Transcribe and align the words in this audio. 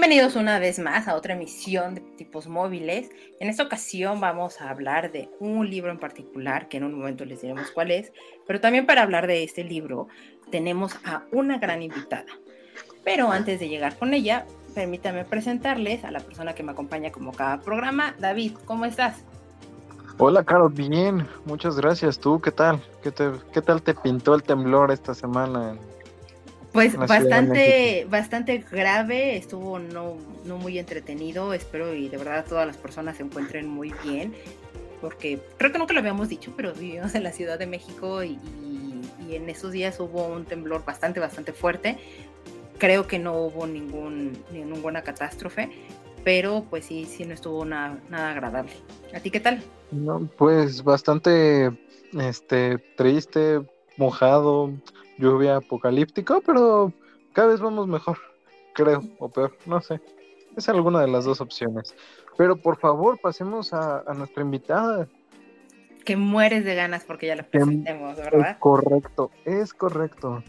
Bienvenidos 0.00 0.36
una 0.36 0.60
vez 0.60 0.78
más 0.78 1.08
a 1.08 1.16
otra 1.16 1.34
emisión 1.34 1.96
de 1.96 2.00
tipos 2.00 2.46
móviles. 2.46 3.10
En 3.40 3.48
esta 3.48 3.64
ocasión 3.64 4.20
vamos 4.20 4.60
a 4.60 4.70
hablar 4.70 5.10
de 5.10 5.28
un 5.40 5.68
libro 5.68 5.90
en 5.90 5.98
particular, 5.98 6.68
que 6.68 6.76
en 6.76 6.84
un 6.84 6.94
momento 6.96 7.24
les 7.24 7.42
diremos 7.42 7.72
cuál 7.72 7.90
es, 7.90 8.12
pero 8.46 8.60
también 8.60 8.86
para 8.86 9.02
hablar 9.02 9.26
de 9.26 9.42
este 9.42 9.64
libro 9.64 10.06
tenemos 10.52 10.94
a 11.04 11.24
una 11.32 11.58
gran 11.58 11.82
invitada. 11.82 12.26
Pero 13.02 13.32
antes 13.32 13.58
de 13.58 13.68
llegar 13.68 13.98
con 13.98 14.14
ella, 14.14 14.46
permítame 14.72 15.24
presentarles 15.24 16.04
a 16.04 16.12
la 16.12 16.20
persona 16.20 16.54
que 16.54 16.62
me 16.62 16.70
acompaña 16.70 17.10
como 17.10 17.32
cada 17.32 17.60
programa. 17.60 18.14
David, 18.20 18.52
¿cómo 18.66 18.84
estás? 18.84 19.24
Hola, 20.18 20.44
Caro, 20.44 20.68
bien, 20.68 21.26
muchas 21.44 21.76
gracias. 21.76 22.20
¿Tú 22.20 22.40
qué 22.40 22.52
tal? 22.52 22.80
¿Qué, 23.02 23.12
qué 23.52 23.62
tal 23.62 23.82
te 23.82 23.94
pintó 23.94 24.36
el 24.36 24.44
temblor 24.44 24.92
esta 24.92 25.12
semana 25.12 25.76
pues 26.78 26.96
bastante, 26.96 28.06
bastante 28.08 28.58
grave, 28.70 29.36
estuvo 29.36 29.80
no, 29.80 30.16
no 30.44 30.58
muy 30.58 30.78
entretenido, 30.78 31.52
espero 31.52 31.92
y 31.92 32.08
de 32.08 32.16
verdad 32.16 32.44
todas 32.48 32.68
las 32.68 32.76
personas 32.76 33.16
se 33.16 33.24
encuentren 33.24 33.66
muy 33.68 33.92
bien, 34.04 34.32
porque 35.00 35.40
creo 35.56 35.72
que 35.72 35.78
nunca 35.78 35.92
lo 35.92 35.98
habíamos 35.98 36.28
dicho, 36.28 36.52
pero 36.56 36.72
vivimos 36.72 37.16
en 37.16 37.24
la 37.24 37.32
Ciudad 37.32 37.58
de 37.58 37.66
México 37.66 38.22
y, 38.22 38.38
en 39.28 39.48
esos 39.50 39.72
días 39.72 39.98
hubo 40.00 40.26
un 40.28 40.44
temblor 40.46 40.84
bastante, 40.86 41.20
bastante 41.20 41.52
fuerte. 41.52 41.98
Creo 42.78 43.06
que 43.06 43.18
no 43.18 43.34
hubo 43.34 43.66
ningún, 43.66 44.32
ninguna 44.50 45.02
catástrofe, 45.02 45.68
pero 46.24 46.64
pues 46.70 46.86
sí, 46.86 47.04
sí 47.04 47.26
no 47.26 47.34
estuvo 47.34 47.64
nada, 47.64 47.98
nada 48.08 48.30
agradable. 48.30 48.72
¿A 49.12 49.20
ti 49.20 49.30
qué 49.30 49.40
tal? 49.40 49.62
No, 49.90 50.26
pues 50.38 50.82
bastante 50.82 51.70
este, 52.18 52.78
triste, 52.96 53.60
mojado, 53.98 54.72
lluvia 55.18 55.56
apocalíptica, 55.56 56.40
pero 56.44 56.92
cada 57.32 57.48
vez 57.48 57.60
vamos 57.60 57.86
mejor, 57.86 58.18
creo, 58.74 59.02
o 59.18 59.28
peor, 59.28 59.56
no 59.66 59.80
sé. 59.80 60.00
Es 60.56 60.68
alguna 60.68 61.00
de 61.00 61.08
las 61.08 61.24
dos 61.24 61.40
opciones. 61.40 61.94
Pero 62.36 62.56
por 62.56 62.78
favor, 62.78 63.18
pasemos 63.20 63.72
a, 63.72 64.02
nuestra 64.16 64.42
invitada. 64.42 65.08
Que 66.04 66.16
mueres 66.16 66.64
de 66.64 66.74
ganas 66.74 67.04
porque 67.04 67.26
ya 67.26 67.36
la 67.36 67.42
presentemos, 67.42 68.16
¿verdad? 68.16 68.50
Es 68.52 68.56
correcto, 68.58 69.30
es 69.44 69.74
correcto. 69.74 70.42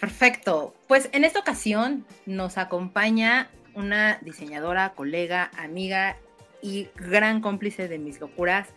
Perfecto. 0.00 0.74
Pues 0.86 1.08
en 1.12 1.24
esta 1.24 1.40
ocasión 1.40 2.04
nos 2.26 2.58
acompaña 2.58 3.50
una 3.74 4.18
diseñadora, 4.22 4.92
colega, 4.94 5.50
amiga 5.58 6.16
y 6.62 6.88
gran 6.94 7.40
cómplice 7.40 7.88
de 7.88 7.98
mis 7.98 8.20
locuras. 8.20 8.68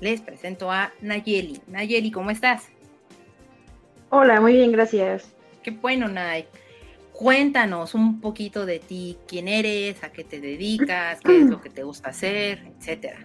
Les 0.00 0.20
presento 0.20 0.70
a 0.70 0.92
Nayeli. 1.00 1.60
Nayeli, 1.66 2.10
¿cómo 2.10 2.30
estás? 2.30 2.68
Hola, 4.10 4.40
muy 4.40 4.54
bien, 4.54 4.72
gracias. 4.72 5.28
Qué 5.62 5.70
bueno, 5.70 6.08
Nay. 6.08 6.46
Cuéntanos 7.12 7.94
un 7.94 8.22
poquito 8.22 8.64
de 8.64 8.78
ti, 8.78 9.18
quién 9.26 9.48
eres, 9.48 10.02
a 10.02 10.10
qué 10.10 10.24
te 10.24 10.40
dedicas, 10.40 11.20
qué 11.20 11.40
es 11.40 11.50
lo 11.50 11.60
que 11.60 11.68
te 11.68 11.82
gusta 11.82 12.08
hacer, 12.08 12.62
etcétera. 12.78 13.18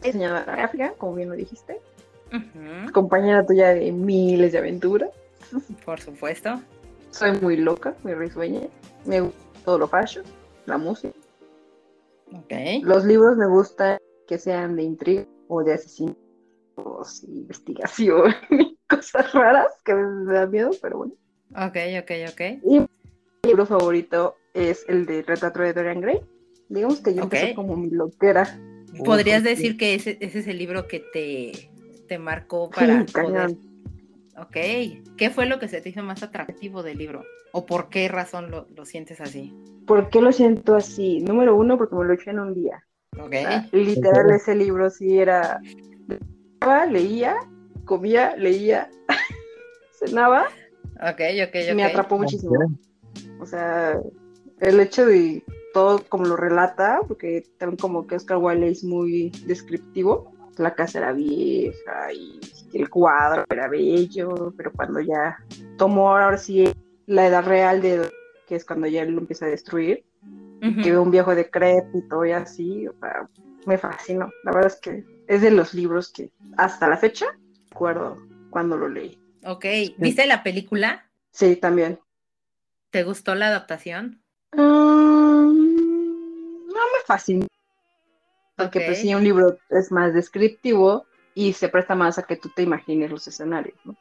Diseñadora 0.00 0.44
gráfica, 0.44 0.92
como 0.96 1.14
bien 1.16 1.30
lo 1.30 1.34
dijiste. 1.34 1.80
Compañera 2.92 3.44
tuya 3.44 3.74
de 3.74 3.90
miles 3.90 4.52
de 4.52 4.58
aventuras. 4.58 5.10
Por 5.84 6.00
supuesto. 6.00 6.60
Soy 7.10 7.32
muy 7.40 7.56
loca, 7.56 7.96
muy 8.04 8.14
risueña. 8.14 8.60
Me 9.06 9.22
gusta 9.22 9.40
todo 9.64 9.78
lo 9.78 9.88
fashion, 9.88 10.24
la 10.66 10.78
música. 10.78 11.18
Okay. 12.44 12.80
Los 12.82 13.04
libros 13.04 13.36
me 13.36 13.46
gustan 13.46 13.98
que 14.28 14.38
sean 14.38 14.76
de 14.76 14.84
intriga 14.84 15.26
o 15.48 15.64
de 15.64 15.72
asesinatos, 15.72 17.24
investigación 17.24 18.34
cosas 18.88 19.32
raras 19.32 19.68
que 19.84 19.94
me 19.94 20.32
dan 20.32 20.50
miedo, 20.50 20.70
pero 20.82 20.98
bueno. 20.98 21.12
Ok, 21.50 21.76
ok, 22.02 22.10
ok. 22.32 22.40
Y 22.64 22.80
mi 22.80 22.88
libro 23.44 23.66
favorito 23.66 24.36
es 24.54 24.84
el 24.88 25.06
de 25.06 25.22
Retrato 25.22 25.60
de 25.60 25.72
Dorian 25.72 26.00
Gray. 26.00 26.20
Digamos 26.68 27.00
que 27.00 27.14
yo 27.14 27.22
empecé 27.22 27.54
como 27.54 27.76
mi 27.76 27.90
loquera. 27.90 28.58
¿Podrías 29.04 29.42
decir 29.42 29.76
que 29.76 29.94
ese, 29.94 30.18
ese, 30.20 30.40
es 30.40 30.48
el 30.48 30.58
libro 30.58 30.86
que 30.86 31.00
te, 31.12 31.70
te 32.08 32.18
marcó 32.18 32.70
para 32.70 33.04
poder... 33.06 33.56
Ok. 34.36 34.56
¿Qué 35.16 35.30
fue 35.30 35.46
lo 35.46 35.58
que 35.58 35.68
se 35.68 35.80
te 35.80 35.88
hizo 35.88 36.02
más 36.02 36.22
atractivo 36.22 36.82
del 36.82 36.98
libro? 36.98 37.24
¿O 37.52 37.66
por 37.66 37.88
qué 37.88 38.08
razón 38.08 38.50
lo, 38.50 38.66
lo 38.74 38.84
sientes 38.84 39.20
así? 39.20 39.54
¿Por 39.86 40.10
qué 40.10 40.20
lo 40.20 40.32
siento 40.32 40.76
así? 40.76 41.20
Número 41.20 41.56
uno, 41.56 41.76
porque 41.76 41.96
me 41.96 42.04
lo 42.04 42.12
eché 42.12 42.30
en 42.30 42.40
un 42.40 42.54
día. 42.54 42.84
Ok. 43.18 43.34
literal, 43.72 44.30
ese 44.30 44.54
libro 44.54 44.90
sí 44.90 45.18
era... 45.18 45.60
Leía 46.90 47.36
comía, 47.88 48.36
leía, 48.36 48.88
cenaba. 49.98 50.44
Ok, 50.96 51.20
ok, 51.48 51.56
ok. 51.70 51.74
Me 51.74 51.84
atrapó 51.84 52.18
muchísimo. 52.18 52.54
O 53.40 53.46
sea, 53.46 53.98
el 54.60 54.78
hecho 54.78 55.06
de 55.06 55.42
todo 55.72 56.04
como 56.08 56.26
lo 56.26 56.36
relata, 56.36 57.00
porque 57.08 57.44
también 57.58 57.78
como 57.78 58.06
que 58.06 58.16
Oscar 58.16 58.38
Wilde 58.38 58.68
es 58.68 58.84
muy 58.84 59.30
descriptivo. 59.46 60.32
La 60.56 60.74
casa 60.74 60.98
era 60.98 61.12
vieja 61.12 62.12
y 62.12 62.40
el 62.74 62.90
cuadro 62.90 63.44
era 63.48 63.68
bello, 63.68 64.52
pero 64.56 64.72
cuando 64.72 65.00
ya 65.00 65.38
tomó 65.76 66.10
ahora 66.10 66.36
sí 66.36 66.68
la 67.06 67.26
edad 67.26 67.44
real 67.44 67.80
de 67.80 68.10
que 68.46 68.56
es 68.56 68.64
cuando 68.64 68.86
ya 68.86 69.02
él 69.02 69.12
lo 69.12 69.20
empieza 69.20 69.46
a 69.46 69.50
destruir, 69.50 70.04
que 70.60 70.90
ve 70.90 70.98
un 70.98 71.12
viejo 71.12 71.34
decrépito 71.34 72.24
y 72.24 72.32
así, 72.32 72.88
o 72.88 72.92
sea, 72.98 73.28
me 73.66 73.78
fascinó. 73.78 74.30
La 74.42 74.52
verdad 74.52 74.72
es 74.72 74.80
que 74.80 75.04
es 75.28 75.42
de 75.42 75.52
los 75.52 75.74
libros 75.74 76.10
que 76.12 76.32
hasta 76.56 76.88
la 76.88 76.96
fecha 76.96 77.26
cuando 77.78 78.76
lo 78.76 78.88
leí. 78.88 79.18
Ok, 79.44 79.64
¿viste 79.98 80.26
la 80.26 80.42
película? 80.42 81.06
Sí, 81.30 81.56
también. 81.56 82.00
¿Te 82.90 83.04
gustó 83.04 83.34
la 83.34 83.48
adaptación? 83.48 84.22
Mm, 84.52 85.58
no 86.66 86.84
me 86.92 87.00
fascinó. 87.06 87.46
Porque 88.56 88.80
pues 88.80 89.00
sí, 89.00 89.14
un 89.14 89.22
libro 89.22 89.56
es 89.70 89.92
más 89.92 90.12
descriptivo 90.12 91.06
y 91.34 91.52
se 91.52 91.68
presta 91.68 91.94
más 91.94 92.18
a 92.18 92.24
que 92.24 92.36
tú 92.36 92.48
te 92.48 92.62
imagines 92.62 93.10
los 93.10 93.28
escenarios, 93.28 93.78
¿no? 93.84 93.94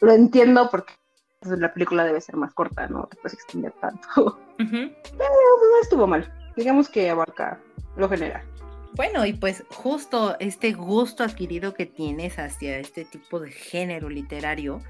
Lo 0.00 0.12
entiendo 0.12 0.68
porque 0.70 0.94
pues, 1.40 1.58
la 1.58 1.72
película 1.72 2.04
debe 2.04 2.20
ser 2.20 2.36
más 2.36 2.54
corta, 2.54 2.86
no 2.86 3.06
te 3.06 3.16
puedes 3.16 3.34
extender 3.34 3.72
tanto. 3.80 4.38
Pero 4.56 4.92
pues, 5.08 5.12
no 5.18 5.82
estuvo 5.82 6.06
mal. 6.06 6.32
Digamos 6.56 6.88
que 6.88 7.10
abarca 7.10 7.60
lo 7.96 8.08
general. 8.08 8.42
Bueno, 8.94 9.24
y 9.26 9.32
pues 9.32 9.64
justo 9.70 10.36
este 10.40 10.72
gusto 10.72 11.22
adquirido 11.22 11.74
que 11.74 11.86
tienes 11.86 12.38
hacia 12.38 12.78
este 12.78 13.04
tipo 13.04 13.38
de 13.40 13.50
género 13.50 14.08
literario, 14.08 14.80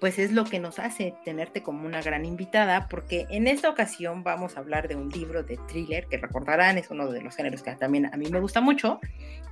pues 0.00 0.18
es 0.18 0.32
lo 0.32 0.44
que 0.44 0.60
nos 0.60 0.78
hace 0.78 1.14
tenerte 1.24 1.62
como 1.62 1.86
una 1.86 2.02
gran 2.02 2.24
invitada, 2.24 2.88
porque 2.88 3.26
en 3.30 3.46
esta 3.46 3.68
ocasión 3.68 4.22
vamos 4.22 4.56
a 4.56 4.60
hablar 4.60 4.88
de 4.88 4.96
un 4.96 5.08
libro 5.08 5.42
de 5.42 5.58
thriller 5.68 6.06
que 6.06 6.18
recordarán, 6.18 6.78
es 6.78 6.90
uno 6.90 7.10
de 7.10 7.20
los 7.20 7.34
géneros 7.34 7.62
que 7.62 7.74
también 7.76 8.06
a 8.06 8.16
mí 8.16 8.26
me 8.30 8.40
gusta 8.40 8.60
mucho, 8.60 9.00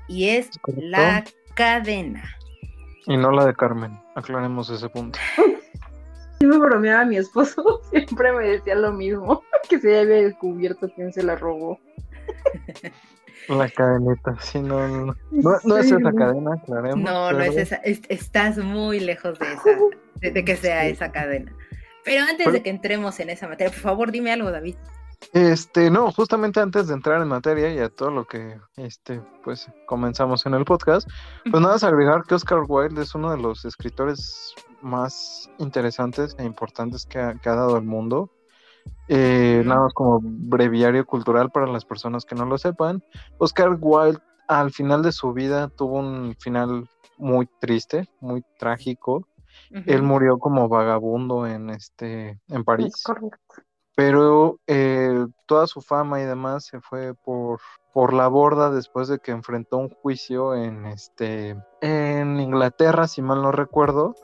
y 0.09 0.29
es 0.29 0.51
La 0.77 1.25
Cadena. 1.55 2.37
Y 3.07 3.17
no 3.17 3.31
la 3.31 3.47
de 3.47 3.55
Carmen, 3.55 3.99
aclaremos 4.15 4.71
ese 4.71 4.89
punto. 4.89 5.19
Sí 6.39 6.45
me 6.45 6.59
bromeaba 6.59 7.07
mi 7.07 7.17
esposo, 7.17 7.81
siempre 7.91 8.31
me 8.31 8.47
decía 8.47 8.75
lo 8.75 8.93
mismo, 8.93 9.43
que 9.71 9.81
se 9.81 10.01
había 10.01 10.17
descubierto 10.17 10.91
quién 10.95 11.11
se 11.11 11.23
la 11.23 11.35
robó. 11.35 11.81
La 13.49 13.69
cadeneta, 13.69 14.37
sí, 14.41 14.61
no, 14.61 14.89
no, 14.89 15.17
no, 15.31 15.57
no 15.63 15.77
es 15.77 15.87
esa 15.87 16.13
cadena, 16.13 16.55
aclaremos. 16.55 16.99
No, 16.99 17.33
no 17.33 17.41
es 17.41 17.57
esa, 17.57 17.77
estás 17.77 18.59
muy 18.59 18.99
lejos 19.01 19.39
de 19.39 19.47
esa, 19.53 20.31
de, 20.33 20.45
que 20.45 20.57
sea 20.57 20.87
esa 20.87 21.13
cadena. 21.13 21.53
Pero 22.05 22.25
antes 22.25 22.53
de 22.53 22.63
que 22.63 22.71
entremos 22.71 23.19
en 23.21 23.31
esa 23.31 23.49
materia, 23.49 23.73
por 23.73 23.81
favor, 23.81 24.13
dime 24.13 24.33
algo, 24.33 24.51
David. 24.51 24.77
Este, 25.33 25.91
no, 25.91 26.13
justamente 26.13 26.61
antes 26.61 26.89
de 26.89 26.95
entrar 26.95 27.21
en 27.21 27.29
materia 27.29 27.73
y 27.73 27.79
a 27.79 27.89
todo 27.89 28.11
lo 28.11 28.27
que, 28.27 28.59
este, 28.77 29.21
pues, 29.43 29.69
comenzamos 29.87 30.47
en 30.47 30.55
el 30.55 30.65
podcast, 30.65 31.09
pues 31.51 31.63
nada, 31.63 31.77
es 31.77 31.85
agregar 31.85 32.25
que 32.25 32.35
Oscar 32.35 32.61
Wilde 32.67 33.03
es 33.03 33.15
uno 33.15 33.31
de 33.31 33.39
los 33.39 33.65
escritores 33.65 34.55
más 34.83 35.51
interesantes 35.59 36.37
e 36.39 36.45
importantes 36.45 37.07
que 37.07 37.19
ha, 37.19 37.35
que 37.35 37.49
ha 37.49 37.55
dado 37.55 37.77
el 37.77 37.85
mundo. 37.85 38.31
Eh, 39.09 39.63
nada 39.65 39.83
más 39.83 39.95
como 39.95 40.21
breviario 40.23 41.07
cultural 41.07 41.51
para 41.51 41.67
las 41.67 41.85
personas 41.85 42.25
que 42.25 42.35
no 42.35 42.45
lo 42.45 42.59
sepan. 42.59 43.03
Oscar 43.39 43.77
Wilde 43.81 44.21
al 44.49 44.73
final 44.73 45.03
de 45.03 45.13
su 45.13 45.33
vida 45.33 45.69
tuvo 45.69 45.99
un 45.99 46.35
final 46.39 46.89
muy 47.19 47.49
triste, 47.61 48.09
muy 48.21 48.45
trágico. 48.59 49.27
Él 49.71 50.03
murió 50.03 50.39
como 50.39 50.69
vagabundo 50.69 51.47
en 51.47 51.71
este 51.71 52.41
en 52.49 52.65
París. 52.65 53.03
Pero 53.97 54.61
eh, 54.67 55.27
toda 55.47 55.67
su 55.67 55.81
fama 55.81 56.21
y 56.21 56.25
demás 56.25 56.67
se 56.67 56.81
fue 56.81 57.15
por, 57.15 57.61
por 57.95 58.13
la 58.13 58.29
borda 58.29 58.71
después 58.71 59.09
de 59.09 59.19
que 59.19 59.33
enfrentó 59.33 59.79
un 59.79 59.89
juicio 59.89 60.55
en 60.55 60.85
este 60.85 61.57
en 61.81 62.39
Inglaterra, 62.39 63.09
si 63.09 63.23
mal 63.23 63.43
no 63.43 63.53
recuerdo, 63.53 64.15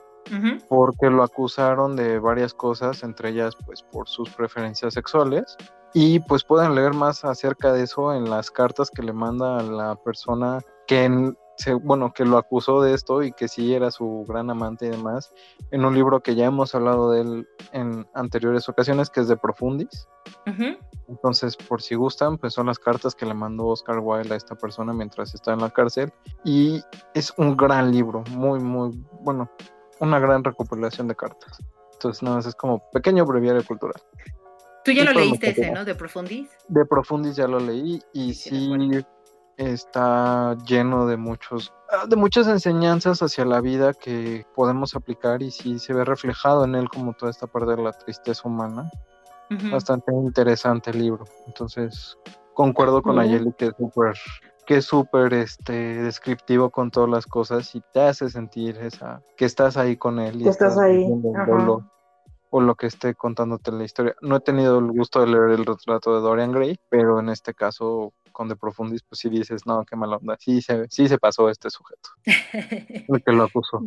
porque 0.69 1.11
lo 1.11 1.23
acusaron 1.23 1.97
de 1.97 2.19
varias 2.19 2.55
cosas, 2.55 3.03
entre 3.03 3.31
ellas 3.31 3.57
pues 3.67 3.83
por 3.83 4.09
sus 4.09 4.31
preferencias 4.31 4.95
sexuales. 4.95 5.57
Y 5.95 6.21
pues 6.21 6.43
pueden 6.43 6.75
leer 6.75 6.95
más 6.95 7.25
acerca 7.25 7.73
de 7.73 7.83
eso 7.83 8.15
en 8.15 8.31
las 8.31 8.51
cartas 8.51 8.91
que 8.91 9.03
le 9.03 9.13
manda 9.13 9.59
a 9.59 9.63
la 9.63 9.95
persona 9.97 10.61
que 10.87 11.35
bueno, 11.83 12.13
que 12.13 12.25
lo 12.25 12.39
acusó 12.39 12.83
de 12.83 12.95
esto 12.95 13.23
y 13.23 13.33
que 13.33 13.49
sí 13.49 13.75
era 13.75 13.91
su 13.91 14.25
gran 14.27 14.51
amante 14.51 14.87
y 14.87 14.91
demás, 14.91 15.33
en 15.71 15.85
un 15.85 15.95
libro 15.95 16.21
que 16.21 16.35
ya 16.35 16.47
hemos 16.47 16.75
hablado 16.75 17.11
de 17.11 17.21
él 17.21 17.49
en 17.73 18.07
anteriores 18.15 18.69
ocasiones, 18.69 19.11
que 19.11 19.21
es 19.21 19.29
de 19.29 19.37
Profundis. 19.37 20.09
Entonces, 21.09 21.57
por 21.57 21.83
si 21.83 21.95
gustan, 21.95 22.39
pues 22.39 22.55
son 22.55 22.67
las 22.67 22.79
cartas 22.79 23.15
que 23.15 23.27
le 23.27 23.35
mandó 23.35 23.67
Oscar 23.67 23.99
Wilde 24.01 24.35
a 24.35 24.37
esta 24.37 24.55
persona 24.55 24.93
mientras 24.93 25.35
está 25.35 25.53
en 25.53 25.61
la 25.61 25.71
cárcel. 25.71 26.13
Y 26.45 26.83
es 27.15 27.33
un 27.37 27.57
gran 27.57 27.93
libro, 27.93 28.25
muy, 28.31 28.61
muy, 28.61 28.93
bueno, 29.21 29.51
una 30.01 30.19
gran 30.19 30.45
recopilación 30.45 31.09
de 31.09 31.17
cartas. 31.17 31.59
Entonces, 31.93 32.23
nada 32.23 32.37
más 32.37 32.47
es 32.47 32.55
como 32.55 32.83
pequeño 32.91 33.25
breviario 33.25 33.65
cultural. 33.65 34.01
Tú 34.85 34.91
ya 34.91 35.05
lo 35.05 35.13
leíste 35.13 35.51
ese, 35.51 35.71
¿no? 35.71 35.85
De 35.85 35.95
Profundis. 35.95 36.51
De 36.69 36.85
Profundis 36.85 37.37
ya 37.37 37.47
lo 37.47 37.61
leí 37.61 38.03
y 38.13 38.35
sí, 38.35 38.69
está 39.57 40.57
lleno 40.67 41.07
de 41.07 41.17
muchos 41.17 41.73
ah, 41.91 42.07
de 42.07 42.17
muchas 42.17 42.49
enseñanzas 42.49 43.23
hacia 43.23 43.45
la 43.45 43.61
vida 43.61 43.93
que 43.93 44.47
podemos 44.55 44.97
aplicar 44.97 45.43
y 45.43 45.51
sí 45.51 45.79
se 45.79 45.93
ve 45.93 46.05
reflejado 46.05 46.65
en 46.65 46.75
él 46.75 46.89
como 46.89 47.13
toda 47.13 47.31
esta 47.31 47.47
parte 47.47 47.77
de 47.77 47.83
la 47.83 47.93
tristeza 47.93 48.43
humana. 48.49 48.91
Bastante 49.71 50.11
interesante 50.15 50.93
el 50.93 50.99
libro. 51.01 51.27
Entonces, 51.47 52.17
concuerdo 52.55 53.03
con 53.03 53.19
Ayeli 53.19 53.53
que 53.53 53.67
es 53.67 53.75
súper 53.77 54.15
que 54.67 54.77
es 54.79 54.85
súper 54.85 55.35
este 55.35 56.03
descriptivo 56.03 56.71
con 56.71 56.91
todas 56.91 57.11
las 57.11 57.27
cosas 57.27 57.75
y 57.75 57.83
te 57.93 58.01
hace 58.01 58.31
sentir 58.31 58.77
esa 58.79 59.23
que 59.37 59.45
estás 59.45 59.77
ahí 59.77 59.97
con 59.97 60.19
él 60.19 60.43
y 60.43 60.49
estás, 60.49 60.79
ahí 60.79 61.07
o 62.55 62.61
lo 62.61 62.75
que 62.75 62.87
esté 62.87 63.15
contándote 63.15 63.73
la 63.73 63.83
historia. 63.83 64.15
No 64.21 64.37
he 64.37 64.41
tenido 64.41 64.79
el 64.79 64.93
gusto 64.93 65.21
de 65.21 65.27
leer 65.27 65.59
el 65.59 65.65
retrato 65.65 66.15
de 66.15 66.21
Dorian 66.21 66.53
Gray, 66.53 66.79
pero 66.91 67.19
en 67.19 67.31
este 67.31 67.55
caso 67.55 68.13
con 68.31 68.49
De 68.49 68.57
Profundis, 68.57 69.03
pues 69.03 69.21
sí 69.21 69.31
dices, 69.31 69.67
no, 69.67 69.85
qué 69.87 69.97
mala 69.97 70.17
onda. 70.17 70.37
Sí 70.39 70.61
se, 70.61 70.87
sí 70.91 71.09
se 71.09 71.17
pasó 71.17 71.49
este 71.49 71.71
sujeto. 71.71 72.11
el 73.09 73.25
que 73.25 73.33
lo 73.33 73.45
acusó. 73.45 73.83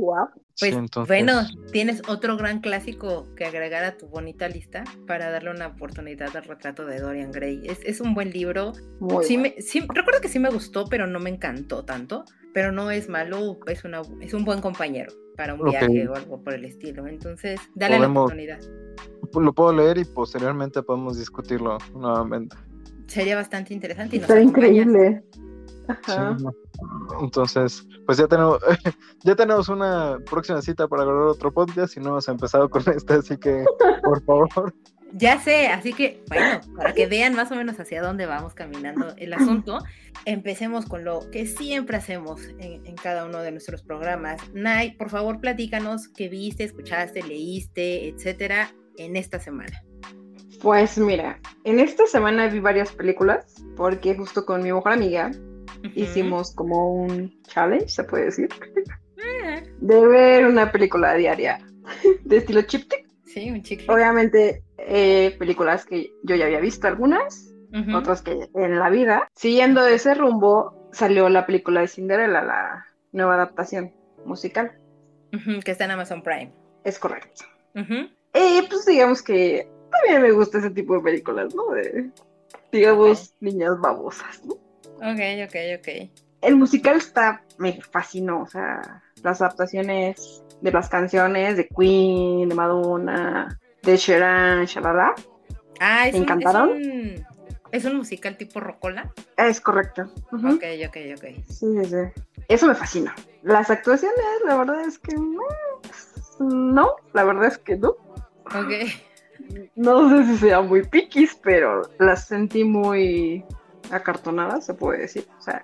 Pues 0.59 0.75
bueno, 1.07 1.41
tienes 1.71 2.01
otro 2.07 2.37
gran 2.37 2.59
clásico 2.59 3.27
que 3.35 3.45
agregar 3.45 3.83
a 3.83 3.97
tu 3.97 4.07
bonita 4.07 4.47
lista 4.49 4.83
para 5.05 5.29
darle 5.29 5.51
una 5.51 5.67
oportunidad 5.67 6.35
al 6.35 6.45
retrato 6.45 6.87
de 6.87 6.99
Dorian 6.99 7.31
Gray. 7.31 7.61
Es, 7.67 7.79
es 7.83 8.01
un 8.01 8.15
buen 8.15 8.31
libro. 8.31 8.73
sí, 9.21 9.37
me, 9.37 9.61
sí, 9.61 9.85
recuerdo 9.93 10.21
que 10.21 10.29
sí 10.29 10.39
me 10.39 10.49
gustó, 10.49 10.85
pero 10.85 11.05
no 11.05 11.19
me 11.19 11.29
encantó 11.29 11.85
tanto. 11.85 12.25
Pero 12.51 12.71
no 12.71 12.89
es 12.89 13.09
malo, 13.09 13.59
es, 13.67 13.83
una, 13.83 14.01
es 14.21 14.33
un 14.33 14.43
buen 14.43 14.61
compañero 14.61 15.11
para 15.35 15.53
un 15.53 15.69
viaje 15.69 16.07
o 16.07 16.15
algo 16.15 16.41
por 16.41 16.53
el 16.53 16.65
estilo. 16.65 17.07
Entonces, 17.07 17.59
dale 17.75 17.99
la 17.99 18.07
oportunidad. 18.07 18.59
Lo 19.33 19.53
puedo 19.53 19.73
leer 19.73 19.97
y 19.97 20.05
posteriormente 20.05 20.81
podemos 20.83 21.17
discutirlo 21.17 21.77
nuevamente 21.93 22.55
sería 23.07 23.35
bastante 23.35 23.73
interesante. 23.73 24.15
Y 24.15 24.19
Está 24.19 24.39
increíble. 24.41 25.23
entonces, 27.21 27.87
pues 28.05 28.17
ya 28.17 28.27
tenemos, 28.27 28.59
ya 29.23 29.35
tenemos 29.35 29.69
una 29.69 30.19
próxima 30.29 30.61
cita 30.61 30.87
para 30.87 31.03
grabar 31.03 31.27
otro 31.27 31.53
podcast 31.53 31.95
y 31.97 31.99
no 31.99 32.09
hemos 32.09 32.27
empezado 32.27 32.69
con 32.69 32.83
este, 32.95 33.13
así 33.13 33.37
que 33.37 33.63
por 34.03 34.23
favor. 34.23 34.73
Ya 35.17 35.39
sé, 35.39 35.67
así 35.67 35.93
que 35.93 36.21
bueno, 36.27 36.59
para 36.75 36.93
que 36.93 37.07
vean 37.07 37.35
más 37.35 37.49
o 37.49 37.55
menos 37.55 37.79
hacia 37.79 38.01
dónde 38.01 38.25
vamos 38.25 38.53
caminando 38.53 39.13
el 39.17 39.33
asunto, 39.33 39.79
empecemos 40.25 40.85
con 40.85 41.05
lo 41.05 41.31
que 41.31 41.45
siempre 41.45 41.95
hacemos 41.95 42.41
en, 42.59 42.85
en 42.85 42.95
cada 42.95 43.25
uno 43.25 43.41
de 43.41 43.51
nuestros 43.51 43.81
programas. 43.81 44.41
Nay, 44.53 44.91
por 44.97 45.09
favor, 45.09 45.39
platícanos 45.39 46.09
qué 46.09 46.27
viste, 46.27 46.65
escuchaste, 46.65 47.23
leíste, 47.23 48.09
etcétera, 48.09 48.73
en 48.97 49.15
esta 49.15 49.39
semana. 49.39 49.81
Pues 50.61 50.97
mira, 50.97 51.39
en 51.63 51.79
esta 51.79 52.05
semana 52.07 52.47
vi 52.47 52.59
varias 52.59 52.91
películas 52.91 53.55
porque 53.77 54.15
justo 54.15 54.45
con 54.45 54.63
mi 54.63 54.73
mejor 54.73 54.91
amiga 54.91 55.31
hicimos 55.93 56.53
como 56.53 56.93
un 56.93 57.41
challenge, 57.43 57.87
se 57.87 58.03
puede 58.03 58.25
decir, 58.25 58.49
eh. 59.17 59.63
de 59.79 60.07
ver 60.07 60.45
una 60.45 60.73
película 60.73 61.13
diaria 61.13 61.59
de 62.25 62.37
estilo 62.37 62.63
chip 62.63 62.91
Sí, 63.35 63.51
un 63.51 63.61
chick 63.61 63.83
Obviamente, 63.89 64.63
eh, 64.77 65.35
películas 65.37 65.85
que 65.85 66.13
yo 66.23 66.37
ya 66.37 66.45
había 66.45 66.61
visto 66.61 66.87
algunas, 66.87 67.53
otras 67.93 68.21
que 68.21 68.47
en 68.55 68.79
la 68.79 68.89
vida. 68.89 69.27
Siguiendo 69.35 69.85
ese 69.85 70.13
rumbo, 70.13 70.89
salió 70.93 71.27
la 71.27 71.45
película 71.45 71.81
de 71.81 71.89
Cinderella, 71.89 72.41
la 72.41 72.85
nueva 73.11 73.33
adaptación 73.35 73.91
musical. 74.23 74.71
que 75.65 75.71
está 75.71 75.83
en 75.83 75.91
Amazon 75.91 76.23
Prime. 76.23 76.53
Es 76.85 76.97
correcto. 76.97 77.43
Y 77.73 78.61
pues 78.69 78.85
digamos 78.85 79.21
que 79.21 79.69
también 79.91 80.21
me 80.21 80.31
gusta 80.31 80.59
ese 80.59 80.69
tipo 80.69 80.95
de 80.95 81.01
películas, 81.01 81.53
¿no? 81.53 81.71
De, 81.71 82.11
digamos, 82.71 83.33
niñas 83.41 83.77
babosas, 83.81 84.45
¿no? 84.45 84.53
Ok, 84.53 85.19
ok, 85.43 85.55
ok. 85.79 86.09
El 86.39 86.55
musical 86.55 86.95
está, 86.95 87.43
me 87.57 87.81
fascinó, 87.81 88.43
o 88.43 88.47
sea, 88.47 89.03
las 89.23 89.41
adaptaciones 89.41 90.44
de 90.61 90.71
las 90.71 90.89
canciones 90.89 91.57
de 91.57 91.67
Queen, 91.67 92.49
de 92.49 92.55
Madonna, 92.55 93.59
de 93.83 93.97
Sheeran, 93.97 94.65
shalala. 94.65 95.13
Ah, 95.79 96.07
es, 96.07 96.15
encantaron? 96.15 96.69
Un, 96.69 96.81
es, 96.81 97.19
un, 97.19 97.25
es 97.71 97.85
un 97.85 97.97
musical 97.97 98.37
tipo 98.37 98.59
rocola. 98.59 99.11
Es 99.37 99.59
correcto. 99.61 100.03
Ok, 100.31 100.63
ok, 100.87 100.97
ok. 101.17 101.25
Sí, 101.47 101.67
sí, 101.83 101.85
sí. 101.85 102.21
Eso 102.47 102.67
me 102.67 102.75
fascina. 102.75 103.13
Las 103.43 103.69
actuaciones, 103.69 104.17
la 104.45 104.55
verdad 104.55 104.81
es 104.81 104.97
que 104.99 105.15
no, 106.39 106.95
la 107.13 107.23
verdad 107.23 107.45
es 107.45 107.57
que 107.57 107.75
no. 107.75 107.95
Ok 108.45 108.71
no 109.75 110.09
sé 110.09 110.25
si 110.25 110.37
sea 110.37 110.61
muy 110.61 110.83
piquis, 110.83 111.35
pero 111.41 111.83
las 111.99 112.27
sentí 112.27 112.63
muy 112.63 113.43
acartonadas, 113.91 114.65
se 114.65 114.73
puede 114.73 114.99
decir. 114.99 115.27
O 115.37 115.41
sea, 115.41 115.63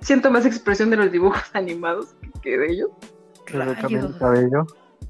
siento 0.00 0.30
más 0.30 0.46
expresión 0.46 0.90
de 0.90 0.96
los 0.96 1.12
dibujos 1.12 1.42
animados 1.52 2.14
que 2.42 2.58
de 2.58 2.72
ellos. 2.72 2.90
Cabello. 4.18 4.66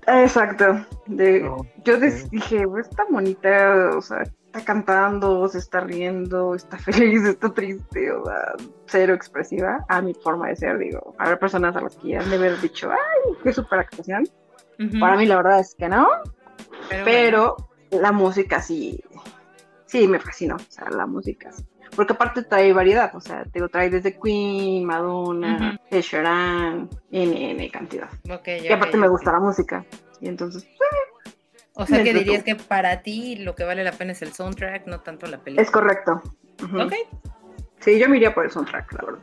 Exacto. 0.07 0.87
De, 1.07 1.51
yo 1.85 1.97
dije, 1.99 2.65
está 2.79 3.05
bonita, 3.11 3.91
o 3.97 4.01
sea, 4.01 4.23
está 4.23 4.65
cantando, 4.65 5.49
se 5.49 5.59
está 5.59 5.81
riendo, 5.81 6.55
está 6.55 6.79
feliz, 6.79 7.23
está 7.25 7.53
triste, 7.53 8.11
o 8.13 8.25
sea, 8.25 8.55
cero 8.87 9.15
expresiva 9.15 9.85
a 9.89 10.03
mi 10.03 10.15
forma 10.15 10.49
de 10.49 10.57
ser, 10.57 10.79
digo. 10.79 11.15
Habrá 11.19 11.39
personas 11.39 11.77
a 11.77 11.81
las 11.81 11.97
que 11.97 12.09
ya 12.09 12.21
han 12.21 12.31
de 12.31 12.37
haber 12.37 12.61
dicho, 12.61 12.91
ay, 12.91 13.37
qué 13.43 13.53
super 13.53 13.81
actuación. 13.81 14.29
Para 14.99 15.19
mí 15.19 15.27
la 15.27 15.37
verdad 15.37 15.61
es 15.61 15.75
que 15.75 15.91
no. 15.91 16.09
Pero, 17.05 17.57
la 17.91 18.13
música 18.13 18.63
sí, 18.63 19.03
sí 19.85 20.09
me 20.09 20.19
fascinó, 20.19 20.57
o 20.57 20.71
sea, 20.71 20.89
la 20.89 21.07
música 21.07 21.53
sí. 21.53 21.67
Porque 21.97 22.13
aparte 22.13 22.43
trae 22.43 22.73
variedad, 22.73 23.15
o 23.15 23.21
sea, 23.21 23.45
te 23.45 23.61
trae 23.69 23.91
desde 23.91 24.19
Queen, 24.19 24.85
Madonna, 24.85 25.79
uh 25.91 25.97
N, 27.11 27.51
N 27.51 27.71
cantidad. 27.71 28.09
Okay, 28.31 28.67
y 28.67 28.73
aparte 28.73 28.97
me 28.97 29.09
gusta 29.09 29.33
la 29.33 29.41
música. 29.41 29.85
Y 30.21 30.29
entonces, 30.29 30.65
eh, 30.65 31.33
o 31.75 31.87
sea 31.87 32.03
que 32.03 32.15
dirías 32.15 32.45
que 32.45 32.55
para 32.55 33.03
ti 33.03 33.37
lo 33.37 33.55
que 33.55 33.65
vale 33.65 33.83
la 33.83 33.93
pena 33.93 34.13
es 34.13 34.23
el 34.23 34.33
soundtrack, 34.33 34.87
no 34.87 35.01
tanto 35.01 35.27
la 35.27 35.39
película. 35.39 35.63
Es 35.63 35.71
correcto. 35.71 36.23
Ok. 36.63 36.95
Sí, 37.81 37.99
yo 37.99 38.09
me 38.09 38.19
iría 38.19 38.35
por 38.35 38.45
el 38.45 38.51
soundtrack, 38.51 38.93
la 38.93 39.05
verdad. 39.05 39.21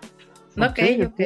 Ok, 0.72 0.80
ok. 1.12 1.20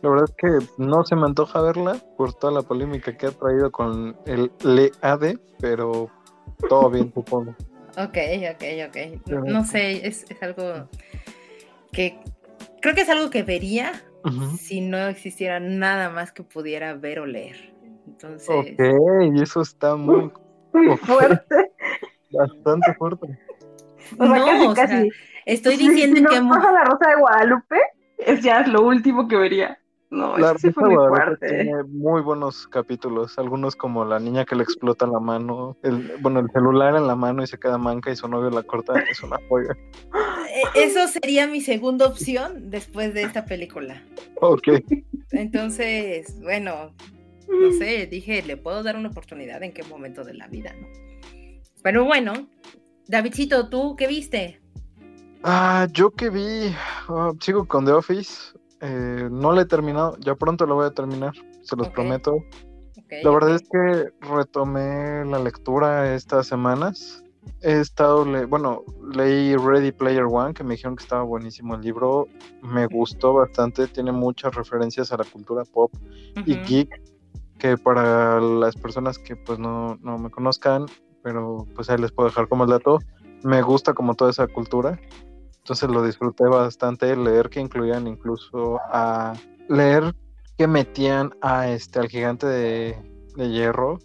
La 0.00 0.10
verdad 0.10 0.28
es 0.28 0.34
que 0.36 0.66
no 0.78 1.04
se 1.04 1.16
me 1.16 1.26
antoja 1.26 1.60
verla 1.60 1.96
por 2.16 2.32
toda 2.32 2.52
la 2.52 2.62
polémica 2.62 3.16
que 3.16 3.26
ha 3.26 3.32
traído 3.32 3.70
con 3.70 4.16
el 4.26 4.52
LEAD, 4.62 5.38
pero 5.60 6.08
todo 6.68 6.88
bien, 6.88 7.12
supongo. 7.12 7.54
Ok, 7.98 8.16
ok, 8.54 8.64
ok. 8.88 9.36
No, 9.44 9.64
sé, 9.64 10.06
es, 10.06 10.24
algo 10.40 10.88
que 11.92 12.20
creo 12.80 12.94
que 12.94 13.00
es 13.00 13.08
algo 13.08 13.28
que 13.28 13.42
vería 13.42 13.92
si 14.58 14.80
no 14.80 14.98
existiera 15.08 15.58
nada 15.58 16.10
más 16.10 16.30
que 16.30 16.44
pudiera 16.44 16.94
ver 16.94 17.18
o 17.18 17.26
leer. 17.26 17.74
Entonces. 18.06 18.48
Ok, 18.48 19.34
y 19.34 19.42
eso 19.42 19.62
está 19.62 19.96
muy 19.96 20.30
fuerte. 21.00 21.72
Bastante 22.30 22.94
fuerte. 22.94 23.38
no, 24.16 24.74
casi, 24.74 25.10
estoy 25.44 25.76
diciendo 25.76 26.16
si, 26.16 26.22
si 26.22 26.40
que. 26.40 26.48
pasa 26.48 26.70
la 26.70 26.84
Rosa 26.84 27.08
de 27.08 27.16
Guadalupe, 27.16 27.80
es 28.18 28.42
ya 28.42 28.64
lo 28.66 28.82
último 28.82 29.26
que 29.26 29.36
vería. 29.36 29.78
No, 30.10 30.38
la 30.38 30.56
sí 30.56 30.70
fue 30.72 30.88
muy 30.88 31.08
fuerte. 31.08 31.46
Tiene 31.46 31.82
muy 31.84 32.22
buenos 32.22 32.66
capítulos, 32.66 33.38
algunos 33.38 33.76
como 33.76 34.04
la 34.04 34.18
niña 34.18 34.46
que 34.46 34.56
le 34.56 34.62
explota 34.62 35.06
la 35.06 35.20
mano, 35.20 35.76
el, 35.82 36.12
bueno, 36.20 36.40
el 36.40 36.50
celular 36.50 36.96
en 36.96 37.06
la 37.06 37.14
mano 37.14 37.42
y 37.42 37.46
se 37.46 37.58
queda 37.58 37.76
manca 37.76 38.10
y 38.10 38.16
su 38.16 38.26
novio 38.26 38.48
la 38.48 38.62
corta, 38.62 38.94
es 39.10 39.22
una 39.22 39.38
joya. 39.48 39.76
Eh, 40.50 40.62
eso 40.76 41.06
sería 41.08 41.46
mi 41.46 41.60
segunda 41.60 42.06
opción 42.06 42.70
después 42.70 43.12
de 43.12 43.22
esta 43.22 43.44
película. 43.44 44.02
Ok. 44.40 44.68
Entonces, 45.32 46.40
bueno, 46.40 46.94
no 47.48 47.72
sé, 47.72 48.06
dije, 48.06 48.42
le 48.42 48.56
puedo 48.56 48.82
dar 48.82 48.96
una 48.96 49.10
oportunidad 49.10 49.62
en 49.62 49.74
qué 49.74 49.82
momento 49.82 50.24
de 50.24 50.34
la 50.34 50.48
vida, 50.48 50.72
¿no? 50.80 50.86
Pero 51.82 52.04
bueno, 52.04 52.48
Davidcito, 53.06 53.68
¿tú 53.68 53.94
qué 53.96 54.06
viste? 54.06 54.60
Ah, 55.42 55.86
yo 55.92 56.10
que 56.10 56.30
vi, 56.30 56.74
ah, 57.08 57.32
sigo 57.40 57.66
con 57.66 57.84
The 57.84 57.92
Office. 57.92 58.57
Eh, 58.80 59.28
no 59.30 59.52
lo 59.52 59.60
he 59.60 59.66
terminado, 59.66 60.16
ya 60.20 60.34
pronto 60.34 60.66
lo 60.66 60.74
voy 60.76 60.86
a 60.86 60.90
terminar, 60.90 61.32
se 61.62 61.76
los 61.76 61.88
prometo. 61.92 62.44
La 63.22 63.30
verdad 63.30 63.54
es 63.56 63.62
que 63.62 64.10
retomé 64.20 65.24
la 65.24 65.38
lectura 65.38 66.14
estas 66.14 66.46
semanas. 66.46 67.22
He 67.62 67.80
estado, 67.80 68.24
le- 68.24 68.44
bueno, 68.44 68.82
leí 69.14 69.56
Ready 69.56 69.92
Player 69.92 70.24
One, 70.24 70.52
que 70.54 70.62
me 70.64 70.74
dijeron 70.74 70.96
que 70.96 71.02
estaba 71.04 71.22
buenísimo 71.22 71.74
el 71.76 71.80
libro. 71.80 72.26
Me 72.62 72.86
gustó 72.86 73.32
bastante, 73.34 73.86
tiene 73.86 74.12
muchas 74.12 74.54
referencias 74.54 75.12
a 75.12 75.16
la 75.16 75.24
cultura 75.24 75.64
pop 75.64 75.92
y 76.44 76.56
geek, 76.66 76.90
que 77.58 77.76
para 77.76 78.40
las 78.40 78.76
personas 78.76 79.18
que 79.18 79.34
pues 79.36 79.58
no, 79.58 79.96
no 80.02 80.18
me 80.18 80.30
conozcan, 80.30 80.86
pero 81.22 81.66
pues 81.74 81.88
ahí 81.90 81.98
les 81.98 82.12
puedo 82.12 82.28
dejar 82.28 82.48
como 82.48 82.64
el 82.64 82.70
dato, 82.70 82.98
me 83.42 83.62
gusta 83.62 83.94
como 83.94 84.14
toda 84.14 84.30
esa 84.30 84.46
cultura. 84.46 85.00
Entonces 85.68 85.90
lo 85.90 86.02
disfruté 86.02 86.44
bastante, 86.44 87.14
leer 87.14 87.50
que 87.50 87.60
incluían 87.60 88.06
incluso 88.06 88.80
a 88.90 89.34
leer 89.68 90.14
que 90.56 90.66
metían 90.66 91.30
a 91.42 91.68
este 91.68 91.98
al 91.98 92.08
gigante 92.08 92.46
de, 92.46 92.96
de 93.36 93.50
hierro. 93.50 93.98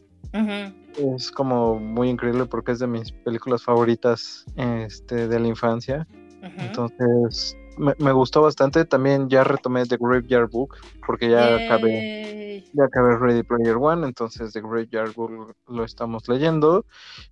Es 0.97 1.31
como 1.31 1.79
muy 1.79 2.09
increíble 2.09 2.47
porque 2.47 2.73
es 2.73 2.79
de 2.79 2.87
mis 2.87 3.13
películas 3.13 3.63
favoritas 3.63 4.43
este, 4.57 5.29
de 5.29 5.39
la 5.39 5.47
infancia. 5.47 6.05
Entonces 6.41 7.55
me, 7.77 7.93
me 7.97 8.11
gustó 8.11 8.41
bastante. 8.41 8.83
También 8.83 9.29
ya 9.29 9.45
retomé 9.45 9.85
The 9.85 9.95
Graveyard 9.97 10.49
Book 10.49 10.75
porque 11.07 11.29
ya 11.29 11.55
acabé 11.55 12.65
ya 12.73 12.83
acabé 12.83 13.15
Ready 13.15 13.43
Player 13.43 13.77
One, 13.77 14.05
entonces 14.05 14.51
The 14.51 14.59
Graveyard 14.59 15.13
Book 15.13 15.55
lo 15.67 15.85
estamos 15.85 16.27
leyendo. 16.27 16.85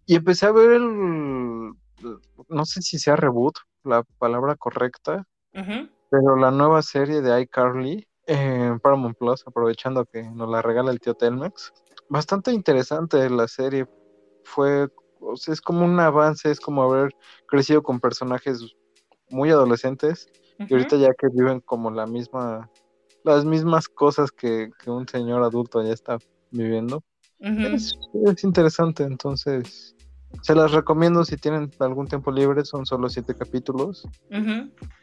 Y 0.05 0.15
empecé 0.15 0.45
a 0.45 0.53
ver 0.53 0.71
el, 0.71 1.73
no 2.47 2.65
sé 2.65 2.81
si 2.81 2.97
sea 2.97 3.17
reboot, 3.17 3.57
la 3.83 4.03
palabra 4.17 4.55
correcta, 4.55 5.27
pero 6.09 6.35
la 6.35 6.51
nueva 6.51 6.81
serie 6.81 7.21
de 7.21 7.41
iCarly 7.41 8.07
en 8.27 8.79
Paramount 8.79 9.17
Plus, 9.17 9.43
aprovechando 9.45 10.05
que 10.05 10.23
nos 10.23 10.49
la 10.49 10.61
regala 10.61 10.91
el 10.91 10.99
tío 10.99 11.13
Telmex. 11.13 11.73
Bastante 12.09 12.51
interesante 12.51 13.29
la 13.29 13.47
serie. 13.47 13.87
Fue, 14.43 14.89
o 15.19 15.35
sea, 15.35 15.53
es 15.53 15.61
como 15.61 15.85
un 15.85 15.99
avance, 15.99 16.51
es 16.51 16.59
como 16.59 16.83
haber 16.83 17.11
crecido 17.47 17.81
con 17.83 17.99
personajes 17.99 18.75
muy 19.29 19.49
adolescentes 19.49 20.29
y 20.59 20.73
ahorita 20.73 20.97
ya 20.97 21.13
que 21.13 21.27
viven 21.29 21.61
como 21.61 21.89
la 21.89 22.05
misma, 22.05 22.69
las 23.23 23.45
mismas 23.45 23.87
cosas 23.87 24.31
que, 24.31 24.69
que 24.83 24.91
un 24.91 25.07
señor 25.07 25.43
adulto 25.43 25.81
ya 25.81 25.93
está 25.93 26.17
viviendo. 26.51 27.03
Es 27.39 28.43
interesante, 28.43 29.03
entonces 29.03 29.95
se 30.41 30.55
las 30.55 30.71
recomiendo 30.71 31.23
si 31.25 31.37
tienen 31.37 31.71
algún 31.79 32.07
tiempo 32.07 32.31
libre, 32.31 32.65
son 32.65 32.85
solo 32.85 33.09
siete 33.09 33.35
capítulos. 33.35 34.07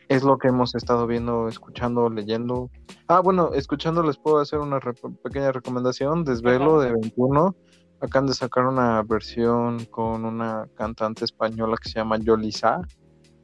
Es 0.09 0.23
lo 0.23 0.39
que 0.39 0.49
hemos 0.49 0.75
estado 0.75 1.07
viendo, 1.07 1.49
escuchando, 1.49 2.09
leyendo. 2.09 2.71
Ah, 3.09 3.21
bueno, 3.21 3.53
escuchando 3.55 4.03
les 4.03 4.17
puedo 4.17 4.39
hacer 4.39 4.59
una 4.59 4.81
re- 4.81 4.95
pequeña 5.23 5.53
recomendación. 5.53 6.25
Desvelo 6.25 6.81
de 6.81 6.93
21. 6.93 7.55
Acaban 8.01 8.27
de 8.29 8.35
sacar 8.35 8.67
una 8.67 9.03
versión 9.03 9.85
con 9.87 10.25
una 10.25 10.67
cantante 10.77 11.25
española 11.25 11.77
que 11.83 11.89
se 11.91 11.97
llama 11.99 12.17
Yolisa, 12.19 12.81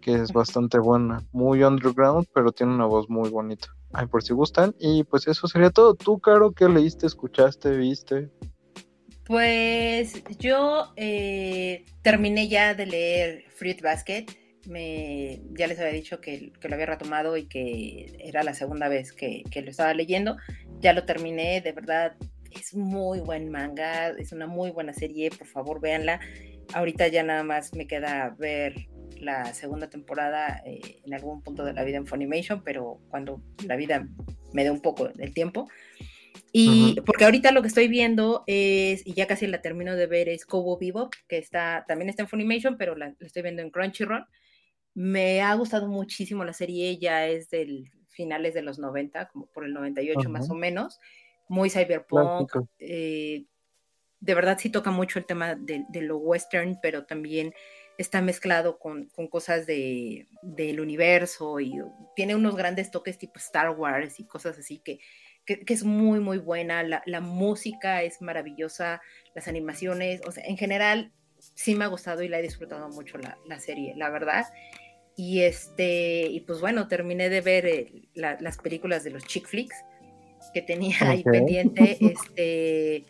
que 0.01 0.15
es 0.15 0.33
bastante 0.33 0.79
buena. 0.79 1.21
Muy 1.33 1.63
underground, 1.65 2.27
pero 2.33 2.53
tiene 2.53 2.75
una 2.75 2.87
voz 2.87 3.11
muy 3.11 3.29
bonita. 3.31 3.69
Ay, 3.93 4.07
por 4.07 4.23
si 4.23 4.33
gustan. 4.33 4.75
Y 4.79 5.05
pues 5.05 5.27
eso 5.29 5.47
sería 5.49 5.71
todo. 5.71 5.95
¿Tú, 5.95 6.19
Caro, 6.19 6.53
qué 6.53 6.69
leíste, 6.69 7.07
escuchaste, 7.07 7.77
viste? 7.77 8.31
Pues 9.27 10.23
yo 10.39 10.93
eh, 10.97 11.87
terminé 12.03 12.49
ya 12.49 12.75
de 12.75 12.87
leer 12.87 13.45
Fruit 13.51 13.81
Basket. 13.81 14.27
Me, 14.67 15.41
ya 15.53 15.67
les 15.67 15.79
había 15.79 15.93
dicho 15.93 16.21
que, 16.21 16.53
que 16.61 16.69
lo 16.69 16.75
había 16.75 16.87
retomado 16.87 17.37
y 17.37 17.47
que 17.47 18.17
era 18.19 18.43
la 18.43 18.55
segunda 18.55 18.89
vez 18.89 19.13
que, 19.13 19.43
que 19.51 19.63
lo 19.63 19.71
estaba 19.71 19.95
leyendo. 19.95 20.37
Ya 20.81 20.93
lo 20.93 21.05
terminé, 21.05 21.61
de 21.61 21.73
verdad, 21.73 22.17
es 22.51 22.75
muy 22.75 23.21
buen 23.21 23.51
manga, 23.51 24.11
es 24.11 24.33
una 24.33 24.47
muy 24.47 24.71
buena 24.71 24.93
serie, 24.93 25.31
por 25.31 25.47
favor 25.47 25.81
véanla. 25.81 26.21
Ahorita 26.73 27.09
ya 27.09 27.23
nada 27.23 27.43
más 27.45 27.75
me 27.75 27.87
queda 27.87 28.35
ver 28.39 28.89
la 29.19 29.53
segunda 29.55 29.89
temporada 29.89 30.63
eh, 30.67 31.01
en 31.05 31.15
algún 31.15 31.43
punto 31.43 31.65
de 31.65 31.73
la 31.73 31.85
vida 31.85 31.97
en 31.97 32.07
Funimation, 32.07 32.63
pero 32.63 33.01
cuando 33.09 33.43
la 33.67 33.77
vida 33.77 34.07
me 34.53 34.65
dé 34.65 34.71
un 34.71 34.81
poco 34.81 35.09
del 35.09 35.33
tiempo. 35.33 35.69
Y 36.53 37.01
porque 37.07 37.25
ahorita 37.25 37.51
lo 37.51 37.63
que 37.63 37.69
estoy 37.69 37.89
viendo 37.89 38.45
es, 38.47 39.07
y 39.07 39.15
ya 39.15 39.27
casi 39.27 39.47
la 39.47 39.63
termino 39.63 39.97
de 39.97 40.07
ver, 40.07 40.29
es 40.29 40.47
Kobo 40.47 40.79
Bebop, 40.79 41.13
que 41.29 41.39
está, 41.39 41.85
también 41.87 42.09
está 42.09 42.23
en 42.23 42.29
Funimation, 42.29 42.77
pero 42.77 42.97
la, 42.97 43.15
la 43.19 43.27
estoy 43.27 43.43
viendo 43.43 43.63
en 43.63 43.71
Crunchyroll. 43.71 44.27
Me 44.95 45.43
ha 45.43 45.55
gustado 45.55 45.89
muchísimo 45.89 46.45
la 46.45 46.53
serie, 46.53 46.99
ya 46.99 47.27
es 47.27 47.51
del 47.51 47.91
finales 48.09 48.55
de 48.55 48.63
los 48.63 48.79
90, 48.79 49.29
como 49.29 49.47
por 49.47 49.65
el 49.65 49.75
98 49.75 50.31
más 50.31 50.45
Ajá. 50.45 50.53
o 50.53 50.57
menos, 50.57 51.01
muy 51.49 51.69
cyberpunk. 51.69 52.51
Eh, 52.79 53.45
de 54.21 54.35
verdad 54.35 54.59
sí 54.59 54.71
toca 54.71 54.91
mucho 54.91 55.19
el 55.19 55.27
tema 55.27 55.55
de, 55.55 55.85
de 55.89 56.01
lo 56.01 56.17
western, 56.17 56.79
pero 56.81 57.05
también 57.05 57.53
está 57.99 58.23
mezclado 58.23 58.79
con, 58.79 59.07
con 59.11 59.29
cosas 59.29 59.67
de, 59.67 60.29
del 60.43 60.81
universo 60.81 61.61
y 61.61 61.81
tiene 62.17 62.35
unos 62.35 62.57
grandes 62.57 62.91
toques 62.91 63.19
tipo 63.19 63.39
Star 63.39 63.71
Wars 63.71 64.19
y 64.19 64.25
cosas 64.25 64.59
así 64.59 64.79
que, 64.79 64.99
que, 65.45 65.61
que 65.65 65.75
es 65.75 65.85
muy, 65.85 66.21
muy 66.21 66.39
buena. 66.39 66.83
La, 66.83 67.03
la, 67.07 67.21
música 67.21 68.03
es 68.03 68.21
maravillosa, 68.23 69.01
las 69.35 69.49
animaciones, 69.49 70.21
o 70.27 70.33
sea, 70.33 70.45
en 70.45 70.57
general 70.57 71.13
sí 71.39 71.75
me 71.75 71.85
ha 71.85 71.89
gustado 71.89 72.23
y 72.23 72.29
la 72.29 72.39
he 72.39 72.43
disfrutado 72.43 72.89
mucho 72.89 73.19
la, 73.19 73.37
la 73.47 73.59
serie, 73.61 73.95
la 73.97 74.11
verdad. 74.11 74.47
Y 75.17 75.43
este, 75.43 76.27
y 76.27 76.41
pues 76.41 76.61
bueno, 76.61 76.89
terminé 76.89 77.29
de 77.29 77.41
ver 77.41 77.67
eh, 77.67 77.93
la, 78.15 78.37
las 78.41 78.59
películas 78.59 79.05
de 79.05 79.11
los 79.11 79.25
chick 79.25 79.47
flicks 79.47 79.77
que 80.53 80.63
tenía 80.63 80.97
ahí 81.01 81.23
pendiente. 81.25 81.97
Este, 82.01 83.05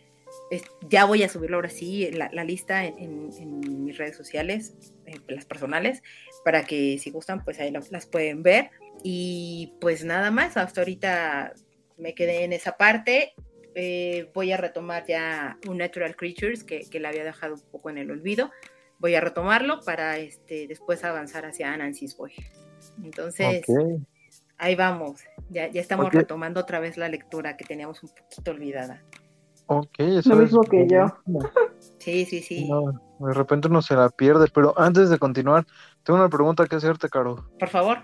es- 0.50 0.64
ya 0.88 1.04
voy 1.04 1.22
a 1.22 1.28
subirlo 1.28 1.56
ahora 1.56 1.70
sí, 1.70 2.10
la, 2.10 2.28
la 2.32 2.44
lista 2.44 2.84
en, 2.84 2.98
en- 2.98 3.30
en 3.38 3.84
mis 3.84 3.96
redes 3.96 4.16
sociales, 4.16 4.74
eh, 5.06 5.18
las 5.28 5.44
personales, 5.44 6.02
para 6.44 6.64
que 6.64 6.98
si 6.98 7.10
gustan, 7.10 7.44
pues 7.44 7.60
ahí 7.60 7.70
lo- 7.70 7.80
las 7.90 8.06
pueden 8.06 8.42
ver. 8.42 8.70
Y 9.02 9.72
pues 9.80 10.04
nada 10.04 10.30
más, 10.30 10.56
hasta 10.56 10.80
ahorita 10.80 11.54
me 11.96 12.14
quedé 12.14 12.44
en 12.44 12.52
esa 12.52 12.76
parte. 12.76 13.34
Eh, 13.74 14.30
voy 14.34 14.52
a 14.52 14.56
retomar 14.56 15.04
ya 15.06 15.58
un 15.68 15.78
Natural 15.78 16.14
Creatures 16.14 16.62
que, 16.62 16.88
que 16.88 17.00
la 17.00 17.08
había 17.08 17.24
dejado 17.24 17.54
un 17.54 17.62
poco 17.70 17.90
en 17.90 17.98
el 17.98 18.10
olvido. 18.10 18.50
Voy 18.98 19.14
a 19.14 19.20
retomarlo 19.20 19.80
para 19.80 20.18
este, 20.18 20.66
después 20.66 21.04
avanzar 21.04 21.44
hacia 21.44 21.72
Anansi's 21.72 22.16
Boy. 22.16 22.32
Entonces, 23.02 23.64
ahí 24.58 24.74
vamos. 24.74 25.22
Ya, 25.50 25.68
ya 25.68 25.80
estamos 25.80 26.12
retomando 26.12 26.60
otra 26.60 26.78
vez 26.80 26.96
la 26.96 27.08
lectura 27.08 27.56
que 27.56 27.64
teníamos 27.64 28.02
un 28.02 28.10
poquito 28.10 28.50
olvidada. 28.50 29.02
Ok, 29.66 29.98
eso 29.98 30.30
Lo 30.30 30.36
es 30.36 30.40
mismo 30.42 30.62
que 30.62 30.86
yo. 30.88 31.06
Sí, 31.98 32.26
sí, 32.26 32.42
sí. 32.42 32.68
No, 32.68 32.92
de 33.18 33.34
repente 33.34 33.68
uno 33.68 33.80
se 33.80 33.94
la 33.94 34.10
pierde, 34.10 34.46
pero 34.52 34.78
antes 34.78 35.10
de 35.10 35.18
continuar, 35.18 35.66
tengo 36.02 36.18
una 36.18 36.28
pregunta 36.28 36.66
que 36.66 36.76
hacerte, 36.76 37.08
Caro. 37.08 37.48
Por 37.58 37.68
favor. 37.68 37.98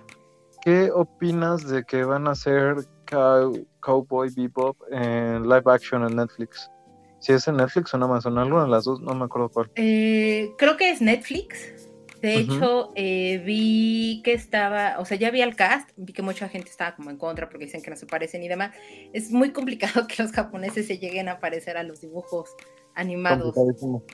¿Qué 0.62 0.90
opinas 0.90 1.68
de 1.68 1.84
que 1.84 2.04
van 2.04 2.28
a 2.28 2.32
hacer 2.32 2.76
Cow- 3.10 3.66
Cowboy 3.80 4.30
Bebop 4.34 4.76
en 4.90 5.42
live 5.42 5.62
action 5.66 6.06
en 6.06 6.16
Netflix? 6.16 6.70
Si 7.18 7.32
es 7.32 7.46
en 7.48 7.56
Netflix 7.56 7.92
o 7.92 7.96
en 7.98 8.02
Amazon, 8.04 8.38
alguna 8.38 8.64
de 8.64 8.70
las 8.70 8.84
dos, 8.84 9.00
no 9.00 9.14
me 9.14 9.24
acuerdo 9.26 9.50
cuál. 9.50 9.70
Eh, 9.74 10.50
creo 10.56 10.76
que 10.76 10.90
es 10.90 11.02
Netflix. 11.02 11.88
De 12.22 12.34
hecho, 12.34 12.92
eh, 12.96 13.38
vi 13.46 14.20
que 14.22 14.34
estaba, 14.34 14.98
o 14.98 15.06
sea, 15.06 15.16
ya 15.16 15.30
vi 15.30 15.40
al 15.40 15.56
cast, 15.56 15.88
vi 15.96 16.12
que 16.12 16.20
mucha 16.20 16.50
gente 16.50 16.68
estaba 16.68 16.94
como 16.94 17.08
en 17.10 17.16
contra 17.16 17.48
porque 17.48 17.64
dicen 17.64 17.80
que 17.82 17.88
no 17.90 17.96
se 17.96 18.04
parecen 18.04 18.42
y 18.42 18.48
demás. 18.48 18.74
Es 19.14 19.30
muy 19.30 19.52
complicado 19.54 20.06
que 20.06 20.22
los 20.22 20.30
japoneses 20.32 20.86
se 20.86 20.98
lleguen 20.98 21.28
a 21.30 21.40
parecer 21.40 21.76
a 21.78 21.82
los 21.82 22.00
dibujos 22.02 22.54
animados 22.94 23.54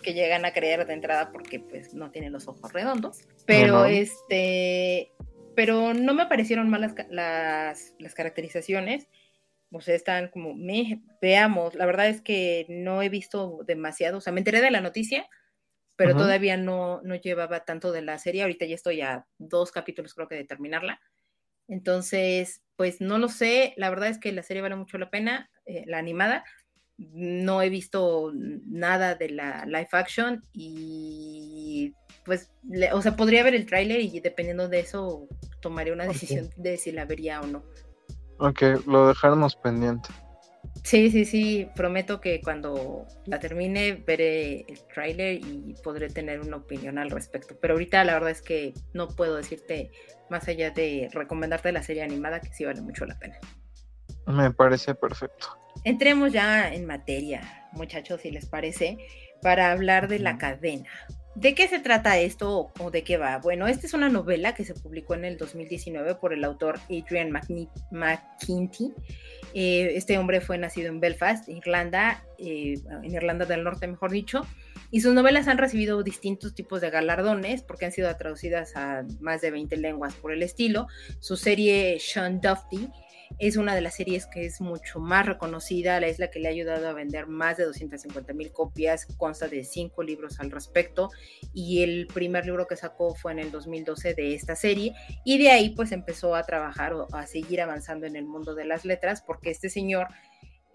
que 0.02 0.14
llegan 0.14 0.44
a 0.44 0.52
creer 0.52 0.86
de 0.86 0.92
entrada 0.94 1.32
porque 1.32 1.58
pues 1.58 1.94
no 1.94 2.10
tienen 2.12 2.32
los 2.32 2.46
ojos 2.46 2.72
redondos. 2.72 3.22
Pero 3.44 3.84
este, 3.86 5.10
pero 5.56 5.94
no 5.94 6.14
me 6.14 6.26
parecieron 6.26 6.68
malas 6.68 6.94
las, 7.10 7.94
las 7.98 8.14
caracterizaciones. 8.14 9.08
O 9.72 9.80
sea, 9.80 9.96
están 9.96 10.28
como, 10.28 10.54
me, 10.54 11.02
veamos, 11.20 11.74
la 11.74 11.86
verdad 11.86 12.08
es 12.08 12.20
que 12.20 12.66
no 12.68 13.02
he 13.02 13.08
visto 13.08 13.60
demasiado, 13.66 14.18
o 14.18 14.20
sea, 14.20 14.32
me 14.32 14.40
enteré 14.40 14.60
de 14.60 14.70
la 14.70 14.80
noticia, 14.80 15.28
pero 15.96 16.10
Ajá. 16.10 16.20
todavía 16.20 16.56
no, 16.56 17.02
no 17.02 17.16
llevaba 17.16 17.64
tanto 17.64 17.90
de 17.90 18.02
la 18.02 18.18
serie, 18.18 18.42
ahorita 18.42 18.64
ya 18.64 18.76
estoy 18.76 19.00
a 19.00 19.26
dos 19.38 19.72
capítulos 19.72 20.14
creo 20.14 20.28
que 20.28 20.36
de 20.36 20.44
terminarla. 20.44 21.00
Entonces, 21.66 22.62
pues 22.76 23.00
no 23.00 23.18
lo 23.18 23.28
sé, 23.28 23.74
la 23.76 23.90
verdad 23.90 24.08
es 24.08 24.18
que 24.18 24.30
la 24.30 24.44
serie 24.44 24.62
vale 24.62 24.76
mucho 24.76 24.98
la 24.98 25.10
pena, 25.10 25.50
eh, 25.64 25.82
la 25.86 25.98
animada, 25.98 26.44
no 26.96 27.60
he 27.60 27.68
visto 27.68 28.32
nada 28.34 29.16
de 29.16 29.30
la 29.30 29.66
live 29.66 29.88
action 29.92 30.44
y 30.52 31.92
pues, 32.26 32.50
le- 32.68 32.92
o 32.92 33.00
sea, 33.00 33.16
podría 33.16 33.42
ver 33.42 33.54
el 33.54 33.64
tráiler 33.64 34.00
y 34.00 34.20
dependiendo 34.20 34.68
de 34.68 34.80
eso 34.80 35.28
tomaré 35.60 35.92
una 35.92 36.04
decisión 36.04 36.50
de 36.56 36.76
si 36.76 36.92
la 36.92 37.06
vería 37.06 37.40
o 37.40 37.46
no. 37.46 37.64
Ok, 38.38 38.62
lo 38.86 39.08
dejaremos 39.08 39.56
pendiente. 39.56 40.10
Sí, 40.82 41.10
sí, 41.10 41.24
sí, 41.24 41.68
prometo 41.74 42.20
que 42.20 42.40
cuando 42.40 43.06
la 43.24 43.40
termine 43.40 43.94
veré 44.06 44.60
el 44.68 44.86
tráiler 44.92 45.34
y 45.34 45.74
podré 45.82 46.08
tener 46.10 46.40
una 46.40 46.58
opinión 46.58 46.98
al 46.98 47.10
respecto. 47.10 47.56
Pero 47.60 47.74
ahorita 47.74 48.04
la 48.04 48.14
verdad 48.14 48.30
es 48.30 48.42
que 48.42 48.74
no 48.92 49.08
puedo 49.08 49.36
decirte 49.36 49.90
más 50.28 50.46
allá 50.48 50.70
de 50.70 51.08
recomendarte 51.12 51.72
la 51.72 51.82
serie 51.82 52.02
animada 52.02 52.40
que 52.40 52.52
sí 52.52 52.64
vale 52.64 52.82
mucho 52.82 53.06
la 53.06 53.18
pena. 53.18 53.38
Me 54.26 54.52
parece 54.52 54.94
perfecto. 54.94 55.48
Entremos 55.84 56.32
ya 56.32 56.72
en 56.72 56.84
materia, 56.86 57.68
muchachos, 57.72 58.20
si 58.20 58.30
les 58.30 58.46
parece, 58.46 58.98
para 59.42 59.72
hablar 59.72 60.08
de 60.08 60.18
la 60.18 60.38
cadena. 60.38 60.90
¿De 61.36 61.54
qué 61.54 61.68
se 61.68 61.80
trata 61.80 62.18
esto 62.18 62.72
o 62.78 62.90
de 62.90 63.04
qué 63.04 63.18
va? 63.18 63.36
Bueno, 63.36 63.66
esta 63.66 63.86
es 63.86 63.92
una 63.92 64.08
novela 64.08 64.54
que 64.54 64.64
se 64.64 64.72
publicó 64.72 65.12
en 65.12 65.26
el 65.26 65.36
2019 65.36 66.14
por 66.14 66.32
el 66.32 66.42
autor 66.44 66.80
Adrian 66.84 67.30
McKinty. 67.90 68.94
Eh, 69.52 69.92
este 69.96 70.16
hombre 70.16 70.40
fue 70.40 70.56
nacido 70.56 70.88
en 70.88 70.98
Belfast, 70.98 71.46
Irlanda, 71.50 72.24
eh, 72.38 72.78
en 73.02 73.14
Irlanda 73.14 73.44
del 73.44 73.64
Norte, 73.64 73.86
mejor 73.86 74.12
dicho, 74.12 74.46
y 74.90 75.02
sus 75.02 75.12
novelas 75.12 75.46
han 75.46 75.58
recibido 75.58 76.02
distintos 76.02 76.54
tipos 76.54 76.80
de 76.80 76.88
galardones 76.88 77.60
porque 77.60 77.84
han 77.84 77.92
sido 77.92 78.14
traducidas 78.16 78.74
a 78.74 79.04
más 79.20 79.42
de 79.42 79.50
20 79.50 79.76
lenguas 79.76 80.14
por 80.14 80.32
el 80.32 80.42
estilo. 80.42 80.86
Su 81.20 81.36
serie 81.36 81.98
Sean 82.00 82.40
Duffy 82.40 82.88
es 83.38 83.56
una 83.56 83.74
de 83.74 83.80
las 83.80 83.96
series 83.96 84.26
que 84.26 84.46
es 84.46 84.60
mucho 84.60 85.00
más 85.00 85.26
reconocida, 85.26 86.00
la 86.00 86.08
isla 86.08 86.30
que 86.30 86.38
le 86.38 86.48
ha 86.48 86.50
ayudado 86.50 86.88
a 86.88 86.92
vender 86.92 87.26
más 87.26 87.56
de 87.56 87.64
250 87.64 88.32
mil 88.32 88.52
copias, 88.52 89.06
consta 89.16 89.48
de 89.48 89.64
cinco 89.64 90.02
libros 90.02 90.40
al 90.40 90.50
respecto 90.50 91.10
y 91.52 91.82
el 91.82 92.06
primer 92.06 92.46
libro 92.46 92.66
que 92.66 92.76
sacó 92.76 93.14
fue 93.14 93.32
en 93.32 93.38
el 93.38 93.50
2012 93.50 94.14
de 94.14 94.34
esta 94.34 94.56
serie 94.56 94.94
y 95.24 95.38
de 95.38 95.50
ahí 95.50 95.70
pues 95.70 95.92
empezó 95.92 96.34
a 96.34 96.44
trabajar 96.44 96.92
o 96.94 97.08
a 97.12 97.26
seguir 97.26 97.60
avanzando 97.60 98.06
en 98.06 98.16
el 98.16 98.24
mundo 98.24 98.54
de 98.54 98.64
las 98.64 98.84
letras 98.84 99.22
porque 99.22 99.50
este 99.50 99.68
señor 99.68 100.08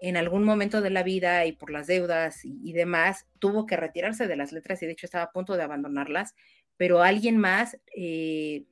en 0.00 0.16
algún 0.16 0.42
momento 0.42 0.80
de 0.80 0.90
la 0.90 1.04
vida 1.04 1.46
y 1.46 1.52
por 1.52 1.70
las 1.70 1.86
deudas 1.86 2.44
y, 2.44 2.72
demás 2.72 3.26
tuvo 3.38 3.66
que 3.66 3.76
retirarse 3.76 4.26
de 4.26 4.36
las 4.36 4.50
letras 4.50 4.82
y 4.82 4.86
de 4.86 4.92
hecho 4.92 5.06
estaba 5.06 5.24
a 5.24 5.32
punto 5.32 5.56
de 5.56 5.62
abandonarlas, 5.62 6.34
pero 6.76 7.02
alguien 7.02 7.38
más... 7.38 7.78
Eh, 7.96 8.64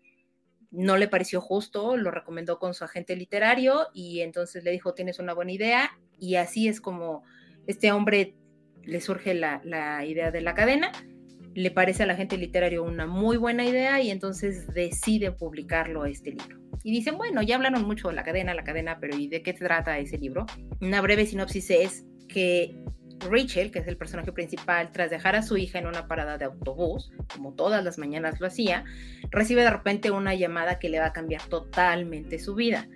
no 0.70 0.96
le 0.96 1.08
pareció 1.08 1.40
justo, 1.40 1.96
lo 1.96 2.10
recomendó 2.10 2.58
con 2.58 2.74
su 2.74 2.84
agente 2.84 3.16
literario 3.16 3.88
y 3.92 4.20
entonces 4.20 4.64
le 4.64 4.70
dijo, 4.70 4.94
tienes 4.94 5.18
una 5.18 5.34
buena 5.34 5.52
idea 5.52 5.90
y 6.18 6.36
así 6.36 6.68
es 6.68 6.80
como 6.80 7.24
este 7.66 7.92
hombre 7.92 8.34
le 8.84 9.00
surge 9.00 9.34
la, 9.34 9.60
idea 10.06 10.30
de 10.30 10.40
la 10.40 10.54
cadena, 10.54 10.92
le 11.54 11.70
parece 11.70 12.04
al 12.04 12.10
agente 12.10 12.36
literario 12.36 12.84
una 12.84 13.06
muy 13.06 13.36
buena 13.36 13.64
idea 13.64 14.00
y 14.00 14.10
entonces 14.10 14.72
decide 14.72 15.32
publicarlo 15.32 16.06
este 16.06 16.30
libro. 16.30 16.58
Y 16.82 16.92
dicen, 16.92 17.18
bueno, 17.18 17.42
ya 17.42 17.56
hablaron 17.56 17.82
mucho 17.82 18.08
de 18.08 18.14
la 18.14 18.22
cadena, 18.22 18.54
la 18.54 18.64
cadena, 18.64 18.98
pero 19.00 19.16
¿y 19.16 19.28
de 19.28 19.42
qué 19.42 19.52
trata 19.52 19.98
ese 19.98 20.18
libro? 20.18 20.46
Una 20.80 21.00
breve 21.00 21.26
sinopsis 21.26 21.70
es 21.70 22.06
que 22.28 22.74
Rachel, 23.28 23.70
que 23.70 23.80
es 23.80 23.86
el 23.86 23.96
personaje 23.96 24.32
principal, 24.32 24.90
tras 24.92 25.10
dejar 25.10 25.36
a 25.36 25.42
su 25.42 25.56
hija 25.56 25.78
en 25.78 25.86
una 25.86 26.06
parada 26.06 26.38
de 26.38 26.44
autobús, 26.44 27.12
como 27.32 27.54
todas 27.54 27.84
las 27.84 27.98
mañanas 27.98 28.40
lo 28.40 28.46
hacía, 28.46 28.84
recibe 29.30 29.62
de 29.62 29.70
repente 29.70 30.10
una 30.10 30.34
llamada 30.34 30.78
que 30.78 30.88
le 30.88 31.00
va 31.00 31.06
a 31.06 31.12
cambiar 31.12 31.42
totalmente 31.42 32.38
su 32.38 32.54
vida. 32.54 32.88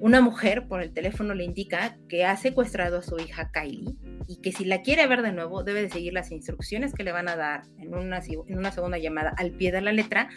Una 0.00 0.20
mujer 0.20 0.66
por 0.66 0.82
el 0.82 0.92
teléfono 0.92 1.34
le 1.34 1.44
indica 1.44 1.96
que 2.08 2.24
ha 2.24 2.36
secuestrado 2.36 2.98
a 2.98 3.02
su 3.02 3.18
hija 3.18 3.50
Kylie 3.52 3.96
y 4.26 4.40
que 4.40 4.52
si 4.52 4.64
la 4.64 4.82
quiere 4.82 5.06
ver 5.06 5.22
de 5.22 5.32
nuevo 5.32 5.62
debe 5.62 5.82
de 5.82 5.90
seguir 5.90 6.12
las 6.12 6.30
instrucciones 6.30 6.92
que 6.92 7.04
le 7.04 7.12
van 7.12 7.28
a 7.28 7.36
dar 7.36 7.62
en 7.78 7.94
una, 7.94 8.20
segunda 8.20 8.98
llamada 8.98 9.32
al 9.36 9.52
pie 9.52 9.70
de 9.70 9.80
la 9.80 9.92
letra, 9.92 10.28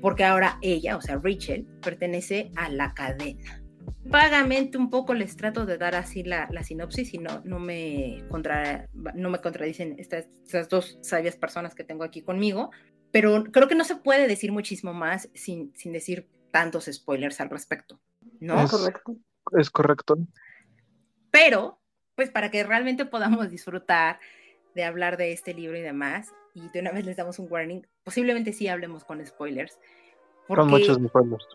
porque 0.00 0.24
ahora 0.24 0.58
ella, 0.62 0.96
o 0.96 1.00
sea, 1.00 1.20
Rachel, 1.22 1.66
pertenece 1.82 2.50
a 2.56 2.68
la 2.68 2.94
cadena 2.94 3.63
vagamente 4.04 4.78
un 4.78 4.90
poco 4.90 5.14
les 5.14 5.36
trato 5.36 5.66
de 5.66 5.78
dar 5.78 5.94
así 5.94 6.22
la, 6.22 6.48
sinopsis 6.62 7.14
y 7.14 7.18
no, 7.18 7.40
no, 7.44 7.58
me, 7.58 8.24
contra, 8.28 8.88
no 8.92 9.30
me 9.30 9.40
contradicen 9.40 9.96
estas, 9.98 10.26
dos 10.68 10.98
sabias 11.02 11.36
personas 11.36 11.74
que 11.74 11.84
tengo 11.84 12.04
aquí 12.04 12.22
conmigo, 12.22 12.70
pero 13.10 13.44
creo 13.44 13.68
que 13.68 13.74
no 13.74 13.84
se 13.84 13.96
puede 13.96 14.28
decir 14.28 14.52
muchísimo 14.52 14.92
más 14.92 15.28
sin, 15.34 15.74
sin 15.74 15.92
decir 15.92 16.28
tantos 16.50 16.88
spoilers 16.92 17.40
al 17.40 17.50
respecto, 17.50 18.00
¿no? 18.40 18.62
Es 18.62 18.70
correcto. 18.70 19.16
Es 19.58 19.70
correcto. 19.70 20.18
Pero, 21.30 21.80
pues 22.14 22.30
para 22.30 22.50
que 22.50 22.62
realmente 22.62 23.04
podamos 23.06 23.50
disfrutar 23.50 24.20
de 24.74 24.84
hablar 24.84 25.16
de 25.16 25.32
este 25.32 25.54
libro 25.54 25.76
y 25.76 25.82
demás, 25.82 26.32
y 26.54 26.68
de 26.68 26.80
una 26.80 26.92
vez 26.92 27.04
les 27.04 27.16
damos 27.16 27.38
un 27.38 27.50
warning, 27.50 27.86
posiblemente 28.04 28.52
sí 28.52 28.68
hablemos 28.68 29.04
con 29.04 29.24
spoilers. 29.26 29.78
con 30.46 30.68
muchos 30.68 30.96
spoilers 30.96 31.46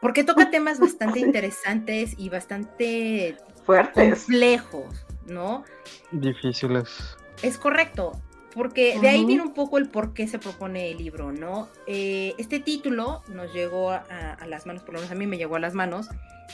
porque 0.00 0.24
toca 0.24 0.50
temas 0.50 0.80
bastante 0.80 1.20
interesantes 1.20 2.14
y 2.18 2.28
bastante 2.28 3.36
fuertes, 3.64 4.24
complejos, 4.24 5.06
¿no? 5.26 5.64
Difíciles. 6.10 7.16
Es 7.42 7.56
correcto, 7.56 8.20
porque 8.54 8.98
de 9.00 9.08
ahí 9.08 9.24
viene 9.24 9.42
un 9.42 9.54
poco 9.54 9.78
el 9.78 9.88
por 9.88 10.12
qué 10.12 10.26
se 10.26 10.38
propone 10.38 10.90
el 10.90 10.98
libro, 10.98 11.32
¿no? 11.32 11.68
Eh, 11.86 12.34
este 12.38 12.60
título 12.60 13.22
nos 13.28 13.52
llegó 13.52 13.90
a, 13.90 14.36
las 14.46 14.66
manos, 14.66 14.82
por 14.82 14.94
lo 14.94 15.00
menos 15.00 15.12
a 15.12 15.14
mí 15.14 15.26
me 15.26 15.38
llegó 15.38 15.56
a 15.56 15.60
las 15.60 15.74
manos, 15.74 16.08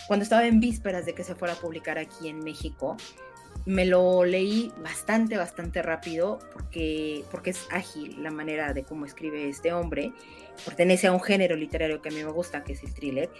cuando 0.06 0.22
estaba 0.22 0.46
en 0.46 0.60
vísperas 0.60 1.06
de 1.06 1.14
que 1.14 1.24
se 1.24 1.34
fuera 1.34 1.54
a 1.54 1.56
publicar 1.56 1.98
aquí 1.98 2.28
en 2.28 2.40
México. 2.44 2.96
Me 3.68 3.84
lo 3.84 4.24
leí 4.24 4.72
bastante, 4.82 5.36
bastante 5.36 5.82
rápido 5.82 6.38
porque, 6.54 7.22
porque 7.30 7.50
es 7.50 7.66
ágil 7.70 8.22
la 8.22 8.30
manera 8.30 8.72
de 8.72 8.82
cómo 8.82 9.04
escribe 9.04 9.46
este 9.46 9.74
hombre 9.74 10.14
pertenece 10.64 11.06
a 11.06 11.12
un 11.12 11.20
género 11.20 11.54
literario 11.54 12.00
que 12.00 12.08
a 12.08 12.12
mí 12.12 12.24
me 12.24 12.30
gusta, 12.30 12.64
que 12.64 12.72
es 12.72 12.82
el 12.82 12.94
thriller. 12.94 13.30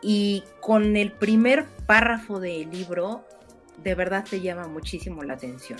Y 0.00 0.44
con 0.60 0.96
el 0.96 1.12
primer 1.12 1.66
párrafo 1.86 2.40
del 2.40 2.70
libro, 2.70 3.26
de 3.82 3.94
verdad 3.94 4.24
te 4.28 4.40
llama 4.40 4.66
muchísimo 4.66 5.22
la 5.22 5.34
atención. 5.34 5.78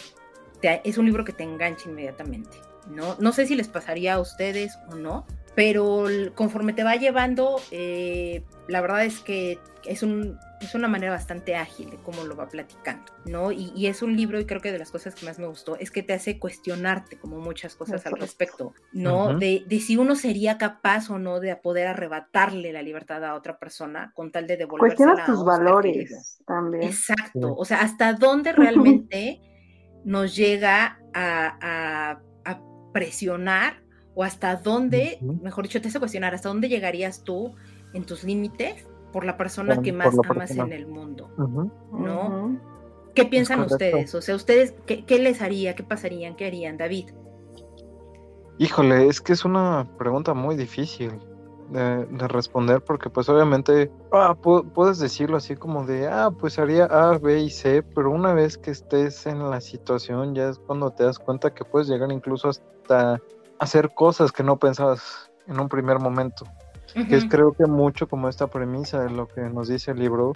es 0.62 0.98
un 0.98 1.06
libro 1.06 1.24
que 1.24 1.32
te 1.32 1.44
engancha 1.44 1.88
inmediatamente. 1.88 2.58
¿no? 2.90 3.16
no 3.18 3.32
sé 3.32 3.46
si 3.46 3.56
les 3.56 3.66
pasaría 3.66 4.14
a 4.14 4.20
ustedes 4.20 4.78
o 4.90 4.94
no, 4.94 5.26
pero 5.56 6.04
conforme 6.34 6.74
te 6.74 6.84
va 6.84 6.96
llevando, 6.96 7.56
eh, 7.70 8.44
la 8.68 8.82
verdad 8.82 9.06
es 9.06 9.20
que 9.20 9.58
es, 9.86 10.02
un, 10.02 10.38
es 10.60 10.74
una 10.74 10.86
manera 10.86 11.12
bastante 11.12 11.56
ágil 11.56 11.88
de 11.88 11.96
cómo 11.96 12.24
lo 12.24 12.36
va 12.36 12.46
platicando, 12.46 13.10
¿no? 13.24 13.52
Y, 13.52 13.86
es 13.86 14.02
un 14.02 14.14
libro, 14.14 14.38
y 14.38 14.44
creo 14.44 14.60
que 14.60 14.70
de 14.70 14.78
las 14.78 14.90
cosas 14.90 15.14
que 15.14 15.24
más 15.24 15.38
me 15.38 15.46
gustó, 15.46 15.76
es 15.78 15.90
que 15.90 16.02
te 16.02 16.12
hace 16.12 16.38
cuestionarte 16.38 17.18
como 17.18 17.38
muchas 17.38 17.74
cosas 17.74 18.04
al 18.04 18.18
respecto, 18.18 18.74
¿no? 18.92 19.38
de, 19.38 19.64
de, 19.66 19.80
si 19.80 19.96
uno 19.96 20.14
sería 20.14 20.58
capaz 20.58 21.08
o 21.08 21.18
no 21.18 21.40
de 21.40 21.56
poder 21.56 21.86
arrebatarle 21.86 22.70
la 22.74 22.82
libertad 22.82 23.24
a 23.24 23.34
otra 23.34 23.58
persona 23.58 24.12
con 24.14 24.30
tal 24.30 24.46
de 24.46 24.58
devolver 24.58 24.94
Cuestionas 24.94 25.24
tus 25.24 25.42
valores 25.42 26.38
también. 26.46 26.82
Exacto, 26.82 27.54
o 27.56 27.64
sea, 27.64 27.80
hasta 27.80 28.12
dónde 28.12 28.52
realmente 28.52 29.40
nos 30.04 30.36
llega 30.36 31.00
a, 31.14 31.56
a 31.62 32.20
presionar 32.92 33.85
o 34.16 34.24
hasta 34.24 34.56
dónde, 34.56 35.18
mejor 35.20 35.64
dicho, 35.64 35.80
te 35.80 35.88
hace 35.88 35.98
cuestionar, 35.98 36.34
hasta 36.34 36.48
dónde 36.48 36.70
llegarías 36.70 37.22
tú 37.22 37.54
en 37.92 38.04
tus 38.04 38.24
límites 38.24 38.86
por 39.12 39.24
la 39.24 39.36
persona 39.36 39.80
que 39.82 39.92
más 39.92 40.16
amas 40.28 40.50
en 40.50 40.72
el 40.72 40.86
mundo, 40.86 41.30
¿no? 41.92 42.58
¿Qué 43.14 43.26
piensan 43.26 43.60
ustedes? 43.60 44.14
O 44.14 44.22
sea, 44.22 44.34
ustedes, 44.34 44.74
¿qué, 44.86 45.18
les 45.18 45.42
haría? 45.42 45.74
¿Qué 45.74 45.82
pasarían? 45.82 46.34
¿Qué 46.34 46.46
harían, 46.46 46.78
David? 46.78 47.10
Híjole, 48.58 49.06
es 49.06 49.20
que 49.20 49.34
es 49.34 49.44
una 49.44 49.86
pregunta 49.98 50.32
muy 50.32 50.56
difícil 50.56 51.12
de, 51.70 52.06
responder 52.28 52.82
porque 52.82 53.10
pues 53.10 53.28
obviamente 53.28 53.90
ah, 54.12 54.34
puedes 54.34 54.98
decirlo 54.98 55.36
así 55.36 55.56
como 55.56 55.84
de, 55.84 56.08
ah, 56.08 56.30
pues 56.30 56.58
haría 56.58 56.86
A, 56.86 57.18
B 57.18 57.40
y 57.40 57.50
C, 57.50 57.82
pero 57.82 58.10
una 58.10 58.32
vez 58.32 58.56
que 58.56 58.70
estés 58.70 59.26
en 59.26 59.50
la 59.50 59.60
situación 59.60 60.34
ya 60.34 60.48
es 60.48 60.58
cuando 60.58 60.90
te 60.90 61.04
das 61.04 61.18
cuenta 61.18 61.52
que 61.52 61.64
puedes 61.66 61.88
llegar 61.88 62.10
incluso 62.10 62.48
hasta 62.48 63.20
hacer 63.58 63.94
cosas 63.94 64.32
que 64.32 64.42
no 64.42 64.58
pensabas 64.58 65.30
en 65.46 65.60
un 65.60 65.68
primer 65.68 65.98
momento. 65.98 66.46
Que 66.94 67.16
es 67.16 67.26
creo 67.26 67.52
que 67.52 67.66
mucho 67.66 68.08
como 68.08 68.28
esta 68.28 68.46
premisa 68.46 69.02
de 69.02 69.10
lo 69.10 69.28
que 69.28 69.42
nos 69.42 69.68
dice 69.68 69.90
el 69.90 69.98
libro, 69.98 70.32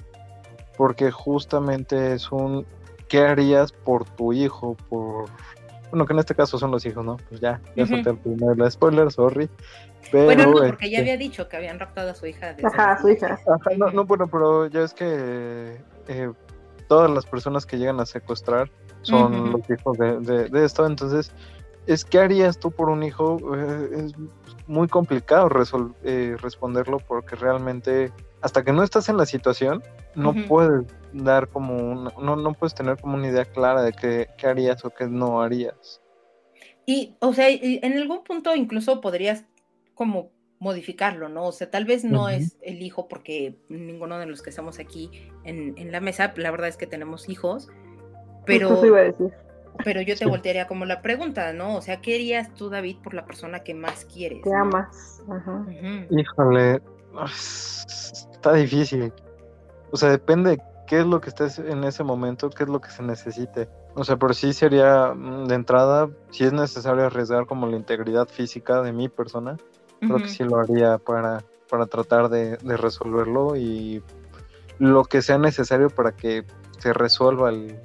porque 0.76 1.10
justamente 1.10 2.12
es 2.12 2.30
un 2.30 2.66
¿qué 3.08 3.20
harías 3.20 3.72
por 3.72 4.04
tu 4.04 4.32
hijo? 4.32 4.76
Por 4.88 5.30
bueno, 5.90 6.06
que 6.06 6.12
en 6.12 6.20
este 6.20 6.34
caso 6.34 6.58
son 6.58 6.70
los 6.70 6.86
hijos, 6.86 7.04
¿no? 7.04 7.16
Pues 7.28 7.40
ya, 7.40 7.60
ya 7.74 7.84
uh 7.84 7.96
el 7.96 8.18
primer 8.18 8.70
spoiler, 8.70 9.10
sorry. 9.10 9.50
Pero, 10.12 10.24
bueno, 10.24 10.46
no, 10.46 10.52
porque 10.52 10.88
ya 10.88 10.98
este 10.98 11.10
había 11.10 11.16
dicho 11.16 11.48
que 11.48 11.56
habían 11.56 11.78
raptado 11.78 12.10
a 12.10 12.14
su 12.14 12.26
hija. 12.26 12.56
Ajá, 12.62 12.98
su 13.00 13.08
hija. 13.08 13.38
no, 13.76 13.90
no, 13.90 14.04
bueno, 14.04 14.28
pero 14.28 14.66
ya 14.68 14.82
es 14.82 14.94
que 14.94 15.82
eh, 16.08 16.32
todas 16.88 17.10
las 17.10 17.26
personas 17.26 17.66
que 17.66 17.78
llegan 17.78 18.00
a 18.00 18.06
secuestrar 18.06 18.70
son 19.02 19.52
los 19.52 19.68
hijos 19.70 19.98
de, 19.98 20.48
de, 20.48 20.64
esto, 20.64 20.86
entonces 20.86 21.32
es 21.86 22.04
¿qué 22.04 22.18
harías 22.18 22.58
tú 22.58 22.70
por 22.70 22.88
un 22.88 23.02
hijo? 23.02 23.38
Eh, 23.56 23.88
es 24.04 24.14
muy 24.66 24.88
complicado 24.88 25.48
eh, 26.04 26.36
responderlo 26.40 26.98
porque 26.98 27.36
realmente 27.36 28.12
hasta 28.40 28.64
que 28.64 28.72
no 28.72 28.82
estás 28.82 29.08
en 29.08 29.16
la 29.16 29.26
situación 29.26 29.82
no 30.14 30.34
puedes 30.48 30.86
dar 31.12 31.48
como 31.48 31.76
una, 31.76 32.12
no, 32.20 32.36
no 32.36 32.52
puedes 32.54 32.74
tener 32.74 32.96
como 33.00 33.16
una 33.16 33.28
idea 33.28 33.44
clara 33.44 33.82
de 33.82 33.92
qué, 33.92 34.28
qué 34.38 34.46
harías 34.46 34.84
o 34.84 34.90
qué 34.90 35.06
no 35.06 35.42
harías. 35.42 36.00
Y, 36.86 37.16
o 37.20 37.32
sea, 37.32 37.48
en 37.48 37.98
algún 37.98 38.24
punto 38.24 38.54
incluso 38.56 39.00
podrías 39.00 39.44
como 39.94 40.30
modificarlo, 40.60 41.28
¿no? 41.28 41.46
O 41.46 41.52
sea, 41.52 41.70
tal 41.70 41.86
vez 41.86 42.04
no 42.04 42.28
es 42.28 42.58
el 42.60 42.82
hijo 42.82 43.08
porque 43.08 43.56
ninguno 43.68 44.18
de 44.18 44.26
los 44.26 44.42
que 44.42 44.50
estamos 44.50 44.78
aquí 44.78 45.10
en, 45.44 45.74
en, 45.78 45.90
la 45.90 46.00
mesa, 46.00 46.34
la 46.36 46.50
verdad 46.50 46.68
es 46.68 46.76
que 46.76 46.86
tenemos 46.86 47.30
hijos, 47.30 47.68
Pero, 48.44 48.80
pero 49.84 50.00
yo 50.02 50.16
te 50.16 50.26
voltearía 50.26 50.66
como 50.66 50.84
la 50.84 51.02
pregunta, 51.02 51.52
¿no? 51.52 51.76
O 51.76 51.82
sea, 51.82 52.00
¿qué 52.00 52.14
harías 52.14 52.54
tú, 52.54 52.68
David, 52.68 52.98
por 53.02 53.14
la 53.14 53.24
persona 53.24 53.60
que 53.60 53.74
más 53.74 54.04
quieres? 54.04 54.42
Te 54.42 54.54
amas. 54.54 55.22
Ajá. 55.28 55.64
Híjole, 56.10 56.82
está 57.24 58.52
difícil. 58.54 59.12
O 59.90 59.96
sea, 59.96 60.10
depende 60.10 60.60
qué 60.86 61.00
es 61.00 61.06
lo 61.06 61.20
que 61.20 61.28
estés 61.28 61.58
en 61.58 61.84
ese 61.84 62.02
momento, 62.02 62.50
qué 62.50 62.64
es 62.64 62.68
lo 62.68 62.80
que 62.80 62.90
se 62.90 63.02
necesite. 63.02 63.68
O 63.94 64.04
sea, 64.04 64.16
por 64.16 64.34
sí 64.34 64.52
sería 64.52 65.12
mm, 65.14 65.46
de 65.46 65.54
entrada, 65.54 66.10
si 66.30 66.44
es 66.44 66.52
necesario 66.52 67.06
arriesgar 67.06 67.46
como 67.46 67.66
la 67.66 67.76
integridad 67.76 68.28
física 68.28 68.82
de 68.82 68.92
mi 68.92 69.08
persona, 69.08 69.56
creo 70.00 70.16
que 70.16 70.28
sí 70.28 70.44
lo 70.44 70.58
haría 70.58 70.98
para, 70.98 71.44
para 71.68 71.86
tratar 71.86 72.28
de, 72.28 72.56
resolverlo 72.56 73.56
y 73.56 74.02
lo 74.78 75.04
que 75.04 75.22
sea 75.22 75.38
necesario 75.38 75.90
para 75.90 76.12
que 76.12 76.44
se 76.78 76.92
resuelva 76.92 77.50
el, 77.50 77.78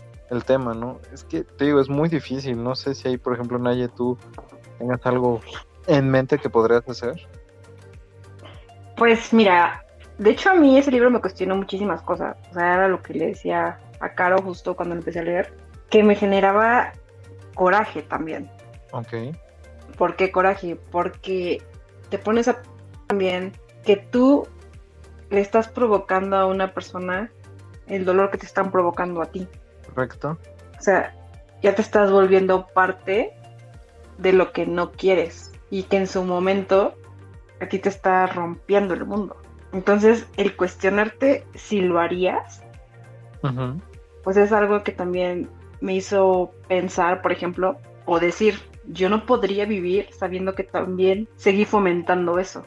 tema, 0.45 0.73
¿no? 0.73 0.99
Es 1.13 1.23
que 1.23 1.43
te 1.43 1.65
digo, 1.65 1.79
es 1.79 1.89
muy 1.89 2.09
difícil. 2.09 2.63
No 2.63 2.75
sé 2.75 2.95
si 2.95 3.07
ahí, 3.07 3.17
por 3.17 3.33
ejemplo, 3.33 3.59
Naye, 3.59 3.87
tú 3.87 4.17
tengas 4.79 5.05
algo 5.05 5.41
en 5.87 6.09
mente 6.09 6.37
que 6.37 6.49
podrías 6.49 6.87
hacer. 6.89 7.15
Pues 8.97 9.33
mira, 9.33 9.85
de 10.17 10.31
hecho 10.31 10.49
a 10.49 10.55
mí 10.55 10.77
ese 10.77 10.91
libro 10.91 11.11
me 11.11 11.21
cuestionó 11.21 11.55
muchísimas 11.55 12.01
cosas. 12.01 12.37
O 12.51 12.53
sea, 12.53 12.73
era 12.73 12.87
lo 12.87 13.01
que 13.01 13.13
le 13.13 13.27
decía 13.27 13.79
a 13.99 14.09
Caro 14.09 14.41
justo 14.41 14.75
cuando 14.75 14.95
empecé 14.95 15.19
a 15.19 15.23
leer, 15.23 15.53
que 15.89 16.03
me 16.03 16.15
generaba 16.15 16.93
coraje 17.53 18.01
también. 18.01 18.49
Ok. 18.91 19.13
¿Por 19.97 20.15
qué 20.15 20.31
coraje? 20.31 20.77
Porque 20.91 21.61
te 22.09 22.17
pones 22.17 22.47
a 22.47 22.61
también 23.07 23.53
que 23.83 23.97
tú 23.97 24.47
le 25.29 25.41
estás 25.41 25.67
provocando 25.67 26.37
a 26.37 26.45
una 26.45 26.73
persona 26.73 27.31
el 27.87 28.05
dolor 28.05 28.31
que 28.31 28.37
te 28.37 28.45
están 28.45 28.71
provocando 28.71 29.21
a 29.21 29.27
ti. 29.27 29.47
Correcto. 29.95 30.37
O 30.77 30.81
sea, 30.81 31.15
ya 31.63 31.73
te 31.73 31.81
estás 31.81 32.11
volviendo 32.11 32.67
parte 32.67 33.33
de 34.17 34.33
lo 34.33 34.51
que 34.51 34.67
no 34.67 34.91
quieres 34.91 35.51
y 35.69 35.83
que 35.83 35.97
en 35.97 36.07
su 36.07 36.23
momento 36.23 36.93
a 37.59 37.67
ti 37.67 37.79
te 37.79 37.89
está 37.89 38.27
rompiendo 38.27 38.93
el 38.93 39.05
mundo. 39.05 39.37
Entonces, 39.73 40.27
el 40.37 40.55
cuestionarte 40.55 41.45
si 41.55 41.81
lo 41.81 41.99
harías, 41.99 42.61
pues 44.23 44.37
es 44.37 44.51
algo 44.51 44.83
que 44.83 44.91
también 44.91 45.49
me 45.81 45.95
hizo 45.95 46.51
pensar, 46.67 47.21
por 47.21 47.31
ejemplo, 47.31 47.77
o 48.05 48.19
decir, 48.19 48.59
yo 48.87 49.09
no 49.09 49.25
podría 49.25 49.65
vivir 49.65 50.09
sabiendo 50.11 50.55
que 50.55 50.63
también 50.63 51.27
seguí 51.35 51.65
fomentando 51.65 52.39
eso. 52.39 52.63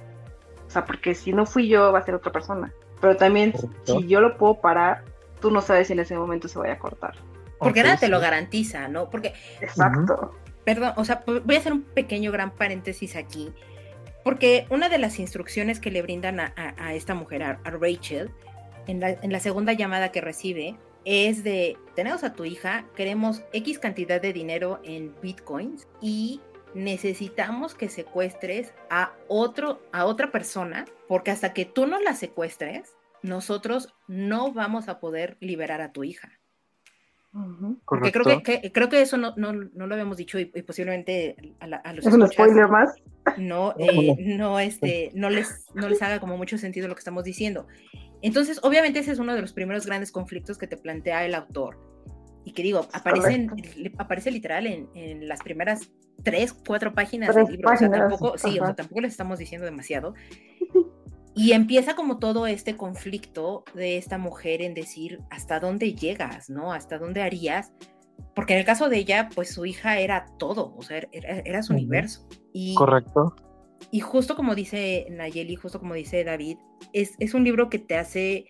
O 0.67 0.71
sea, 0.71 0.85
porque 0.85 1.14
si 1.14 1.33
no 1.33 1.47
fui 1.47 1.69
yo, 1.69 1.93
va 1.93 2.01
a 2.01 2.05
ser 2.05 2.14
otra 2.14 2.33
persona. 2.33 2.73
Pero 3.01 3.17
también, 3.17 3.55
si 3.85 4.07
yo 4.07 4.21
lo 4.21 4.37
puedo 4.37 4.61
parar, 4.61 5.05
tú 5.40 5.51
no 5.51 5.61
sabes 5.61 5.88
si 5.88 5.92
en 5.92 6.01
ese 6.01 6.16
momento 6.16 6.48
se 6.48 6.59
vaya 6.59 6.74
a 6.74 6.79
cortar. 6.79 7.14
Porque 7.59 7.83
nada 7.83 7.96
te 7.96 8.09
lo 8.09 8.20
garantiza, 8.20 8.88
¿no? 8.88 9.11
Porque. 9.11 9.35
Exacto. 9.61 10.35
Perdón, 10.64 10.92
o 10.96 11.05
sea, 11.05 11.24
voy 11.27 11.57
a 11.57 11.59
hacer 11.59 11.72
un 11.72 11.83
pequeño 11.83 12.31
gran 12.31 12.51
paréntesis 12.51 13.16
aquí. 13.16 13.53
Porque 14.22 14.66
una 14.70 14.88
de 14.88 14.98
las 14.98 15.18
instrucciones 15.18 15.81
que 15.81 15.90
le 15.90 16.03
brindan 16.03 16.40
a, 16.40 16.94
esta 16.94 17.14
mujer, 17.14 17.42
a, 17.42 17.55
Rachel, 17.64 18.31
en 18.87 19.01
la, 19.01 19.11
en 19.11 19.33
la, 19.33 19.40
segunda 19.40 19.72
llamada 19.72 20.12
que 20.12 20.20
recibe, 20.20 20.77
es 21.07 21.42
de, 21.42 21.79
tenemos 21.94 22.22
a 22.24 22.35
tu 22.35 22.44
hija, 22.44 22.85
queremos 22.94 23.42
X 23.55 23.79
cantidad 23.79 24.20
de 24.20 24.35
dinero 24.35 24.81
en 24.85 25.14
bitcoins 25.22 25.88
y 26.03 26.42
necesitamos 26.74 27.74
que 27.74 27.88
secuestres 27.88 28.74
a 28.90 29.12
otro, 29.29 29.81
a 29.92 30.05
otra 30.05 30.31
persona, 30.31 30.85
porque 31.07 31.31
hasta 31.31 31.55
que 31.55 31.64
tú 31.64 31.87
no 31.87 31.98
la 32.01 32.14
secuestres, 32.14 32.98
nosotros 33.22 33.94
no 34.07 34.52
vamos 34.52 34.88
a 34.88 35.00
poder 35.00 35.37
liberar 35.40 35.81
a 35.81 35.92
tu 35.92 36.04
hija. 36.04 36.38
Porque 37.87 38.11
creo 38.11 38.42
que, 38.42 38.72
creo 38.72 38.88
que 38.88 39.02
eso 39.02 39.16
no, 39.16 39.35
no, 39.37 39.52
no 39.52 39.87
lo 39.87 39.94
habíamos 39.94 40.16
dicho 40.16 40.38
y, 40.38 40.46
posiblemente 40.46 41.37
a, 41.61 41.92
los 41.92 42.07
¿Es 42.07 42.12
un 42.12 42.26
spoiler 42.26 42.68
más? 42.68 42.94
No, 43.37 43.74
eh, 43.78 44.16
no, 44.18 44.59
este, 44.59 45.12
no, 45.14 45.31
les, 45.31 45.66
no 45.74 45.88
les 45.88 46.00
haga 46.02 46.20
como 46.20 46.37
mucho 46.37 46.59
sentido 46.59 46.88
lo 46.88 46.94
que 46.94 47.00
estamos 47.00 47.24
diciendo. 47.24 47.66
Entonces, 48.22 48.59
obviamente 48.62 48.98
ese 49.00 49.12
es 49.12 49.18
uno 49.18 49.35
de 49.35 49.42
los 49.42 49.52
primeros 49.52 49.87
grandes 49.87 50.11
conflictos 50.11 50.59
que 50.59 50.66
te 50.66 50.76
plantea 50.76 51.24
el 51.24 51.35
autor. 51.35 51.78
Y 52.44 52.52
que 52.52 52.62
digo, 52.62 52.88
aparece, 52.92 53.46
aparece 53.98 54.31
literal 54.31 54.66
en, 54.66 54.88
en, 54.94 55.28
las 55.28 55.42
primeras 55.42 55.90
tres, 56.22 56.54
cuatro 56.54 56.94
páginas 56.94 57.35
del 57.35 57.44
libro. 57.46 57.70
o 57.70 57.76
sea, 57.76 57.90
tampoco, 57.90 58.38
sí, 58.38 58.59
o 58.59 58.64
sea, 58.64 58.74
tampoco 58.74 59.02
les 59.02 59.12
estamos 59.12 59.38
diciendo 59.38 59.66
demasiado. 59.66 60.14
Y 61.38 61.53
empieza 61.53 61.94
como 61.94 62.18
todo 62.18 62.48
este 62.48 62.77
conflicto 62.77 63.64
de 63.72 63.96
esta 63.96 64.18
mujer 64.18 64.61
en 64.61 64.74
decir 64.74 65.20
hasta 65.31 65.61
dónde 65.61 65.94
llegas, 65.94 66.51
¿no? 66.51 66.72
Hasta 66.72 66.98
dónde 66.98 67.22
harías. 67.22 67.72
Porque 68.35 68.55
en 68.55 68.59
el 68.59 68.64
caso 68.66 68.88
de 68.88 68.98
ella, 68.98 69.29
pues 69.33 69.55
su 69.55 69.64
hija 69.64 70.01
era 70.01 70.27
todo, 70.38 70.74
o 70.77 70.83
sea, 70.83 71.01
era, 71.12 71.62
su 71.62 71.74
universo. 71.74 72.27
Y, 72.53 72.74
Correcto. 72.74 73.37
Y 73.92 74.01
justo 74.01 74.35
como 74.35 74.57
dice 74.57 75.07
Nayeli, 75.11 75.55
justo 75.55 75.79
como 75.79 75.94
dice 75.94 76.24
David, 76.24 76.59
es, 76.92 77.14
es 77.20 77.35
un 77.35 77.44
libro 77.44 77.70
que 77.70 77.79
te 77.79 77.96
hace 77.96 78.46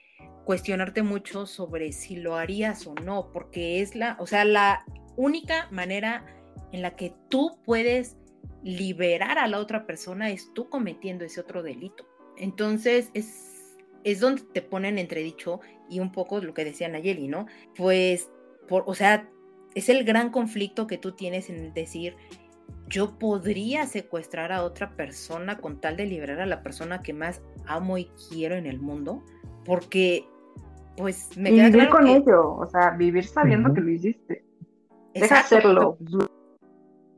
cuestionarte 0.46 1.02
mucho 1.02 1.44
sobre 1.44 1.92
si 1.92 2.16
lo 2.16 2.36
harías 2.36 2.86
o 2.86 2.94
no, 2.94 3.30
porque 3.32 3.82
es 3.82 3.94
la, 3.94 4.16
o 4.18 4.26
sea, 4.26 4.46
la 4.46 4.86
única 5.14 5.68
manera 5.70 6.24
en 6.72 6.80
la 6.80 6.96
que 6.96 7.14
tú 7.28 7.60
puedes 7.66 8.16
liberar 8.62 9.38
a 9.38 9.46
la 9.46 9.58
otra 9.58 9.84
persona 9.84 10.30
es 10.30 10.50
tú 10.54 10.70
cometiendo 10.70 11.26
ese 11.26 11.40
otro 11.40 11.62
delito. 11.62 12.07
Entonces 12.38 13.10
es, 13.14 13.76
es 14.04 14.20
donde 14.20 14.42
te 14.42 14.62
ponen 14.62 14.98
entredicho 14.98 15.60
y 15.88 16.00
un 16.00 16.12
poco 16.12 16.40
lo 16.40 16.54
que 16.54 16.64
decía 16.64 16.88
Nayeli, 16.88 17.28
¿no? 17.28 17.46
Pues, 17.76 18.30
por, 18.68 18.84
o 18.86 18.94
sea, 18.94 19.28
es 19.74 19.88
el 19.88 20.04
gran 20.04 20.30
conflicto 20.30 20.86
que 20.86 20.98
tú 20.98 21.12
tienes 21.12 21.50
en 21.50 21.72
decir, 21.72 22.16
yo 22.88 23.18
podría 23.18 23.86
secuestrar 23.86 24.52
a 24.52 24.64
otra 24.64 24.96
persona 24.96 25.58
con 25.58 25.80
tal 25.80 25.96
de 25.96 26.06
liberar 26.06 26.40
a 26.40 26.46
la 26.46 26.62
persona 26.62 27.00
que 27.00 27.12
más 27.12 27.42
amo 27.66 27.98
y 27.98 28.10
quiero 28.30 28.54
en 28.54 28.66
el 28.66 28.80
mundo, 28.80 29.22
porque 29.64 30.26
pues 30.96 31.36
me 31.36 31.50
queda 31.50 31.68
vivir 31.68 31.88
con 31.90 32.06
ello, 32.06 32.54
o 32.54 32.66
sea, 32.66 32.90
vivir 32.90 33.24
sabiendo 33.24 33.72
que 33.72 33.80
lo 33.80 33.90
hiciste. 33.90 34.44
Deja 35.14 35.40
hacerlo. 35.40 35.96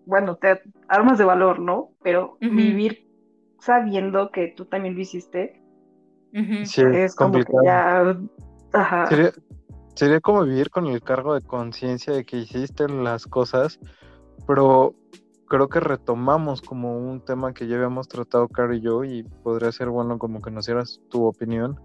Bueno, 0.04 0.36
te 0.36 0.60
armas 0.88 1.18
de 1.18 1.24
valor, 1.24 1.60
¿no? 1.60 1.92
Pero 2.02 2.36
vivir 2.40 3.09
sabiendo 3.60 4.30
que 4.30 4.48
tú 4.48 4.64
también 4.64 4.94
lo 4.94 5.00
hiciste, 5.00 5.62
es 6.32 7.14
como 7.14 7.38
que 7.38 7.52
ya... 7.64 8.16
Sería, 9.94 10.20
como 10.20 10.44
vivir 10.44 10.70
con 10.70 10.86
el 10.86 11.02
cargo 11.02 11.34
de 11.34 11.42
conciencia 11.42 12.14
de 12.14 12.24
que 12.24 12.38
hiciste 12.38 12.88
las 12.88 13.26
cosas, 13.26 13.78
pero 14.46 14.94
creo 15.46 15.68
que 15.68 15.80
retomamos 15.80 16.62
como 16.62 16.96
un 16.96 17.22
tema 17.24 17.52
que 17.52 17.66
ya 17.66 17.76
habíamos 17.76 18.08
tratado, 18.08 18.48
Caro 18.48 18.72
y 18.72 18.80
yo, 18.80 19.04
y 19.04 19.24
podría 19.42 19.72
ser 19.72 19.88
bueno 19.88 20.18
como 20.18 20.40
que 20.40 20.50
nos 20.50 20.66
dieras 20.66 21.00
tu 21.10 21.26
opinión. 21.26 21.78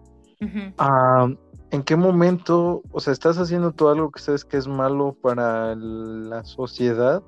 Ah, 0.77 1.27
¿En 1.71 1.83
qué 1.83 1.95
momento, 1.95 2.83
o 2.91 2.99
sea, 2.99 3.11
estás 3.11 3.37
haciendo 3.37 3.71
tú 3.71 3.89
algo 3.89 4.11
que 4.11 4.21
sabes 4.21 4.45
que 4.45 4.57
es 4.57 4.67
malo 4.67 5.17
para 5.19 5.75
la 5.75 6.43
sociedad 6.45 7.23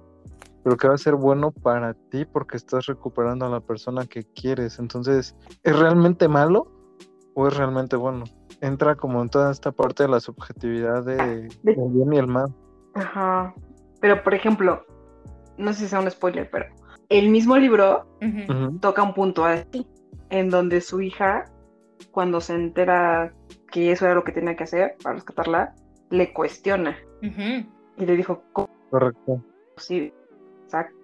pero 0.68 0.76
que 0.76 0.90
va 0.90 0.96
a 0.96 0.98
ser 0.98 1.16
bueno 1.16 1.52
para 1.52 1.94
ti 1.94 2.26
porque 2.26 2.58
estás 2.58 2.88
recuperando 2.88 3.46
a 3.46 3.50
la 3.50 3.62
persona 3.62 4.06
que 4.06 4.26
quieres. 4.26 4.80
Entonces, 4.80 5.34
¿es 5.64 5.80
realmente 5.80 6.28
malo 6.28 6.70
o 7.36 7.48
es 7.48 7.56
realmente 7.56 7.96
bueno? 7.96 8.26
Entra 8.60 8.96
como 8.96 9.22
en 9.22 9.30
toda 9.30 9.50
esta 9.50 9.72
parte 9.72 10.04
de 10.04 10.10
la 10.10 10.20
subjetividad 10.20 11.06
de, 11.06 11.48
bien 11.64 12.14
y 12.14 12.18
el 12.18 12.28
mal. 12.28 12.54
Ajá. 12.96 13.56
Pero, 14.02 14.22
por 14.22 14.34
ejemplo, 14.34 14.86
no 15.58 15.72
sé 15.72 15.84
si 15.84 15.88
sea 15.88 16.02
un 16.02 16.12
spoiler, 16.12 16.50
pero 16.52 16.66
el 17.08 17.30
mismo 17.30 17.56
libro 17.56 18.06
toca 18.82 19.04
un 19.04 19.14
punto 19.14 19.46
así, 19.46 19.88
en 20.32 20.50
donde 20.50 20.82
su 20.82 21.00
hija, 21.00 21.46
cuando 22.12 22.42
se 22.42 22.56
entera 22.56 23.34
que 23.72 23.94
eso 23.94 24.04
era 24.04 24.16
lo 24.16 24.26
que 24.26 24.34
tenía 24.34 24.58
que 24.58 24.66
hacer 24.66 24.98
para 25.02 25.16
rescatarla, 25.16 25.76
le 26.10 26.34
cuestiona. 26.34 26.98
Y 27.22 28.06
le 28.06 28.18
dijo, 28.18 28.44
¿cómo? 28.52 28.70
Correcto. 28.90 29.42
Sí, 29.78 30.12
Exacto. 30.68 30.98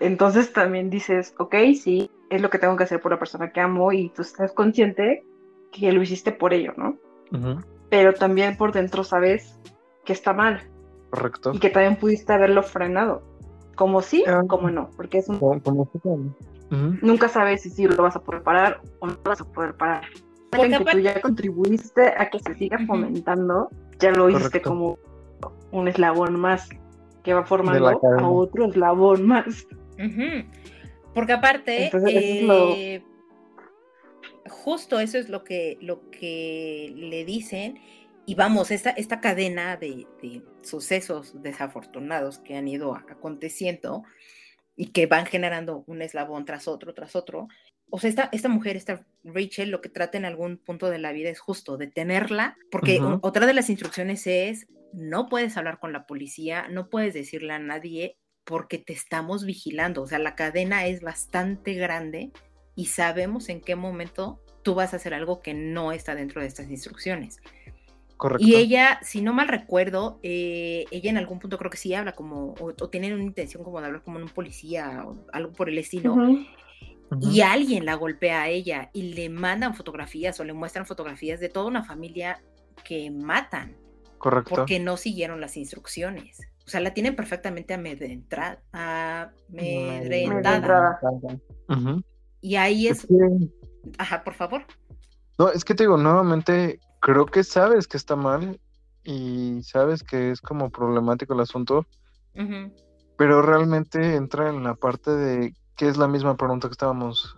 Entonces 0.00 0.52
también 0.52 0.90
dices, 0.90 1.32
ok, 1.38 1.54
sí, 1.80 2.10
es 2.28 2.42
lo 2.42 2.50
que 2.50 2.58
tengo 2.58 2.76
que 2.76 2.82
hacer 2.82 3.00
por 3.00 3.12
la 3.12 3.18
persona 3.20 3.52
que 3.52 3.60
amo 3.60 3.92
y 3.92 4.08
tú 4.08 4.22
estás 4.22 4.52
consciente 4.52 5.24
que 5.70 5.92
lo 5.92 6.02
hiciste 6.02 6.32
por 6.32 6.52
ello, 6.52 6.74
¿no? 6.76 6.98
Pero 7.88 8.12
también 8.12 8.56
por 8.56 8.72
dentro 8.72 9.04
sabes 9.04 9.56
que 10.04 10.12
está 10.12 10.32
mal. 10.32 10.68
Correcto. 11.10 11.52
Y 11.54 11.60
que 11.60 11.70
también 11.70 11.96
pudiste 11.96 12.32
haberlo 12.32 12.64
frenado. 12.64 13.22
Como 13.76 14.02
sí, 14.02 14.24
ah. 14.26 14.42
como 14.48 14.70
no, 14.70 14.90
porque 14.96 15.18
es 15.18 15.28
un... 15.28 15.38
Como, 15.38 15.88
Nunca 17.02 17.28
sabes 17.28 17.62
si 17.62 17.70
sí 17.70 17.86
lo 17.86 18.02
vas 18.02 18.16
a 18.16 18.20
poder 18.22 18.42
parar 18.42 18.80
o 18.98 19.06
no 19.06 19.12
lo 19.12 19.22
vas 19.22 19.40
a 19.40 19.44
poder 19.44 19.74
parar. 19.76 20.04
Porque 20.50 20.70
que 20.70 20.84
tú 20.84 20.98
ya 20.98 21.20
contribuiste 21.20 22.12
a 22.16 22.28
que 22.28 22.40
se 22.40 22.54
siga 22.54 22.78
fomentando, 22.86 23.68
ya 23.98 24.10
lo 24.10 24.28
hiciste 24.28 24.60
como 24.60 24.98
un 25.70 25.86
eslabón 25.86 26.40
más 26.40 26.68
que 27.22 27.34
va 27.34 27.44
formando 27.44 27.88
a 27.88 28.28
otro 28.28 28.66
eslabón 28.66 29.26
más. 29.26 29.66
Porque 31.14 31.32
aparte, 31.32 31.90
eh, 32.08 33.02
justo 34.48 34.98
eso 34.98 35.18
es 35.18 35.28
lo 35.28 35.44
que, 35.44 35.78
lo 35.80 36.10
que 36.10 36.92
le 36.96 37.24
dicen 37.24 37.78
y 38.24 38.34
vamos, 38.34 38.70
esta, 38.70 38.90
esta 38.90 39.20
cadena 39.20 39.76
de, 39.76 40.06
sucesos 40.62 41.42
desafortunados 41.42 42.38
que 42.38 42.56
han 42.56 42.68
ido 42.68 42.94
aconteciendo 42.94 44.04
y 44.76 44.86
que 44.86 45.06
van 45.06 45.26
generando 45.26 45.82
un 45.88 46.02
eslabón 46.02 46.44
tras 46.44 46.68
otro, 46.68 46.94
tras 46.94 47.16
otro. 47.16 47.48
O 47.90 47.98
sea, 47.98 48.08
esta, 48.08 48.28
esta 48.32 48.48
mujer, 48.48 48.76
esta 48.76 49.04
Rachel, 49.24 49.70
lo 49.70 49.80
que 49.80 49.88
trata 49.88 50.18
en 50.18 50.24
algún 50.24 50.56
punto 50.56 50.88
de 50.88 50.98
la 50.98 51.12
vida 51.12 51.30
es 51.30 51.40
justo 51.40 51.76
detenerla, 51.76 52.56
porque 52.70 53.00
otra 53.22 53.46
de 53.46 53.54
las 53.54 53.68
instrucciones 53.70 54.26
es, 54.26 54.68
no 54.92 55.28
puedes 55.28 55.56
hablar 55.56 55.78
con 55.78 55.92
la 55.92 56.06
policía, 56.06 56.68
no 56.68 56.88
puedes 56.88 57.14
decirle 57.14 57.52
a 57.52 57.58
nadie 57.58 58.18
porque 58.44 58.78
te 58.78 58.92
estamos 58.92 59.44
vigilando. 59.44 60.02
O 60.02 60.06
sea, 60.06 60.18
la 60.18 60.34
cadena 60.34 60.86
es 60.86 61.00
bastante 61.00 61.74
grande 61.74 62.32
y 62.74 62.86
sabemos 62.86 63.48
en 63.48 63.60
qué 63.60 63.76
momento 63.76 64.40
tú 64.62 64.74
vas 64.74 64.92
a 64.92 64.96
hacer 64.96 65.14
algo 65.14 65.40
que 65.40 65.54
no 65.54 65.92
está 65.92 66.14
dentro 66.14 66.40
de 66.40 66.46
estas 66.46 66.70
instrucciones. 66.70 67.38
Correcto. 68.16 68.46
Y 68.46 68.54
ella, 68.54 69.00
si 69.02 69.20
no 69.20 69.32
mal 69.32 69.48
recuerdo, 69.48 70.20
eh, 70.22 70.84
ella 70.92 71.10
en 71.10 71.16
algún 71.16 71.40
punto 71.40 71.58
creo 71.58 71.70
que 71.70 71.76
sí 71.76 71.92
habla 71.94 72.12
como, 72.12 72.54
o, 72.60 72.72
tiene 72.88 73.12
una 73.12 73.24
intención 73.24 73.64
como 73.64 73.80
de 73.80 73.86
hablar 73.86 74.02
como 74.02 74.18
un 74.18 74.28
policía 74.28 75.02
o 75.04 75.26
algo 75.32 75.52
por 75.52 75.68
el 75.68 75.78
estilo. 75.78 76.16
Y 77.20 77.42
alguien 77.42 77.84
la 77.84 77.94
golpea 77.94 78.42
a 78.42 78.48
ella 78.48 78.90
y 78.94 79.14
le 79.14 79.28
mandan 79.28 79.74
fotografías 79.74 80.38
o 80.40 80.44
le 80.44 80.54
muestran 80.54 80.86
fotografías 80.86 81.40
de 81.40 81.50
toda 81.50 81.66
una 81.66 81.84
familia 81.84 82.40
que 82.84 83.10
matan. 83.10 83.76
Correcto. 84.22 84.54
Porque 84.54 84.78
no 84.78 84.96
siguieron 84.96 85.40
las 85.40 85.56
instrucciones. 85.56 86.38
O 86.64 86.70
sea, 86.70 86.78
la 86.78 86.94
tienen 86.94 87.16
perfectamente 87.16 87.74
amedrentada. 87.74 88.62
amedrentada. 89.50 91.00
Y 92.40 92.54
ahí 92.54 92.86
es... 92.86 93.04
Ajá, 93.98 94.22
por 94.22 94.34
favor. 94.34 94.64
No, 95.40 95.48
es 95.48 95.64
que 95.64 95.74
te 95.74 95.82
digo, 95.82 95.96
nuevamente, 95.96 96.78
creo 97.00 97.26
que 97.26 97.42
sabes 97.42 97.88
que 97.88 97.96
está 97.96 98.14
mal 98.14 98.60
y 99.02 99.60
sabes 99.64 100.04
que 100.04 100.30
es 100.30 100.40
como 100.40 100.70
problemático 100.70 101.34
el 101.34 101.40
asunto, 101.40 101.84
pero 103.18 103.42
realmente 103.42 104.14
entra 104.14 104.50
en 104.50 104.62
la 104.62 104.76
parte 104.76 105.10
de 105.10 105.52
que 105.82 105.88
es 105.88 105.96
la 105.96 106.06
misma 106.06 106.36
pregunta 106.36 106.68
que 106.68 106.74
estábamos 106.74 107.36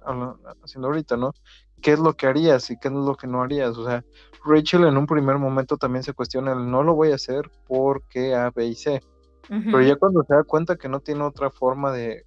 haciendo 0.62 0.88
ahorita, 0.88 1.16
¿no? 1.16 1.32
¿Qué 1.80 1.92
es 1.92 1.98
lo 1.98 2.12
que 2.12 2.26
harías 2.26 2.70
y 2.70 2.76
qué 2.76 2.88
es 2.88 2.94
lo 2.94 3.14
que 3.14 3.26
no 3.26 3.40
harías? 3.40 3.78
O 3.78 3.86
sea, 3.86 4.04
Rachel 4.44 4.84
en 4.84 4.98
un 4.98 5.06
primer 5.06 5.38
momento 5.38 5.78
también 5.78 6.02
se 6.02 6.12
cuestiona 6.12 6.52
el 6.52 6.70
no 6.70 6.82
lo 6.82 6.94
voy 6.94 7.12
a 7.12 7.14
hacer 7.14 7.50
porque 7.66 8.34
A, 8.34 8.50
B 8.50 8.66
y 8.66 8.74
C. 8.74 9.02
Pero 9.48 9.80
ya 9.80 9.96
cuando 9.96 10.22
se 10.24 10.34
da 10.34 10.42
cuenta 10.42 10.76
que 10.76 10.90
no 10.90 11.00
tiene 11.00 11.22
otra 11.22 11.48
forma 11.48 11.90
de, 11.90 12.26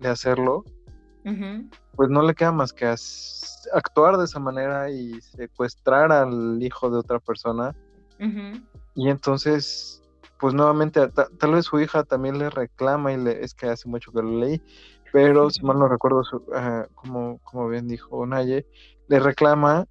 de 0.00 0.08
hacerlo, 0.08 0.64
pues 1.94 2.10
no 2.10 2.22
le 2.22 2.34
queda 2.34 2.50
más 2.50 2.72
que 2.72 2.92
actuar 3.72 4.16
de 4.16 4.24
esa 4.24 4.40
manera 4.40 4.90
y 4.90 5.20
secuestrar 5.20 6.10
al 6.10 6.60
hijo 6.60 6.90
de 6.90 6.98
otra 6.98 7.20
persona. 7.20 7.72
Y 8.96 9.08
entonces, 9.08 10.02
pues 10.40 10.54
nuevamente, 10.54 11.06
tal 11.06 11.52
vez 11.52 11.66
su 11.66 11.78
hija 11.78 12.02
también 12.02 12.36
le 12.40 12.50
reclama 12.50 13.12
y 13.12 13.16
le, 13.16 13.44
es 13.44 13.54
que 13.54 13.66
hace 13.66 13.88
mucho 13.88 14.10
que 14.10 14.22
lo 14.22 14.40
leí, 14.40 14.60
pero 15.12 15.50
si 15.50 15.62
mal 15.62 15.78
no 15.78 15.88
recuerdo, 15.88 16.22
como, 16.94 17.38
como 17.44 17.68
bien 17.68 17.86
dijo 17.86 18.26
Naye, 18.26 18.66
le 19.08 19.20
reclama, 19.20 19.86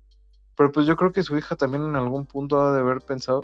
pero 0.58 0.72
pues 0.72 0.86
yo 0.86 0.96
creo 0.96 1.12
que 1.12 1.24
su 1.24 1.38
hija 1.38 1.56
también 1.56 1.84
en 1.84 1.96
algún 1.96 2.26
punto 2.26 2.60
ha 2.60 2.74
de 2.74 2.80
haber 2.80 3.02
pensado, 3.02 3.44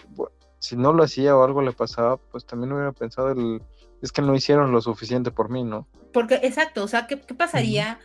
si 0.59 0.75
no 0.75 0.91
lo 0.91 1.03
hacía 1.03 1.35
o 1.35 1.43
algo 1.43 1.61
le 1.61 1.71
pasaba, 1.71 2.17
pues 2.17 2.45
también 2.45 2.73
hubiera 2.73 2.91
pensado 2.91 3.31
el, 3.31 3.61
es 4.01 4.11
que 4.11 4.21
no 4.21 4.35
hicieron 4.35 4.71
lo 4.71 4.81
suficiente 4.81 5.31
por 5.31 5.49
mí, 5.49 5.63
¿no? 5.63 5.87
Porque, 6.13 6.35
exacto, 6.43 6.83
o 6.83 6.87
sea, 6.87 7.07
¿qué, 7.07 7.17
pasaría 7.17 7.99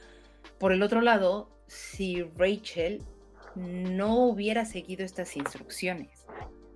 por 0.59 0.73
el 0.73 0.83
otro 0.83 1.01
lado 1.01 1.49
si 1.67 2.23
Rachel 2.37 3.03
no 3.55 4.27
hubiera 4.27 4.65
seguido 4.65 5.05
estas 5.05 5.37
instrucciones? 5.37 6.27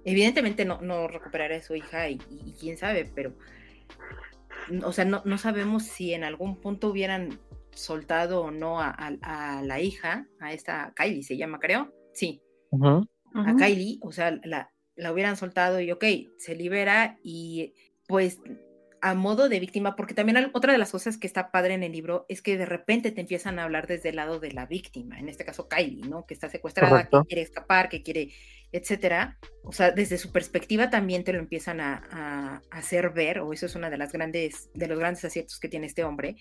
Evidentemente 0.05 0.65
no, 0.65 0.81
no 0.81 1.09
recuperará 1.09 1.57
a 1.57 1.63
su 1.63 1.75
hija 1.75 2.09
y, 2.09 2.19
quién 2.59 2.79
sabe, 2.79 3.11
pero, 3.15 3.33
o 4.85 4.93
sea, 4.93 5.05
no, 5.05 5.23
no, 5.25 5.39
sabemos 5.39 5.85
si 5.85 6.13
en 6.13 6.25
algún 6.25 6.61
punto 6.61 6.89
hubieran 6.89 7.39
soltado 7.73 8.43
o 8.43 8.51
no 8.51 8.81
a, 8.81 9.63
la 9.63 9.81
hija, 9.81 10.27
a 10.41 10.53
esta 10.53 10.93
Kylie 10.97 11.23
se 11.23 11.37
llama, 11.37 11.59
creo, 11.59 11.93
sí, 12.13 12.43
a 13.35 13.55
Kylie, 13.57 13.99
o 14.03 14.13
sea, 14.13 14.39
la, 14.45 14.73
la 14.97 15.13
hubieran 15.13 15.37
soltado 15.37 15.81
y 15.81 15.93
ok, 15.93 16.05
se 16.39 16.57
libera 16.57 17.19
y 17.23 17.75
pues 18.07 18.41
a 19.03 19.15
modo 19.15 19.49
de 19.49 19.61
víctima, 19.61 19.95
porque 19.95 20.15
también 20.15 20.51
otra 20.53 20.73
de 20.73 20.79
las 20.79 20.91
cosas 20.91 21.19
que 21.19 21.27
está 21.27 21.51
padre 21.51 21.75
en 21.75 21.83
el 21.83 21.93
libro 21.93 22.27
es 22.29 22.43
que 22.43 22.57
de 22.57 22.67
repente 22.67 23.13
te 23.13 23.21
empiezan 23.21 23.59
a 23.59 23.65
hablar 23.65 23.87
desde 23.87 24.09
el 24.09 24.17
lado 24.17 24.41
de 24.41 24.53
la 24.53 24.67
víctima, 24.67 25.19
en 25.19 25.29
este 25.29 25.45
caso 25.45 25.69
Kylie, 25.69 26.09
¿no? 26.09 26.27
Que 26.27 26.35
está 26.35 26.49
secuestrada, 26.49 27.09
que 27.09 27.19
quiere 27.29 27.43
escapar, 27.43 27.89
que 27.89 28.03
quiere, 28.03 28.31
etcétera. 28.73 29.39
O 29.65 29.73
sea, 29.73 29.91
desde 29.91 30.17
su 30.19 30.31
perspectiva 30.31 30.91
también 30.91 31.25
te 31.25 31.33
lo 31.33 31.39
empiezan 31.41 31.81
a, 31.81 32.63
hacer 32.71 33.11
ver, 33.11 33.41
o 33.41 33.53
eso 33.53 33.67
es 33.67 33.75
una 33.75 33.91
de 33.91 33.99
las 33.99 34.13
grandes, 34.13 34.71
de 34.75 34.87
los 34.87 34.99
grandes 34.99 35.25
aciertos 35.25 35.59
que 35.59 35.69
tiene 35.69 35.87
este 35.87 36.05
hombre. 36.05 36.37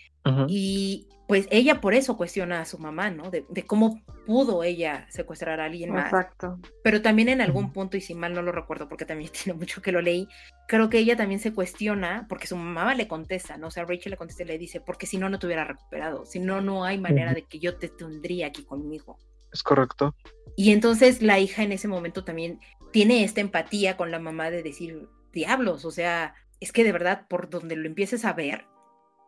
Y 0.47 1.07
pues 1.27 1.47
ella 1.49 1.81
por 1.81 1.95
eso 1.95 2.17
cuestiona 2.17 2.61
a 2.61 2.65
su 2.65 2.77
mamá, 2.77 3.09
¿no? 3.09 3.31
De, 3.31 3.45
cómo 3.65 4.01
pudo 4.27 4.63
ella 4.63 5.07
secuestrar 5.09 5.59
a 5.59 5.65
alguien 5.65 5.91
más. 5.91 6.05
Exacto. 6.05 6.59
Pero 6.83 7.01
también 7.01 7.29
en 7.29 7.41
algún 7.41 7.73
punto, 7.73 7.97
y 7.97 8.01
si 8.01 8.13
mal 8.13 8.33
no 8.33 8.43
lo 8.43 8.51
recuerdo 8.51 8.88
porque 8.88 9.05
también 9.05 9.31
tiene 9.43 9.57
mucho 9.57 9.81
que 9.81 9.91
lo 9.91 10.01
leí, 10.01 10.27
creo 10.67 10.89
que 10.89 10.99
ella 10.99 11.15
también 11.15 11.39
se 11.39 11.53
cuestiona, 11.53 12.27
porque 12.29 12.47
su 12.47 12.55
mamá 12.55 12.93
le 12.93 13.07
contesta, 13.07 13.57
¿no? 13.57 13.67
O 13.67 13.71
sea, 13.71 13.85
Rachel 13.85 14.11
le 14.11 14.17
contesta 14.17 14.43
y 14.43 14.47
le 14.47 14.57
dice, 14.57 14.81
porque 14.81 15.07
si 15.07 15.17
no, 15.17 15.29
no 15.29 15.39
te 15.39 15.47
hubiera 15.47 15.63
recuperado, 15.63 16.25
si 16.25 16.39
no, 16.39 16.61
no 16.61 16.83
hay 16.83 16.99
manera 16.99 17.33
de 17.33 17.43
que 17.43 17.59
yo 17.59 17.77
te 17.77 17.89
tendría 17.89 18.47
aquí 18.47 18.63
conmigo. 18.63 19.17
Es 19.56 19.63
correcto. 19.63 20.13
Y 20.58 20.74
entonces 20.74 21.22
la 21.22 21.39
hija 21.39 21.63
en 21.63 21.72
ese 21.72 21.88
momento 21.88 22.26
también 22.26 22.60
tiene 22.91 23.24
esta 23.24 23.39
empatía 23.39 23.96
con 23.96 24.12
la 24.12 24.20
mamá 24.20 24.50
de 24.50 24.63
decir, 24.63 25.08
diablos, 25.32 25.86
o 25.86 25.91
sea, 25.91 26.36
es 26.60 26.74
que 26.74 26.84
de 26.84 26.91
verdad 26.91 27.26
por 27.30 27.50
donde 27.50 27.78
lo 27.78 27.88
empieces 27.88 28.26
a 28.26 28.34
ver, 28.34 28.65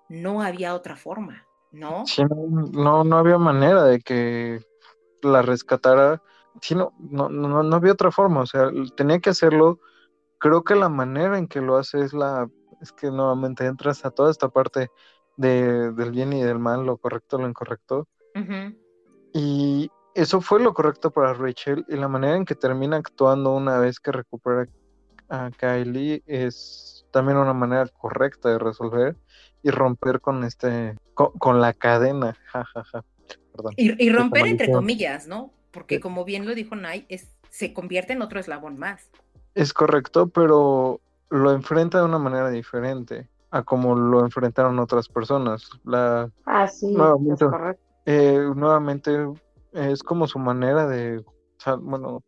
no 0.10 0.42
había 0.42 0.76
otra 0.76 0.98
forma, 0.98 1.46
¿no? 1.72 2.06
Sí, 2.06 2.24
no, 2.26 3.06
no 3.06 3.18
había 3.18 3.38
manera 3.38 3.86
de 3.86 4.02
que 4.02 4.60
la 5.22 5.42
rescatara, 5.44 6.22
sí, 6.62 6.76
no, 6.76 6.94
no, 7.00 7.30
no, 7.30 7.76
había 7.76 7.94
otra 7.94 8.12
forma, 8.12 8.42
o 8.42 8.46
sea, 8.46 8.70
tenía 8.98 9.20
que 9.20 9.30
hacerlo. 9.30 9.80
Creo 10.40 10.66
que 10.66 10.76
la 10.76 10.90
manera 10.90 11.38
en 11.38 11.48
que 11.48 11.62
lo 11.62 11.78
hace 11.78 12.02
es 12.02 12.14
la, 12.14 12.50
es 12.82 12.92
que 12.92 13.12
nuevamente 13.12 13.66
entras 13.66 14.04
a 14.04 14.12
toda 14.12 14.30
esta 14.30 14.50
parte 14.50 14.90
de, 15.38 15.94
del 15.94 16.12
bien 16.12 16.34
y 16.34 16.44
del 16.44 16.60
mal, 16.60 16.86
lo 16.86 16.98
correcto, 16.98 17.38
lo 17.38 17.48
incorrecto. 17.48 18.10
Y 19.34 19.90
eso 20.18 20.42
fue 20.42 20.60
lo 20.60 20.74
correcto 20.74 21.12
para 21.12 21.36
Rachel 21.36 21.86
y 21.88 21.96
la 21.96 22.08
manera 22.08 22.36
en 22.36 22.44
que 22.44 22.56
termina 22.56 22.98
actuando 22.98 23.54
una 23.54 23.78
vez 23.78 24.00
que 24.00 24.12
recupera 24.12 24.68
a 25.30 25.52
Kylie 25.56 26.24
es 26.26 27.06
también 27.12 27.38
una 27.38 27.54
manera 27.54 27.86
correcta 27.88 28.50
de 28.50 28.58
resolver 28.58 29.16
y 29.62 29.70
romper 29.70 30.20
con 30.20 30.44
este 30.44 30.98
con, 31.14 31.62
la 31.62 31.72
cadena. 31.74 32.36
Y, 33.76 34.10
romper 34.10 34.48
entre 34.48 34.72
comillas 34.72 35.28
no 35.28 35.52
porque 35.70 36.00
como 36.00 36.26
bien 36.26 36.48
lo 36.48 36.56
dijo 36.56 36.76
Nay 36.76 37.06
es 37.10 37.28
se 37.52 37.74
convierte 37.74 38.14
en 38.14 38.24
otro 38.24 38.40
eslabón 38.40 38.80
más. 38.80 39.12
Es 39.54 39.72
correcto 39.72 40.30
pero 40.30 41.00
lo 41.30 41.52
enfrenta 41.52 42.00
de 42.00 42.06
una 42.06 42.18
manera 42.18 42.50
diferente 42.50 43.30
a 43.52 43.62
como 43.62 43.96
lo 43.96 44.22
enfrentaron 44.22 44.80
otras 44.80 45.10
personas. 45.10 45.70
La 45.84 46.32
ah 46.48 46.68
sí 46.68 46.88
nuevamente, 46.88 47.46
es 47.46 47.52
correcto. 47.52 47.84
Eh, 48.08 48.52
nuevamente 48.56 49.12
es 49.78 50.04
como 50.04 50.28
su 50.28 50.40
manera 50.40 50.88
de, 50.88 51.24
bueno, 51.82 52.24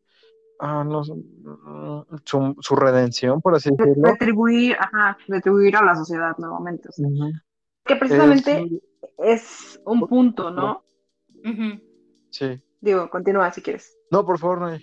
ah, 0.60 0.84
no, 0.84 1.04
su, 1.04 2.56
su, 2.60 2.76
redención, 2.76 3.42
por 3.42 3.56
así 3.56 3.70
decirlo. 3.76 4.10
Retribuir, 4.10 4.76
ajá, 4.80 5.18
retribuir 5.28 5.76
a 5.76 5.84
la 5.84 5.96
sociedad 5.96 6.36
nuevamente. 6.38 6.90
Que 7.86 7.96
precisamente 7.96 8.82
es, 9.18 9.80
un 9.86 10.08
punto, 10.08 10.52
¿no? 10.52 10.84
Sí. 12.30 12.62
Digo, 12.82 13.10
continúa 13.10 13.52
si 13.52 13.62
quieres. 13.62 13.98
No, 14.12 14.26
por 14.26 14.38
favor, 14.38 14.62
no. 14.62 14.78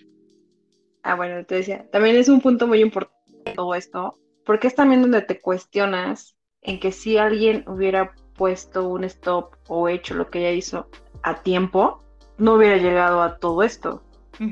Ah, 1.03 1.15
bueno, 1.15 1.45
te 1.47 1.57
decía, 1.57 1.89
también 1.91 2.17
es 2.17 2.29
un 2.29 2.41
punto 2.41 2.67
muy 2.67 2.81
importante 2.81 3.15
todo 3.55 3.75
esto, 3.75 4.19
porque 4.45 4.67
es 4.67 4.75
también 4.75 5.03
donde 5.03 5.23
te 5.23 5.41
cuestionas 5.41 6.37
en 6.63 6.81
que 6.81 6.91
si 6.91 7.17
alguien 7.17 7.65
hubiera 7.69 8.13
puesto 8.37 8.89
un 8.89 9.05
stop 9.05 9.55
o 9.69 9.89
hecho 9.89 10.15
lo 10.15 10.31
que 10.31 10.41
ella 10.41 10.51
hizo 10.51 10.89
a 11.23 11.43
tiempo, 11.43 12.06
no 12.39 12.55
hubiera 12.55 12.77
llegado 12.77 13.23
a 13.23 13.39
todo 13.39 13.63
esto. 13.63 14.03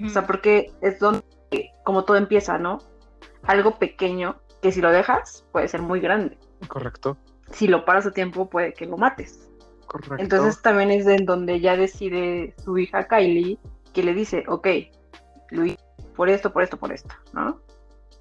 O 0.05 0.09
sea, 0.09 0.27
porque 0.27 0.73
es 0.81 0.99
donde, 0.99 1.23
como 1.85 2.05
todo 2.05 2.17
empieza, 2.17 2.59
¿no? 2.59 2.79
Algo 3.43 3.79
pequeño 3.79 4.37
que 4.63 4.73
si 4.73 4.81
lo 4.81 4.91
dejas 4.91 5.47
puede 5.53 5.69
ser 5.69 5.83
muy 5.83 6.01
grande. 6.01 6.39
Correcto. 6.69 7.19
Si 7.51 7.67
lo 7.67 7.85
paras 7.85 8.07
a 8.07 8.13
tiempo 8.13 8.49
puede 8.49 8.73
que 8.73 8.87
lo 8.87 8.97
mates. 8.97 9.51
Correcto. 9.87 10.17
Entonces 10.19 10.63
también 10.63 10.91
es 10.91 11.07
en 11.07 11.27
donde 11.27 11.61
ya 11.61 11.77
decide 11.77 12.55
su 12.65 12.79
hija 12.79 13.07
Kylie 13.07 13.59
que 13.93 14.03
le 14.03 14.15
dice, 14.15 14.45
ok, 14.49 14.69
Luis, 15.51 15.77
por 16.17 16.31
esto, 16.31 16.53
por 16.53 16.63
esto, 16.63 16.79
por 16.79 16.93
esto, 16.93 17.15
¿no? 17.33 17.61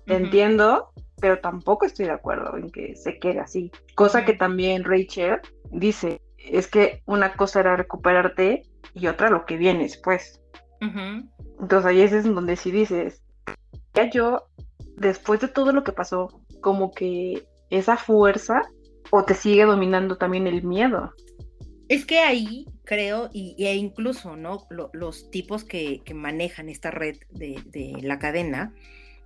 entiendo, 0.06 0.91
pero 1.19 1.39
tampoco 1.39 1.86
estoy 1.86 2.06
de 2.06 2.12
acuerdo 2.12 2.58
en 2.58 2.69
que 2.69 2.95
se 2.95 3.19
quede 3.19 3.39
así. 3.39 3.71
Cosa 3.95 4.26
que 4.26 4.34
también 4.34 4.84
Rachel 4.84 5.39
dice, 5.71 6.21
es 6.38 6.67
que 6.67 7.02
una 7.06 7.36
cosa 7.36 7.62
era 7.62 7.78
recuperarte 7.78 8.63
y 8.93 9.08
otra 9.08 9.30
lo 9.30 9.46
que 9.46 9.58
viene 9.58 9.84
después. 9.84 10.41
Entonces 10.82 11.86
ahí 11.86 12.02
es 12.02 12.24
donde 12.24 12.58
si 12.58 12.72
dices, 12.72 13.22
ya 13.93 14.10
yo, 14.10 14.48
después 14.98 15.39
de 15.39 15.48
todo 15.48 15.72
lo 15.72 15.84
que 15.84 15.93
pasó, 15.93 16.41
como 16.62 16.91
que 16.91 17.48
esa 17.69 17.96
fuerza 17.96 18.62
o 19.12 19.24
te 19.24 19.34
sigue 19.34 19.63
dominando 19.63 20.17
también 20.17 20.48
el 20.48 20.63
miedo. 20.63 21.13
Es 21.88 22.06
que 22.06 22.19
ahí 22.19 22.65
creo, 22.84 23.30
y, 23.32 23.56
e 23.63 23.76
incluso, 23.76 24.36
¿no? 24.36 24.67
los 24.93 25.32
tipos 25.32 25.63
que, 25.63 26.02
manejan 26.13 26.69
esta 26.69 26.91
red 26.91 27.17
de, 27.30 27.98
la 28.02 28.19
cadena, 28.19 28.74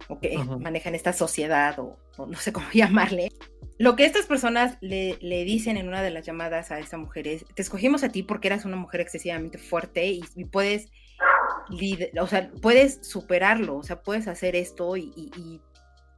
o 0.08 0.20
que 0.20 0.38
manejan 0.38 0.96
esta 0.96 1.14
sociedad, 1.14 1.80
o, 1.80 1.98
no 2.18 2.38
sé 2.38 2.52
cómo 2.54 2.68
llamarle, 2.74 3.32
lo 3.78 3.96
que 3.96 4.06
estas 4.06 4.26
personas 4.26 4.78
le, 4.82 5.18
le, 5.22 5.44
dicen 5.44 5.78
en 5.78 5.88
una 5.88 6.02
de 6.02 6.10
las 6.10 6.26
llamadas 6.26 6.72
a 6.72 6.80
esta 6.80 6.98
mujer 6.98 7.28
es, 7.28 7.46
te 7.54 7.62
escogimos 7.62 8.04
a 8.04 8.10
ti 8.10 8.24
porque 8.24 8.48
eras 8.48 8.66
una 8.66 8.76
mujer 8.76 9.02
excesivamente 9.02 9.58
fuerte 9.58 10.06
y, 10.08 10.46
puedes, 10.46 10.88
o 12.20 12.28
sea, 12.28 12.52
puedes 12.62 13.00
superarlo, 13.08 13.78
o 13.78 13.84
sea, 13.84 14.02
puedes 14.02 14.28
hacer 14.28 14.56
esto 14.56 14.98
y, 14.98 15.12
y, 15.16 15.62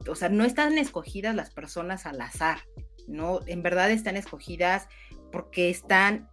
o 0.08 0.14
sea, 0.14 0.30
no 0.30 0.44
están 0.44 0.78
escogidas 0.78 1.34
las 1.34 1.50
personas 1.50 2.06
al 2.06 2.20
azar, 2.20 2.60
¿no? 3.06 3.40
En 3.46 3.62
verdad 3.62 3.90
están 3.90 4.16
escogidas 4.16 4.88
porque 5.30 5.68
están 5.68 6.28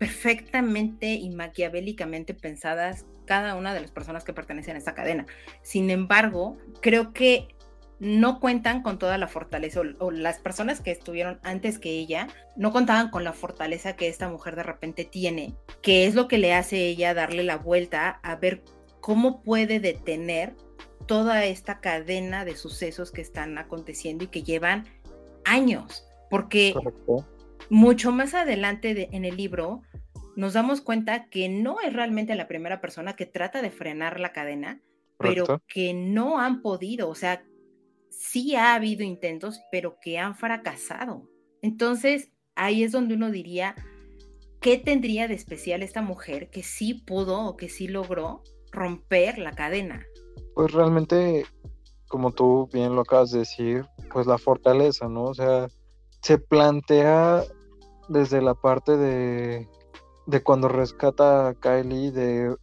perfectamente 0.00 1.14
y 1.14 1.30
maquiavélicamente 1.30 2.34
pensadas 2.34 3.06
cada 3.24 3.54
una 3.54 3.72
de 3.72 3.80
las 3.80 3.92
personas 3.92 4.24
que 4.24 4.32
pertenecen 4.32 4.74
a 4.74 4.78
esta 4.78 4.94
cadena. 4.94 5.26
Sin 5.62 5.90
embargo, 5.90 6.58
creo 6.80 7.12
que 7.12 7.54
no 8.02 8.40
cuentan 8.40 8.82
con 8.82 8.98
toda 8.98 9.16
la 9.16 9.28
fortaleza 9.28 9.80
o, 10.00 10.10
las 10.10 10.40
personas 10.40 10.80
que 10.80 10.90
estuvieron 10.90 11.38
antes 11.44 11.78
que 11.78 11.90
ella 11.90 12.26
no 12.56 12.72
contaban 12.72 13.10
con 13.10 13.22
la 13.22 13.32
fortaleza 13.32 13.94
que 13.94 14.08
esta 14.08 14.28
mujer 14.28 14.56
de 14.56 14.64
repente 14.64 15.04
tiene, 15.04 15.54
que 15.82 16.06
es 16.06 16.16
lo 16.16 16.26
que 16.26 16.38
le 16.38 16.52
hace 16.52 16.88
ella 16.88 17.14
darle 17.14 17.44
la 17.44 17.58
vuelta 17.58 18.18
a 18.24 18.34
ver 18.34 18.64
cómo 19.00 19.40
puede 19.44 19.78
detener 19.78 20.56
toda 21.06 21.44
esta 21.44 21.78
cadena 21.78 22.44
de 22.44 22.56
sucesos 22.56 23.12
que 23.12 23.20
están 23.20 23.56
aconteciendo 23.56 24.24
y 24.24 24.28
que 24.28 24.42
llevan 24.42 24.88
años, 25.44 26.04
porque 26.28 26.74
mucho 27.70 28.10
más 28.10 28.34
adelante 28.34 29.10
en 29.12 29.24
el 29.24 29.36
libro 29.36 29.82
nos 30.34 30.54
damos 30.54 30.80
cuenta 30.80 31.26
que 31.26 31.48
no 31.48 31.78
es 31.78 31.92
realmente 31.92 32.34
la 32.34 32.48
primera 32.48 32.80
persona 32.80 33.14
que 33.14 33.26
trata 33.26 33.62
de 33.62 33.70
frenar 33.70 34.18
la 34.18 34.32
cadena, 34.32 34.80
pero 35.18 35.62
que 35.68 35.94
no 35.94 36.40
han 36.40 36.62
podido, 36.62 37.08
o 37.08 37.14
sea, 37.14 37.44
sí 38.12 38.54
ha 38.54 38.74
habido 38.74 39.02
intentos, 39.02 39.60
pero 39.70 39.96
que 40.00 40.18
han 40.18 40.36
fracasado. 40.36 41.28
Entonces, 41.62 42.30
ahí 42.54 42.84
es 42.84 42.92
donde 42.92 43.14
uno 43.14 43.30
diría, 43.30 43.74
¿qué 44.60 44.78
tendría 44.78 45.28
de 45.28 45.34
especial 45.34 45.82
esta 45.82 46.02
mujer 46.02 46.50
que 46.50 46.62
sí 46.62 46.94
pudo 46.94 47.40
o 47.46 47.56
que 47.56 47.68
sí 47.68 47.88
logró 47.88 48.42
romper 48.70 49.38
la 49.38 49.52
cadena? 49.52 50.04
Pues 50.54 50.72
realmente, 50.72 51.46
como 52.08 52.32
tú 52.32 52.68
bien 52.72 52.94
lo 52.94 53.02
acabas 53.02 53.30
de 53.30 53.40
decir, 53.40 53.86
pues 54.12 54.26
la 54.26 54.38
fortaleza, 54.38 55.08
¿no? 55.08 55.24
O 55.24 55.34
sea, 55.34 55.68
se 56.20 56.38
plantea 56.38 57.42
desde 58.08 58.42
la 58.42 58.54
parte 58.54 58.96
de, 58.96 59.68
de 60.26 60.42
cuando 60.42 60.68
rescata 60.68 61.48
a 61.48 61.54
Kylie, 61.54 62.10
de, 62.10 62.54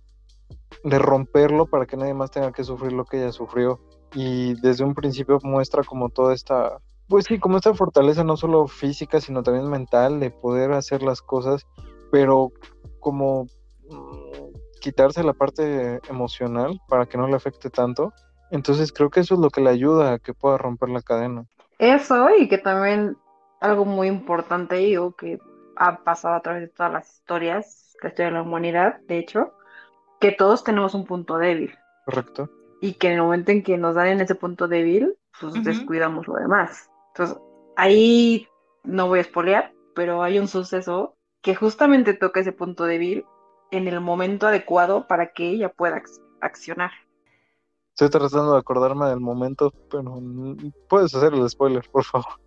de 0.84 1.00
romperlo 1.00 1.66
para 1.66 1.88
que 1.88 1.98
nadie 1.98 2.14
más 2.14 2.32
tenga 2.32 2.52
que 2.52 2.64
sufrir 2.64 2.94
lo 2.94 3.06
que 3.06 3.18
ella 3.18 3.32
sufrió 3.32 3.80
y 4.14 4.56
desde 4.62 4.84
un 4.84 4.96
principio 4.96 5.40
muestra 5.44 5.84
como 5.84 6.10
toda 6.10 6.34
esta, 6.34 6.80
pues 7.08 7.26
sí, 7.26 7.40
como 7.40 7.58
esta 7.58 7.74
fortaleza 7.74 8.24
no 8.24 8.38
solo 8.38 8.68
física, 8.68 9.22
sino 9.22 9.44
también 9.44 9.70
mental 9.70 10.20
de 10.20 10.32
poder 10.32 10.72
hacer 10.72 11.04
las 11.04 11.22
cosas, 11.22 11.68
pero 12.12 12.52
como 13.00 13.46
mm, 13.90 14.80
quitarse 14.82 15.24
la 15.24 15.34
parte 15.34 16.00
emocional 16.10 16.80
para 16.88 17.06
que 17.06 17.18
no 17.18 17.28
le 17.28 17.36
afecte 17.36 17.70
tanto. 17.70 18.14
Entonces 18.52 18.92
creo 18.92 19.10
que 19.10 19.20
eso 19.20 19.36
es 19.36 19.40
lo 19.40 19.50
que 19.50 19.62
le 19.62 19.70
ayuda 19.70 20.14
a 20.14 20.20
que 20.20 20.34
pueda 20.34 20.58
romper 20.58 20.90
la 20.90 21.02
cadena. 21.02 21.46
Eso 21.78 22.30
y 22.36 22.48
que 22.48 22.58
también 22.58 23.16
algo 23.62 23.86
muy 23.86 24.08
importante 24.08 24.82
y 24.82 24.96
que 25.18 25.38
ha 25.76 26.04
pasado 26.04 26.36
a 26.36 26.42
través 26.42 26.64
de 26.64 26.68
todas 26.70 26.92
las 26.92 27.14
historias, 27.14 27.96
la 28.02 28.10
historia 28.10 28.28
de 28.28 28.34
la 28.34 28.42
humanidad, 28.42 29.00
de 29.08 29.20
hecho, 29.20 29.54
que 30.20 30.32
todos 30.32 30.64
tenemos 30.64 30.94
un 30.94 31.06
punto 31.06 31.38
débil. 31.38 31.74
Correcto 32.06 32.50
y 32.82 32.94
que 32.94 33.08
en 33.08 33.14
el 33.14 33.22
momento 33.22 33.52
en 33.52 33.64
que 33.64 33.78
nos 33.78 33.96
dan 33.96 34.08
en 34.08 34.22
ese 34.22 34.36
punto 34.36 34.68
débil, 34.68 35.16
pues 35.40 35.64
descuidamos 35.64 36.28
lo 36.28 36.36
demás. 36.36 36.90
Entonces, 37.14 37.38
ahí 37.76 38.48
no 38.84 39.08
voy 39.08 39.20
a 39.20 39.24
espolear, 39.24 39.74
pero 39.96 40.24
hay 40.24 40.40
un 40.40 40.48
suceso 40.48 41.16
que 41.42 41.56
justamente 41.56 42.14
toca 42.14 42.40
ese 42.40 42.52
punto 42.52 42.86
débil 42.86 43.26
en 43.72 43.88
el 43.88 44.02
momento 44.02 44.48
adecuado 44.48 45.08
para 45.08 45.32
que 45.32 45.50
ella 45.50 45.70
pueda 45.70 46.02
accionar. 46.42 46.92
Estoy 47.92 48.10
tratando 48.10 48.54
de 48.54 48.60
acordarme 48.60 49.10
del 49.10 49.20
momento, 49.20 49.74
pero 49.92 50.22
puedes 50.88 51.14
hacer 51.14 51.34
el 51.34 51.50
spoiler, 51.50 51.88
por 51.92 52.04
favor. 52.04 52.40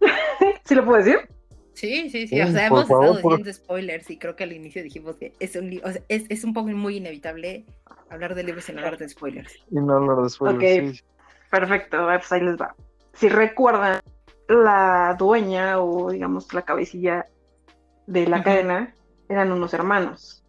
¿Sí 0.64 0.74
lo 0.74 0.84
puedo 0.84 0.98
decir? 1.02 1.35
Sí, 1.76 2.08
sí, 2.08 2.26
sí. 2.26 2.40
O 2.40 2.48
sea, 2.48 2.68
hemos 2.68 2.84
estado 2.84 3.16
diciendo 3.16 3.52
spoilers 3.52 4.10
y 4.10 4.18
creo 4.18 4.34
que 4.34 4.44
al 4.44 4.52
inicio 4.52 4.82
dijimos 4.82 5.16
que 5.16 5.34
es 5.38 5.56
un, 5.56 5.78
o 5.84 5.92
sea, 5.92 6.00
es, 6.08 6.24
es, 6.30 6.42
un 6.42 6.54
poco 6.54 6.68
muy 6.68 6.96
inevitable 6.96 7.66
hablar 8.08 8.34
de 8.34 8.44
libros 8.44 8.64
sin 8.64 8.78
hablar 8.78 8.96
de 8.96 9.06
spoilers. 9.06 9.52
Y 9.70 9.74
no 9.74 9.92
hablar 9.92 10.22
de 10.22 10.30
spoilers. 10.30 11.00
Ok, 11.00 11.50
perfecto. 11.50 11.98
Pues 12.06 12.32
ahí 12.32 12.40
les 12.40 12.56
va. 12.56 12.74
Si 13.12 13.28
recuerdan, 13.28 14.00
la 14.48 15.16
dueña 15.18 15.78
o 15.78 16.10
digamos 16.10 16.54
la 16.54 16.62
cabecilla 16.62 17.26
de 18.06 18.26
la 18.26 18.42
cadena 18.42 18.94
eran 19.28 19.52
unos 19.52 19.74
hermanos. 19.74 20.42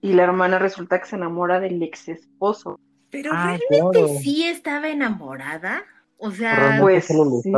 Y 0.00 0.12
la 0.12 0.22
hermana 0.22 0.60
resulta 0.60 1.00
que 1.00 1.06
se 1.06 1.16
enamora 1.16 1.58
del 1.58 1.82
ex 1.82 2.08
esposo. 2.08 2.78
Pero 3.10 3.32
ah, 3.34 3.58
realmente 3.70 4.20
sí 4.20 4.44
estaba 4.44 4.88
enamorada. 4.88 5.82
O 6.16 6.30
sea, 6.30 6.78
pues 6.80 7.06
sí 7.06 7.50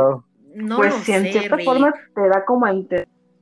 pues 0.75 0.93
si 0.95 1.13
en 1.13 1.31
cierta 1.31 1.57
forma 1.59 1.93
te 2.15 2.27
da 2.27 2.45
como 2.45 2.65
a 2.65 2.73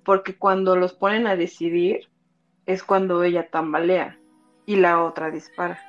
porque 0.04 0.36
cuando 0.36 0.76
los 0.76 0.94
ponen 0.94 1.28
a 1.28 1.36
decidir 1.36 2.10
es 2.66 2.84
cuando 2.84 3.24
ella 3.24 3.50
tambalea 3.50 4.18
y 4.66 4.76
la 4.76 5.04
otra 5.04 5.32
dispara. 5.32 5.80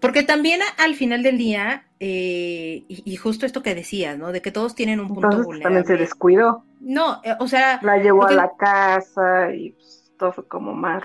Porque 0.00 0.22
también 0.22 0.60
al 0.78 0.94
final 0.94 1.22
del 1.22 1.38
día, 1.38 1.88
eh, 2.00 2.84
y, 2.88 3.16
justo 3.16 3.46
esto 3.46 3.62
que 3.62 3.74
decías, 3.74 4.18
¿no? 4.18 4.32
De 4.32 4.42
que 4.42 4.52
todos 4.52 4.74
tienen 4.74 5.00
un 5.00 5.08
punto 5.08 5.42
vulnerable. 5.42 5.62
También 5.62 5.86
se 5.86 5.96
descuidó. 5.96 6.64
No, 6.80 7.20
eh, 7.24 7.34
o 7.38 7.48
sea. 7.48 7.80
La 7.82 7.98
llevó 7.98 8.26
a 8.26 8.32
la 8.32 8.50
casa 8.56 9.52
y 9.52 9.70
pues, 9.70 10.12
todo 10.18 10.32
fue 10.32 10.46
como 10.46 10.72
más 10.72 11.02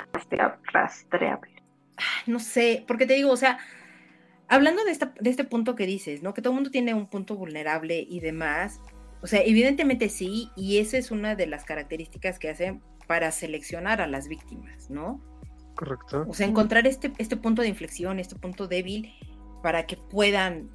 rastreable. 0.72 1.52
No 2.28 2.40
sé, 2.40 2.84
porque 2.88 3.06
te 3.06 3.14
digo, 3.14 3.32
o 3.32 3.38
sea, 3.38 3.58
hablando 4.48 4.84
de, 4.84 4.92
esta, 4.92 5.14
de 5.20 5.30
este 5.30 5.44
punto 5.44 5.76
que 5.76 5.86
dices, 5.86 6.22
¿no? 6.22 6.34
Que 6.34 6.42
todo 6.42 6.52
el 6.52 6.56
mundo 6.56 6.72
tiene 6.72 6.94
un 6.94 7.08
punto 7.08 7.36
vulnerable 7.36 8.06
y 8.08 8.20
demás, 8.20 8.80
o 9.24 9.28
sea, 9.28 9.42
evidentemente 9.42 10.10
sí, 10.10 10.50
y 10.56 10.80
esa 10.80 10.98
es 10.98 11.10
una 11.10 11.36
de 11.36 11.48
las 11.48 11.64
características 11.64 12.38
que 12.40 12.50
hacen 12.50 12.84
para 13.08 13.32
seleccionar 13.32 14.02
a 14.02 14.08
las 14.08 14.28
víctimas, 14.28 14.90
¿no? 14.90 15.22
Correcto. 15.76 16.26
O 16.28 16.34
sea, 16.34 16.46
encontrar 16.46 16.86
este, 16.86 17.12
este 17.18 17.38
punto 17.38 17.62
de 17.62 17.70
inflexión, 17.70 18.20
este 18.20 18.36
punto 18.36 18.68
débil, 18.68 19.14
para 19.62 19.86
que 19.86 19.98
puedan, 19.98 20.70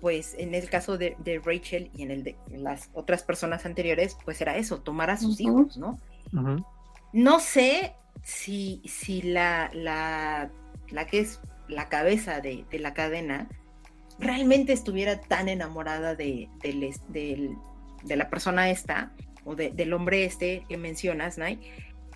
pues 0.00 0.34
en 0.38 0.54
el 0.54 0.68
caso 0.68 0.98
de, 0.98 1.14
Rachel 1.44 1.90
y 1.94 2.02
en 2.02 2.10
el 2.10 2.24
de 2.24 2.36
las 2.48 2.90
otras 2.94 3.22
personas 3.22 3.66
anteriores, 3.66 4.16
pues 4.24 4.40
era 4.40 4.56
eso, 4.56 4.80
tomar 4.80 5.10
a 5.10 5.16
sus 5.16 5.38
hijos, 5.40 5.76
¿no? 5.76 5.98
No 7.12 7.38
sé 7.38 7.94
si, 8.22 8.82
si 8.86 9.22
la, 9.22 9.70
la, 9.74 10.50
la 10.90 11.06
que 11.06 11.20
es 11.20 11.40
la 11.68 11.88
cabeza 11.88 12.40
de, 12.40 12.64
la 12.72 12.94
cadena 12.94 13.48
realmente 14.18 14.72
estuviera 14.72 15.20
tan 15.20 15.48
enamorada 15.48 16.14
de, 16.14 16.48
del, 16.62 17.56
de 18.02 18.16
la 18.16 18.28
persona 18.30 18.70
esta, 18.70 19.12
o 19.44 19.54
del 19.54 19.92
hombre 19.92 20.24
este 20.24 20.64
que 20.68 20.76
mencionas, 20.76 21.38
Nay, 21.38 21.60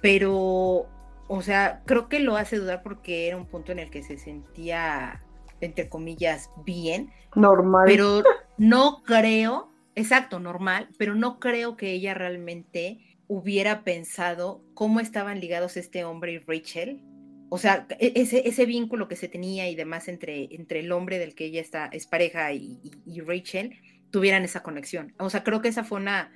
pero, 0.00 0.86
o 1.28 1.42
sea, 1.42 1.82
creo 1.86 2.08
que 2.08 2.20
lo 2.20 2.36
hace 2.36 2.58
dudar 2.58 2.82
porque 2.82 3.28
era 3.28 3.36
un 3.36 3.46
punto 3.46 3.72
en 3.72 3.78
el 3.78 3.90
que 3.90 4.02
se 4.02 4.18
sentía, 4.18 5.22
entre 5.60 5.88
comillas, 5.88 6.50
bien. 6.64 7.10
Normal. 7.34 7.84
Pero 7.86 8.22
no 8.58 9.02
creo, 9.02 9.72
exacto, 9.94 10.40
normal, 10.40 10.88
pero 10.98 11.14
no 11.14 11.40
creo 11.40 11.76
que 11.76 11.92
ella 11.92 12.14
realmente 12.14 13.16
hubiera 13.26 13.82
pensado 13.82 14.62
cómo 14.74 15.00
estaban 15.00 15.40
ligados 15.40 15.76
este 15.76 16.04
hombre 16.04 16.32
y 16.32 16.38
Rachel. 16.38 17.00
O 17.48 17.58
sea, 17.58 17.86
e, 17.98 18.12
ese, 18.16 18.46
ese 18.46 18.66
vínculo 18.66 19.08
que 19.08 19.16
se 19.16 19.28
tenía 19.28 19.68
y 19.70 19.74
demás 19.74 20.08
entre, 20.08 20.54
entre 20.54 20.80
el 20.80 20.92
hombre 20.92 21.18
del 21.18 21.34
que 21.34 21.46
ella 21.46 21.60
está, 21.60 21.86
es 21.86 22.06
pareja 22.06 22.52
y, 22.52 22.78
y 23.06 23.20
Rachel, 23.20 23.80
tuvieran 24.14 24.44
esa 24.44 24.62
conexión. 24.62 25.12
O 25.18 25.28
sea, 25.28 25.42
creo 25.42 25.60
que 25.60 25.66
esa 25.66 25.82
fue 25.82 25.98
una 25.98 26.30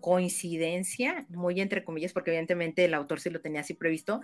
coincidencia, 0.00 1.26
muy 1.28 1.60
entre 1.60 1.84
comillas, 1.84 2.14
porque 2.14 2.30
evidentemente 2.30 2.86
el 2.86 2.94
autor 2.94 3.20
sí 3.20 3.28
lo 3.28 3.42
tenía 3.42 3.60
así 3.60 3.74
previsto, 3.74 4.22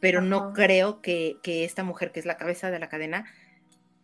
pero 0.00 0.20
no 0.20 0.52
creo 0.52 1.00
que, 1.00 1.38
esta 1.42 1.82
mujer, 1.82 2.12
que 2.12 2.20
es 2.20 2.26
la 2.26 2.36
cabeza 2.36 2.70
de 2.70 2.78
la 2.78 2.90
cadena, 2.90 3.24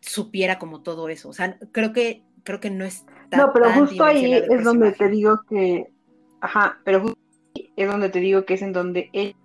supiera 0.00 0.58
como 0.58 0.82
todo 0.82 1.10
eso. 1.10 1.28
O 1.28 1.34
sea, 1.34 1.58
creo 1.72 1.92
que, 1.92 2.22
creo 2.42 2.58
que 2.58 2.70
no 2.70 2.86
es 2.86 3.04
tan, 3.28 3.40
No, 3.40 3.52
pero 3.52 3.70
justo 3.74 4.02
ahí 4.02 4.32
es 4.48 4.64
donde 4.64 4.92
te 4.92 5.10
digo 5.10 5.42
que, 5.46 5.84
ajá, 6.40 6.80
pero 6.86 7.00
justo 7.02 7.20
ahí 7.54 7.70
es 7.76 7.86
donde 7.86 8.08
te 8.08 8.20
digo 8.20 8.46
que 8.46 8.54
es 8.54 8.62
en 8.62 8.72
donde 8.72 9.10
ella 9.12 9.36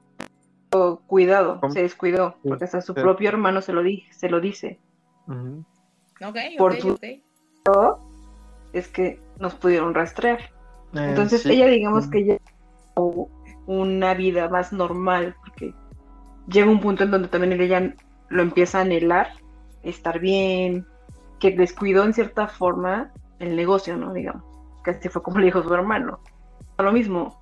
cuidado, 1.07 1.59
se 1.73 1.81
descuidó, 1.81 2.37
porque 2.41 2.63
hasta 2.63 2.79
su 2.79 2.93
propio 2.93 3.27
hermano 3.27 3.61
se 3.61 3.73
lo, 3.73 3.83
di 3.83 4.05
se 4.11 4.29
lo 4.29 4.39
dice. 4.39 4.79
Ok, 5.27 6.37
Por 6.57 6.71
ok, 6.71 6.79
tu- 6.79 6.93
ok. 6.93 8.10
Es 8.73 8.87
que 8.87 9.19
nos 9.39 9.55
pudieron 9.55 9.93
rastrear. 9.93 10.39
Eh, 10.93 11.05
Entonces 11.09 11.43
sí. 11.43 11.51
ella 11.51 11.67
digamos 11.67 12.07
que 12.07 12.25
ya 12.25 12.37
una 13.65 14.13
vida 14.13 14.49
más 14.49 14.73
normal, 14.73 15.35
porque 15.41 15.73
llega 16.47 16.69
un 16.69 16.81
punto 16.81 17.03
en 17.03 17.11
donde 17.11 17.27
también 17.27 17.59
ella 17.59 17.95
lo 18.29 18.41
empieza 18.41 18.79
a 18.79 18.81
anhelar, 18.81 19.29
estar 19.83 20.19
bien, 20.19 20.85
que 21.39 21.51
descuidó 21.51 22.03
en 22.03 22.13
cierta 22.13 22.47
forma 22.47 23.11
el 23.39 23.55
negocio, 23.55 23.97
¿no? 23.97 24.13
Digamos, 24.13 24.43
que 24.83 24.91
así 24.91 25.09
fue 25.09 25.23
como 25.23 25.39
le 25.39 25.45
dijo 25.45 25.63
su 25.63 25.73
hermano. 25.73 26.19
Lo 26.77 26.91
mismo, 26.91 27.41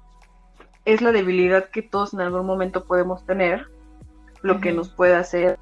es 0.85 1.01
la 1.01 1.11
debilidad 1.11 1.69
que 1.69 1.81
todos 1.81 2.13
en 2.13 2.21
algún 2.21 2.45
momento 2.45 2.85
podemos 2.85 3.25
tener, 3.25 3.67
lo 4.41 4.59
que 4.59 4.71
nos 4.71 4.89
puede 4.89 5.15
hacer 5.15 5.59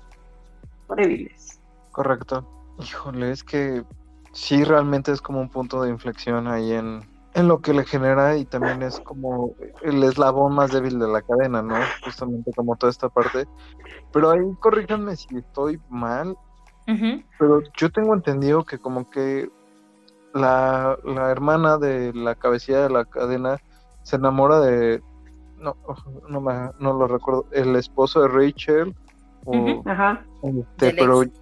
débiles. 0.95 1.59
Correcto. 1.91 2.47
Híjole, 2.79 3.31
es 3.31 3.43
que 3.43 3.83
sí 4.37 4.63
realmente 4.63 5.11
es 5.11 5.19
como 5.21 5.41
un 5.41 5.49
punto 5.49 5.81
de 5.81 5.89
inflexión 5.89 6.47
ahí 6.47 6.71
en, 6.73 7.01
en 7.33 7.47
lo 7.47 7.59
que 7.59 7.73
le 7.73 7.85
genera 7.85 8.37
y 8.37 8.45
también 8.45 8.83
es 8.83 8.99
como 8.99 9.55
el 9.81 10.03
eslabón 10.03 10.53
más 10.53 10.71
débil 10.71 10.99
de 10.99 11.07
la 11.07 11.23
cadena, 11.23 11.63
¿no? 11.63 11.75
Justamente 12.03 12.51
como 12.55 12.75
toda 12.75 12.91
esta 12.91 13.09
parte. 13.09 13.45
Pero 14.13 14.29
ahí 14.29 14.39
corríjanme 14.59 15.15
si 15.15 15.37
estoy 15.37 15.81
mal, 15.89 16.37
pero 17.39 17.61
yo 17.75 17.89
tengo 17.89 18.13
entendido 18.13 18.63
que 18.63 18.77
como 18.77 19.09
que 19.09 19.49
la, 20.33 20.97
la 21.03 21.31
hermana 21.31 21.77
de 21.79 22.13
la 22.13 22.35
cabecilla 22.35 22.83
de 22.83 22.89
la 22.89 23.05
cadena 23.05 23.57
se 24.03 24.17
enamora 24.17 24.59
de... 24.59 25.01
No, 25.57 25.75
no, 26.29 26.39
me- 26.39 26.69
no 26.79 26.93
lo 26.93 27.07
recuerdo. 27.07 27.47
El 27.51 27.75
esposo 27.75 28.21
de 28.21 28.27
Rachel. 28.27 28.95
O, 29.45 29.57
Ujú. 29.57 29.89
Ajá. 29.89 30.23
este, 30.43 30.85
Del 30.85 30.95
pero 30.97 31.23
ex. 31.23 31.41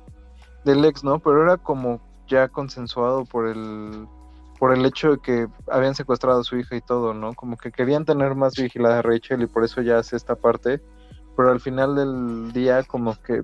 del 0.64 0.86
ex, 0.86 1.04
¿no? 1.04 1.20
Pero 1.20 1.44
era 1.44 1.58
como 1.58 2.00
ya 2.28 2.48
consensuado 2.48 3.26
por 3.26 3.48
el 3.48 4.08
por 4.60 4.74
el 4.74 4.86
hecho 4.86 5.12
de 5.12 5.18
que 5.20 5.48
habían 5.70 5.96
secuestrado 5.96 6.40
a 6.40 6.44
su 6.44 6.58
hija 6.58 6.76
y 6.76 6.82
todo, 6.82 7.14
¿no? 7.14 7.34
Como 7.34 7.58
que 7.58 7.72
querían 7.72 8.06
tener 8.06 8.36
más 8.36 8.54
vigilada 8.56 9.00
a 9.00 9.02
Rachel 9.02 9.42
y 9.42 9.48
por 9.48 9.64
eso 9.64 9.82
ya 9.82 9.98
hace 9.98 10.16
esta 10.16 10.36
parte, 10.36 10.82
pero 11.36 11.52
al 11.52 11.60
final 11.60 11.96
del 11.96 12.54
día 12.54 12.84
como 12.84 13.16
que 13.16 13.44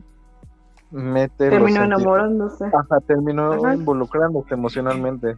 mete 0.89 1.49
Terminó 1.49 1.84
enamorándose. 1.84 2.65
Ajá, 2.65 2.99
terminó 3.05 3.53
Ajá. 3.53 3.75
involucrándose 3.75 4.53
emocionalmente. 4.53 5.38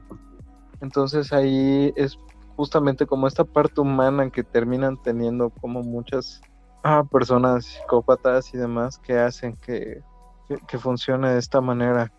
Entonces 0.81 1.31
ahí 1.33 1.93
es 1.95 2.17
justamente 2.55 3.05
como 3.05 3.27
esta 3.27 3.43
parte 3.43 3.81
humana 3.81 4.29
que 4.29 4.43
terminan 4.43 5.01
teniendo 5.01 5.49
como 5.49 5.81
muchas 5.81 6.41
ah, 6.83 7.03
personas 7.11 7.65
psicópatas 7.65 8.53
y 8.53 8.57
demás 8.57 8.99
que 8.99 9.17
hacen 9.17 9.55
que, 9.57 10.01
que, 10.47 10.57
que 10.67 10.77
funcione 10.77 11.31
de 11.31 11.39
esta 11.39 11.61
manera. 11.61 12.11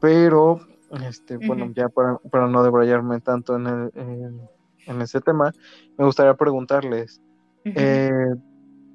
Pero, 0.00 0.60
este, 1.06 1.36
bueno, 1.36 1.70
ya 1.74 1.88
para, 1.88 2.18
para 2.30 2.46
no 2.48 2.62
debrayarme 2.62 3.20
tanto 3.20 3.56
en, 3.56 3.66
el, 3.66 3.90
en, 3.94 4.40
en 4.86 5.02
ese 5.02 5.20
tema, 5.20 5.52
me 5.96 6.04
gustaría 6.04 6.34
preguntarles, 6.34 7.20
eh, 7.64 8.34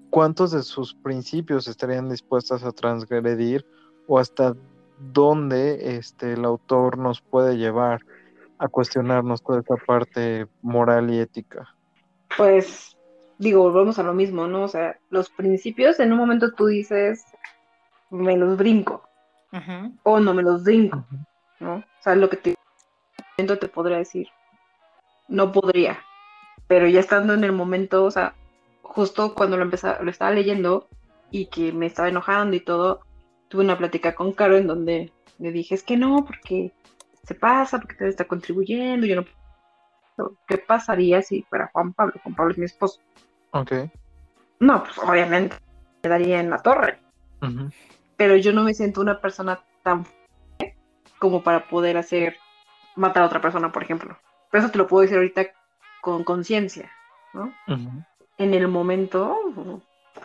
¿cuántos 0.10 0.52
de 0.52 0.64
sus 0.64 0.96
principios 0.96 1.68
estarían 1.68 2.10
dispuestos 2.10 2.64
a 2.64 2.72
transgredir 2.72 3.66
o 4.08 4.18
hasta 4.18 4.56
dónde 5.00 5.98
este, 5.98 6.34
el 6.34 6.46
autor 6.46 6.98
nos 6.98 7.22
puede 7.22 7.58
llevar 7.58 8.02
a 8.58 8.68
cuestionarnos 8.68 9.44
toda 9.44 9.60
esta 9.60 9.76
parte 9.76 10.48
moral 10.62 11.12
y 11.12 11.20
ética? 11.20 11.76
pues 12.38 12.98
digo, 13.38 13.64
volvemos 13.64 14.00
a 14.00 14.04
lo 14.04 14.14
mismo, 14.14 14.48
¿no? 14.48 14.64
O 14.64 14.68
sea, 14.68 14.98
los 15.10 15.30
principios 15.30 16.00
en 16.00 16.12
un 16.12 16.18
momento 16.18 16.54
tú 16.54 16.68
dices, 16.68 17.26
me 18.10 18.38
los 18.38 18.58
brinco 18.58 19.04
Ujú. 19.54 19.98
o 20.04 20.20
no 20.20 20.34
me 20.34 20.42
los 20.42 20.64
brinco, 20.64 21.06
¿no? 21.60 21.76
O 21.76 21.84
sea, 22.02 22.16
lo 22.16 22.30
que 22.30 22.38
te, 22.38 22.56
te 23.38 23.68
podría 23.68 23.98
decir, 23.98 24.28
no 25.28 25.52
podría, 25.52 26.00
pero 26.68 26.88
ya 26.88 27.00
estando 27.00 27.34
en 27.34 27.44
el 27.44 27.52
momento, 27.52 28.04
o 28.04 28.12
sea, 28.12 28.34
justo 28.82 29.36
cuando 29.36 29.58
lo 29.58 29.64
empezaba, 29.64 30.02
lo 30.02 30.10
estaba 30.10 30.32
leyendo 30.32 30.88
y 31.30 31.48
que 31.48 31.72
me 31.72 31.86
estaba 31.86 32.10
enojando 32.10 32.56
y 32.56 32.62
todo, 32.62 33.02
tuve 33.48 33.64
una 33.64 33.78
plática 33.78 34.16
con 34.16 34.34
Caro 34.34 34.58
en 34.58 34.68
donde 34.68 35.14
le 35.38 35.52
dije, 35.52 35.76
es 35.76 35.84
que 35.84 35.98
no, 35.98 36.26
porque 36.26 36.74
se 37.24 37.36
pasa, 37.36 37.80
porque 37.80 37.96
te 37.96 38.08
está 38.08 38.26
contribuyendo, 38.26 39.06
yo 39.06 39.16
no... 39.16 39.26
¿Qué 40.48 40.58
pasaría 40.60 41.22
si 41.22 41.42
fuera 41.44 41.70
Juan 41.74 41.94
Pablo? 41.94 42.14
Juan 42.22 42.36
Pablo 42.36 42.52
es 42.52 42.58
mi 42.60 42.66
esposo. 42.66 43.00
Ok. 43.52 43.72
No, 44.60 44.84
pues 44.84 44.98
obviamente 45.00 45.58
quedaría 46.04 46.40
en 46.40 46.50
la 46.50 46.62
torre, 46.62 47.00
Ujú. 47.42 47.70
Pero 48.18 48.36
yo 48.38 48.54
no 48.54 48.64
me 48.64 48.74
siento 48.74 49.02
una 49.02 49.20
persona 49.20 49.60
tan 49.84 50.06
fuerte 50.06 50.78
como 51.20 51.44
para 51.44 51.68
poder 51.68 51.98
hacer 51.98 52.38
matar 52.96 53.24
a 53.24 53.28
otra 53.28 53.42
persona, 53.42 53.72
por 53.72 53.84
ejemplo. 53.84 54.18
Pero 54.52 54.64
eso 54.64 54.72
te 54.72 54.78
lo 54.78 54.88
puedo 54.88 55.02
decir 55.02 55.18
ahorita 55.18 55.48
con 56.02 56.24
conciencia, 56.24 56.92
¿no? 57.34 57.54
En 58.38 58.54
el 58.54 58.68
momento, 58.68 59.38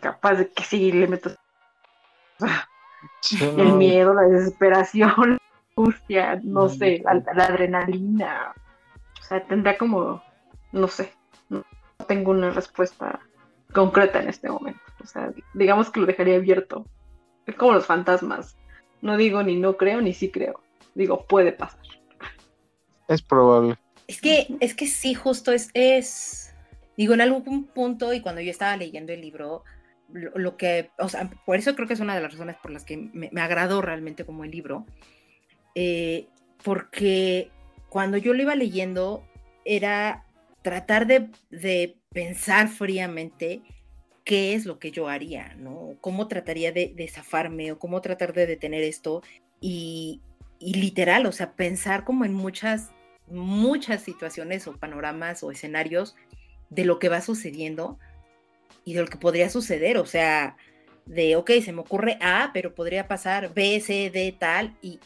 capaz 0.00 0.34
de 0.34 0.50
que 0.50 0.64
sí 0.64 0.92
le 0.92 1.06
meto 1.06 1.30
Sí, 3.20 3.38
el 3.42 3.72
miedo, 3.74 4.14
la 4.14 4.22
desesperación, 4.22 5.12
la 5.16 5.38
angustia, 5.76 6.36
no 6.42 6.62
No, 6.62 6.68
sé, 6.68 7.02
la, 7.04 7.14
la 7.34 7.44
adrenalina. 7.44 8.54
O 9.20 9.22
sea, 9.22 9.44
tendría 9.46 9.76
como, 9.76 10.22
no 10.72 10.88
sé, 10.88 11.12
no 11.48 11.64
tengo 12.06 12.30
una 12.30 12.50
respuesta 12.50 13.20
concreta 13.72 14.20
en 14.20 14.28
este 14.28 14.48
momento. 14.48 14.80
O 15.02 15.06
sea, 15.06 15.32
digamos 15.54 15.90
que 15.90 16.00
lo 16.00 16.06
dejaría 16.06 16.36
abierto. 16.36 16.86
Es 17.48 17.56
como 17.56 17.72
los 17.72 17.86
fantasmas. 17.86 18.56
No 19.00 19.16
digo 19.16 19.42
ni 19.42 19.56
no 19.56 19.76
creo 19.76 20.00
ni 20.00 20.12
sí 20.12 20.30
creo. 20.30 20.60
Digo, 20.94 21.24
puede 21.26 21.52
pasar. 21.52 21.80
es 23.08 23.22
probable. 23.22 23.76
Es 24.06 24.20
que, 24.20 24.46
es 24.60 24.74
que 24.74 24.86
sí, 24.86 25.14
justo 25.14 25.52
es, 25.52 25.70
es, 25.74 26.54
digo, 26.96 27.14
en 27.14 27.22
algún 27.22 27.64
punto 27.64 28.12
y 28.12 28.20
cuando 28.20 28.40
yo 28.40 28.50
estaba 28.50 28.76
leyendo 28.76 29.12
el 29.12 29.20
libro, 29.22 29.64
lo, 30.12 30.30
lo 30.36 30.56
que, 30.56 30.90
o 30.98 31.08
sea, 31.08 31.30
por 31.44 31.56
eso 31.56 31.74
creo 31.74 31.88
que 31.88 31.94
es 31.94 32.00
una 32.00 32.14
de 32.14 32.22
las 32.22 32.32
razones 32.32 32.56
por 32.56 32.70
las 32.70 32.84
que 32.84 32.96
me, 32.96 33.30
me 33.32 33.40
agradó 33.40 33.82
realmente 33.82 34.24
como 34.24 34.44
el 34.44 34.50
libro, 34.50 34.86
eh, 35.74 36.26
porque 36.62 37.50
cuando 37.88 38.16
yo 38.16 38.34
lo 38.34 38.42
iba 38.42 38.54
leyendo 38.54 39.24
era 39.64 40.26
tratar 40.62 41.06
de, 41.06 41.30
de 41.50 41.98
pensar 42.10 42.68
fríamente 42.68 43.62
qué 44.28 44.52
es 44.52 44.66
lo 44.66 44.78
que 44.78 44.90
yo 44.90 45.08
haría, 45.08 45.54
¿no? 45.56 45.96
Cómo 46.02 46.28
trataría 46.28 46.70
de, 46.70 46.92
de 46.94 47.08
zafarme 47.08 47.72
o 47.72 47.78
cómo 47.78 48.02
tratar 48.02 48.34
de 48.34 48.46
detener 48.46 48.82
esto 48.82 49.22
y, 49.58 50.20
y 50.58 50.74
literal, 50.74 51.24
o 51.24 51.32
sea, 51.32 51.52
pensar 51.52 52.04
como 52.04 52.26
en 52.26 52.34
muchas 52.34 52.90
muchas 53.30 54.02
situaciones 54.02 54.66
o 54.66 54.76
panoramas 54.76 55.42
o 55.42 55.50
escenarios 55.50 56.14
de 56.68 56.84
lo 56.84 56.98
que 56.98 57.08
va 57.08 57.22
sucediendo 57.22 57.98
y 58.84 58.92
de 58.92 59.00
lo 59.00 59.06
que 59.06 59.16
podría 59.16 59.48
suceder, 59.48 59.96
o 59.96 60.04
sea, 60.04 60.58
de, 61.06 61.36
ok, 61.36 61.50
se 61.64 61.72
me 61.72 61.80
ocurre 61.80 62.18
A, 62.20 62.50
pero 62.52 62.74
podría 62.74 63.08
pasar 63.08 63.54
B, 63.54 63.80
C, 63.80 64.10
D, 64.10 64.36
tal, 64.38 64.76
y, 64.82 65.00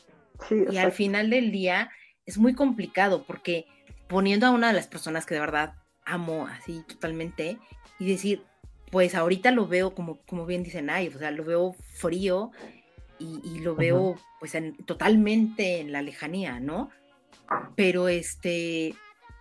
Sí, 0.49 0.64
y 0.68 0.79
al 0.79 0.91
final 0.91 1.31
del 1.31 1.53
día 1.53 1.93
es 2.27 2.39
muy 2.39 2.55
complicado 2.55 3.23
porque 3.23 3.66
poniendo 4.09 4.47
a 4.47 4.51
una 4.51 4.66
de 4.66 4.73
las 4.73 4.89
personas 4.89 5.27
que 5.27 5.35
de 5.35 5.41
verdad 5.41 5.75
amo 6.05 6.49
así 6.49 6.83
totalmente 6.89 7.59
y 8.01 8.09
decir, 8.09 8.43
pues 8.93 9.14
ahorita 9.14 9.51
lo 9.53 9.66
veo 9.66 9.95
como, 9.95 10.18
como 10.26 10.45
bien 10.45 10.62
dicen, 10.62 10.90
ay, 10.90 11.09
o 11.09 11.18
sea, 11.18 11.30
lo 11.30 11.45
veo 11.45 11.74
frío 11.95 12.51
y, 13.18 13.40
y 13.43 13.61
lo 13.61 13.74
veo 13.74 14.16
pues 14.38 14.55
en- 14.55 14.76
totalmente 14.84 15.80
en 15.80 15.93
la 15.93 16.03
lejanía, 16.03 16.61
¿no? 16.61 16.90
Pero 17.74 18.09
este, 18.09 18.95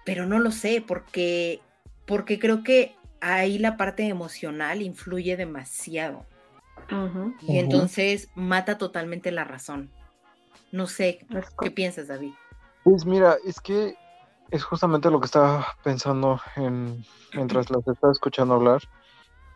pero 0.06 0.26
no 0.26 0.40
lo 0.40 0.52
sé 0.52 0.82
porque, 0.82 1.60
porque 2.06 2.40
creo 2.40 2.64
que 2.64 2.96
ahí 3.20 3.60
la 3.60 3.76
parte 3.76 4.08
emocional 4.08 4.82
influye 4.82 5.36
demasiado 5.36 6.26
y 7.42 7.60
entonces 7.60 8.30
mata 8.36 8.78
totalmente 8.78 9.32
la 9.32 9.44
razón. 9.44 9.92
No 10.72 10.88
sé, 10.88 11.28
¿qué 11.62 11.72
piensas, 11.72 12.08
David? 12.08 12.32
Pues 12.86 13.06
mira, 13.06 13.36
es 13.46 13.60
que 13.60 13.96
es 14.50 14.64
justamente 14.64 15.10
lo 15.12 15.20
que 15.20 15.26
estaba 15.26 15.68
pensando 15.84 16.40
en, 16.56 17.04
mientras 17.34 17.70
las 17.70 17.86
estaba 17.86 18.14
escuchando 18.14 18.54
hablar, 18.54 18.82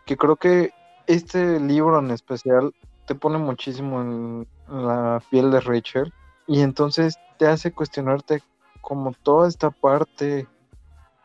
que 0.06 0.16
creo 0.16 0.36
que 0.36 0.70
este 1.06 1.60
libro 1.60 1.98
en 1.98 2.10
especial 2.10 2.72
te 3.06 3.14
pone 3.14 3.38
muchísimo 3.38 4.00
en 4.00 4.46
la 4.68 5.20
piel 5.30 5.50
de 5.50 5.60
Rachel 5.60 6.12
y 6.46 6.60
entonces 6.62 7.16
te 7.38 7.46
hace 7.46 7.72
cuestionarte 7.72 8.42
como 8.80 9.12
toda 9.22 9.48
esta 9.48 9.70
parte 9.70 10.46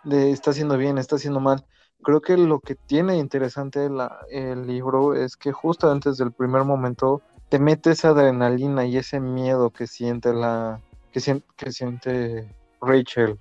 de 0.04 0.32
está 0.32 0.52
haciendo 0.52 0.78
bien, 0.78 0.98
está 0.98 1.16
haciendo 1.16 1.40
mal. 1.40 1.64
Creo 2.04 2.22
que 2.22 2.36
lo 2.38 2.60
que 2.60 2.76
tiene 2.76 3.18
interesante 3.18 3.88
la- 3.90 4.20
el 4.32 4.66
libro 4.66 5.14
es 5.14 5.38
que 5.38 5.52
justo 5.52 5.92
antes 5.92 6.18
del 6.18 6.32
primer 6.32 6.64
momento 6.64 7.22
te 7.50 7.60
mete 7.60 7.92
esa 7.92 8.10
adrenalina 8.10 8.86
y 8.86 8.98
ese 8.98 9.20
miedo 9.20 9.70
que 9.70 9.86
siente 9.86 10.34
la 10.34 10.80
que, 11.12 11.20
sien- 11.20 11.44
que 11.56 11.72
siente 11.72 12.52
Rachel 12.82 13.38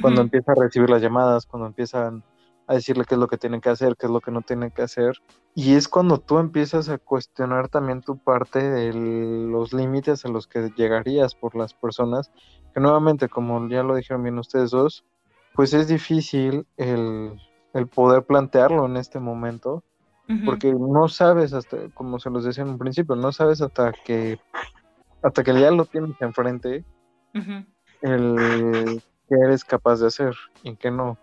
cuando 0.00 0.22
empieza 0.22 0.52
a 0.52 0.54
recibir 0.54 0.88
las 0.88 1.02
llamadas, 1.02 1.44
cuando 1.46 1.66
empiezan 1.66 2.22
a 2.68 2.74
decirle 2.74 3.04
qué 3.04 3.14
es 3.14 3.20
lo 3.20 3.26
que 3.26 3.38
tiene 3.38 3.60
que 3.60 3.70
hacer, 3.70 3.96
qué 3.96 4.06
es 4.06 4.12
lo 4.12 4.20
que 4.20 4.30
no 4.30 4.42
tiene 4.42 4.70
que 4.70 4.82
hacer. 4.82 5.16
Y 5.54 5.74
es 5.74 5.88
cuando 5.88 6.18
tú 6.18 6.38
empiezas 6.38 6.88
a 6.88 6.98
cuestionar 6.98 7.68
también 7.68 8.02
tu 8.02 8.18
parte 8.18 8.62
de 8.62 8.92
los 8.92 9.72
límites 9.72 10.24
a 10.24 10.28
los 10.28 10.46
que 10.46 10.70
llegarías 10.76 11.34
por 11.34 11.56
las 11.56 11.74
personas, 11.74 12.30
que 12.74 12.80
nuevamente, 12.80 13.28
como 13.28 13.68
ya 13.68 13.82
lo 13.82 13.96
dijeron 13.96 14.22
bien 14.22 14.38
ustedes 14.38 14.70
dos, 14.70 15.04
pues 15.54 15.72
es 15.74 15.88
difícil 15.88 16.66
el, 16.76 17.40
poder 17.94 18.24
plantearlo 18.24 18.86
en 18.86 18.96
este 18.96 19.18
momento, 19.18 19.82
porque 20.44 20.74
no 20.74 21.08
sabes 21.08 21.54
hasta, 21.54 21.88
como 21.94 22.18
se 22.18 22.28
los 22.28 22.44
decía 22.44 22.62
en 22.62 22.70
un 22.70 22.78
principio, 22.78 23.16
no 23.16 23.32
sabes 23.32 23.62
hasta 23.62 23.92
que 24.04 24.38
hasta 25.22 25.42
que 25.42 25.58
ya 25.58 25.70
lo 25.70 25.84
tienes 25.84 26.20
enfrente, 26.20 26.84
el 28.02 29.02
que 29.28 29.34
eres 29.34 29.64
capaz 29.64 30.00
de 30.00 30.06
hacer 30.06 30.34
y 30.62 30.76
que 30.76 30.90
no. 30.90 31.18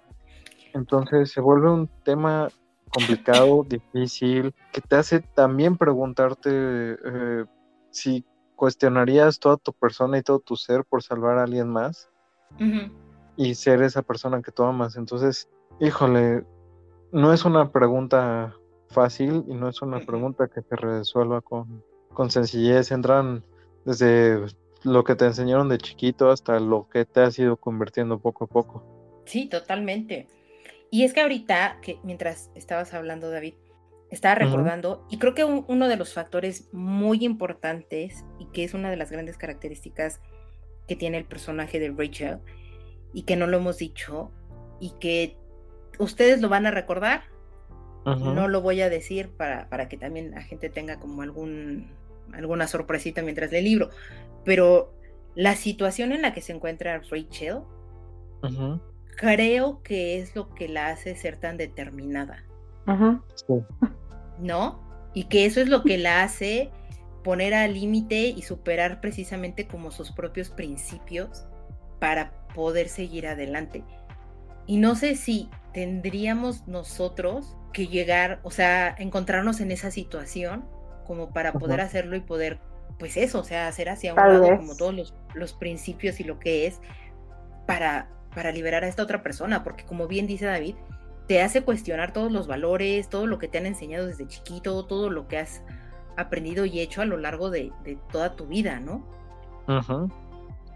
Entonces 0.76 1.32
se 1.32 1.42
vuelve 1.42 1.72
un 1.72 1.90
tema 2.04 2.50
complicado, 2.92 3.64
difícil, 3.68 4.54
que 4.72 4.82
te 4.82 4.98
hace 4.98 5.22
también 5.22 5.78
preguntarte 5.78 6.50
eh, 6.52 7.46
si 7.90 8.26
cuestionarías 8.56 9.40
toda 9.40 9.58
tu 9.58 9.74
persona 9.74 10.18
y 10.18 10.22
todo 10.22 10.40
tu 10.40 10.56
ser 10.56 10.84
por 10.86 11.02
salvar 11.02 11.38
a 11.40 11.44
alguien 11.44 11.70
más 11.70 12.10
y 13.38 13.56
ser 13.56 13.82
esa 13.82 14.02
persona 14.02 14.42
que 14.42 14.52
tú 14.52 14.64
amas. 14.64 14.96
Entonces, 14.96 15.50
híjole, 15.80 16.46
no 17.12 17.34
es 17.34 17.46
una 17.46 17.72
pregunta 17.72 18.56
fácil 18.90 19.44
y 19.48 19.54
no 19.56 19.70
es 19.70 19.82
una 19.82 20.00
pregunta 20.00 20.48
que 20.48 20.62
se 20.62 20.76
resuelva 20.76 21.42
con, 21.42 21.84
con 22.14 22.32
sencillez. 22.32 22.92
Entran 22.92 23.44
desde 23.84 24.46
lo 24.84 25.04
que 25.04 25.16
te 25.16 25.26
enseñaron 25.26 25.68
de 25.70 25.78
chiquito 25.78 26.30
hasta 26.30 26.60
lo 26.60 26.88
que 26.90 27.06
te 27.06 27.22
has 27.22 27.38
ido 27.40 27.58
convirtiendo 27.58 28.20
poco 28.20 28.46
a 28.46 28.48
poco. 28.48 28.84
Sí, 29.26 29.48
totalmente. 29.48 30.28
Y 30.92 31.04
es 31.04 31.14
que 31.14 31.22
ahorita, 31.22 31.80
que 31.82 32.00
mientras 32.04 32.50
estabas 32.56 32.94
hablando, 32.94 33.30
David, 33.30 33.56
estaba 34.10 34.36
recordando, 34.36 35.06
y 35.10 35.18
creo 35.18 35.34
que 35.34 35.44
uno 35.44 35.88
de 35.88 35.98
los 35.98 36.14
factores 36.14 36.70
muy 36.72 37.26
importantes 37.26 38.24
y 38.40 38.46
que 38.48 38.64
es 38.64 38.74
una 38.74 38.90
de 38.90 38.98
las 38.98 39.12
grandes 39.12 39.38
características 39.38 40.22
que 40.88 40.96
tiene 40.96 41.18
el 41.18 41.26
personaje 41.26 41.80
de 41.80 41.90
Rachel, 41.90 42.40
y 43.14 43.24
que 43.24 43.36
no 43.36 43.48
lo 43.48 43.58
hemos 43.58 43.78
dicho, 43.78 44.32
y 44.80 44.92
que 45.00 45.38
ustedes 46.00 46.42
lo 46.42 46.50
van 46.50 46.66
a 46.66 46.72
recordar, 46.72 47.24
no 48.06 48.48
lo 48.48 48.62
voy 48.62 48.82
a 48.82 48.90
decir 48.90 49.30
para, 49.30 49.68
para 49.68 49.90
que 49.90 49.98
también 49.98 50.32
la 50.32 50.44
gente 50.44 50.70
tenga 50.70 51.00
como 51.00 51.24
algún 51.24 51.90
alguna 52.34 52.68
sorpresita 52.68 53.22
mientras 53.22 53.52
lee 53.52 53.60
el 53.60 53.64
libro, 53.66 53.90
pero 54.44 54.94
la 55.36 55.56
situación 55.56 56.12
en 56.12 56.22
la 56.22 56.34
que 56.34 56.42
se 56.42 56.54
encuentra 56.54 57.02
Rachel, 57.10 57.62
creo 59.16 59.82
que 59.84 60.20
es 60.20 60.36
lo 60.36 60.54
que 60.54 60.68
la 60.68 60.90
hace 60.90 61.16
ser 61.16 61.38
tan 61.38 61.58
determinada. 61.58 62.44
¿No? 64.40 64.80
Y 65.14 65.26
que 65.26 65.46
eso 65.46 65.62
es 65.62 65.70
lo 65.70 65.84
que 65.84 65.98
la 65.98 66.24
hace 66.24 66.72
poner 67.24 67.54
al 67.54 67.74
límite 67.74 68.28
y 68.28 68.44
superar 68.44 69.02
precisamente 69.02 69.68
como 69.68 69.90
sus 69.90 70.12
propios 70.12 70.50
principios 70.52 71.48
para 72.00 72.32
poder 72.54 72.88
seguir 72.88 73.28
adelante. 73.28 73.84
Y 74.68 74.78
no 74.78 74.96
sé 74.96 75.16
si 75.16 75.50
tendríamos 75.74 76.68
nosotros 76.68 77.58
que 77.74 77.88
llegar, 77.88 78.40
o 78.44 78.52
sea, 78.52 78.96
encontrarnos 78.98 79.60
en 79.60 79.72
esa 79.72 79.92
situación 79.92 80.66
como 81.06 81.34
para 81.34 81.54
poder 81.54 81.82
hacerlo 81.82 82.16
y 82.16 82.22
poder, 82.22 82.60
pues 82.98 83.18
eso, 83.18 83.40
o 83.40 83.44
sea, 83.44 83.68
hacer 83.68 83.90
hacia 83.90 84.14
un 84.14 84.18
lado 84.18 84.58
como 84.58 84.76
todos 84.76 84.94
los, 84.94 85.16
los, 85.34 85.54
principios 85.54 86.20
y 86.20 86.24
lo 86.24 86.40
que 86.40 86.68
es 86.68 86.80
para, 87.68 88.10
para 88.36 88.52
liberar 88.52 88.84
a 88.84 88.88
esta 88.88 89.02
otra 89.02 89.24
persona, 89.24 89.64
porque 89.64 89.86
como 89.86 90.08
bien 90.08 90.28
dice 90.28 90.46
David, 90.46 90.76
te 91.28 91.42
hace 91.42 91.64
cuestionar 91.64 92.14
todos 92.14 92.32
los 92.32 92.46
valores, 92.46 93.10
todo 93.10 93.26
lo 93.26 93.40
que 93.40 93.48
te 93.48 93.58
han 93.58 93.66
enseñado 93.66 94.06
desde 94.06 94.28
chiquito, 94.28 94.86
todo 94.86 95.10
lo 95.10 95.28
que 95.28 95.40
has 95.40 95.64
aprendido 96.18 96.66
y 96.66 96.80
hecho 96.80 97.02
a 97.02 97.06
lo 97.06 97.18
largo 97.18 97.50
de, 97.50 97.72
de 97.84 97.98
toda 98.12 98.36
tu 98.36 98.46
vida, 98.46 98.80
¿no? 98.80 99.04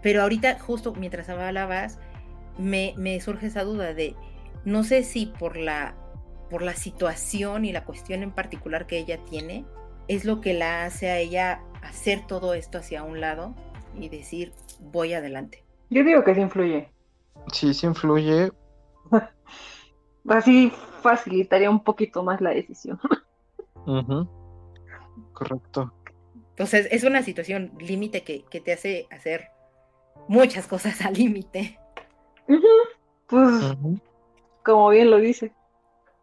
Pero 0.02 0.22
ahorita, 0.22 0.58
justo 0.58 0.92
mientras 0.94 1.28
hablabas, 1.28 1.98
me, 2.58 2.94
me 2.96 3.20
surge 3.20 3.46
esa 3.46 3.62
duda 3.62 3.94
de, 3.94 4.16
no 4.64 4.82
sé 4.82 5.02
si 5.02 5.26
por 5.26 5.56
la, 5.56 5.94
por 6.48 6.62
la 6.62 6.74
situación 6.74 7.64
y 7.64 7.72
la 7.72 7.84
cuestión 7.84 8.22
en 8.22 8.32
particular 8.32 8.86
que 8.86 8.98
ella 8.98 9.18
tiene, 9.28 9.64
es 10.08 10.24
lo 10.24 10.40
que 10.40 10.54
la 10.54 10.84
hace 10.84 11.10
a 11.10 11.18
ella 11.18 11.60
hacer 11.82 12.26
todo 12.26 12.54
esto 12.54 12.78
hacia 12.78 13.02
un 13.02 13.20
lado 13.20 13.54
y 13.94 14.08
decir, 14.08 14.52
voy 14.80 15.14
adelante. 15.14 15.62
Yo 15.90 16.02
digo 16.04 16.24
que 16.24 16.34
sí 16.34 16.40
influye. 16.40 16.88
Sí, 17.52 17.74
sí 17.74 17.86
influye. 17.86 18.52
Así 20.28 20.72
facilitaría 21.02 21.70
un 21.70 21.82
poquito 21.82 22.22
más 22.22 22.40
la 22.40 22.50
decisión. 22.50 23.00
Correcto. 25.32 25.92
Entonces, 26.50 26.88
es 26.90 27.04
una 27.04 27.22
situación 27.22 27.72
límite 27.78 28.22
que, 28.22 28.44
te 28.60 28.72
hace 28.72 29.06
hacer 29.10 29.48
muchas 30.28 30.66
cosas 30.66 31.00
al 31.00 31.14
límite. 31.14 31.78
Pues, 33.26 33.76
como 34.64 34.90
bien 34.90 35.10
lo 35.10 35.18
dice. 35.18 35.52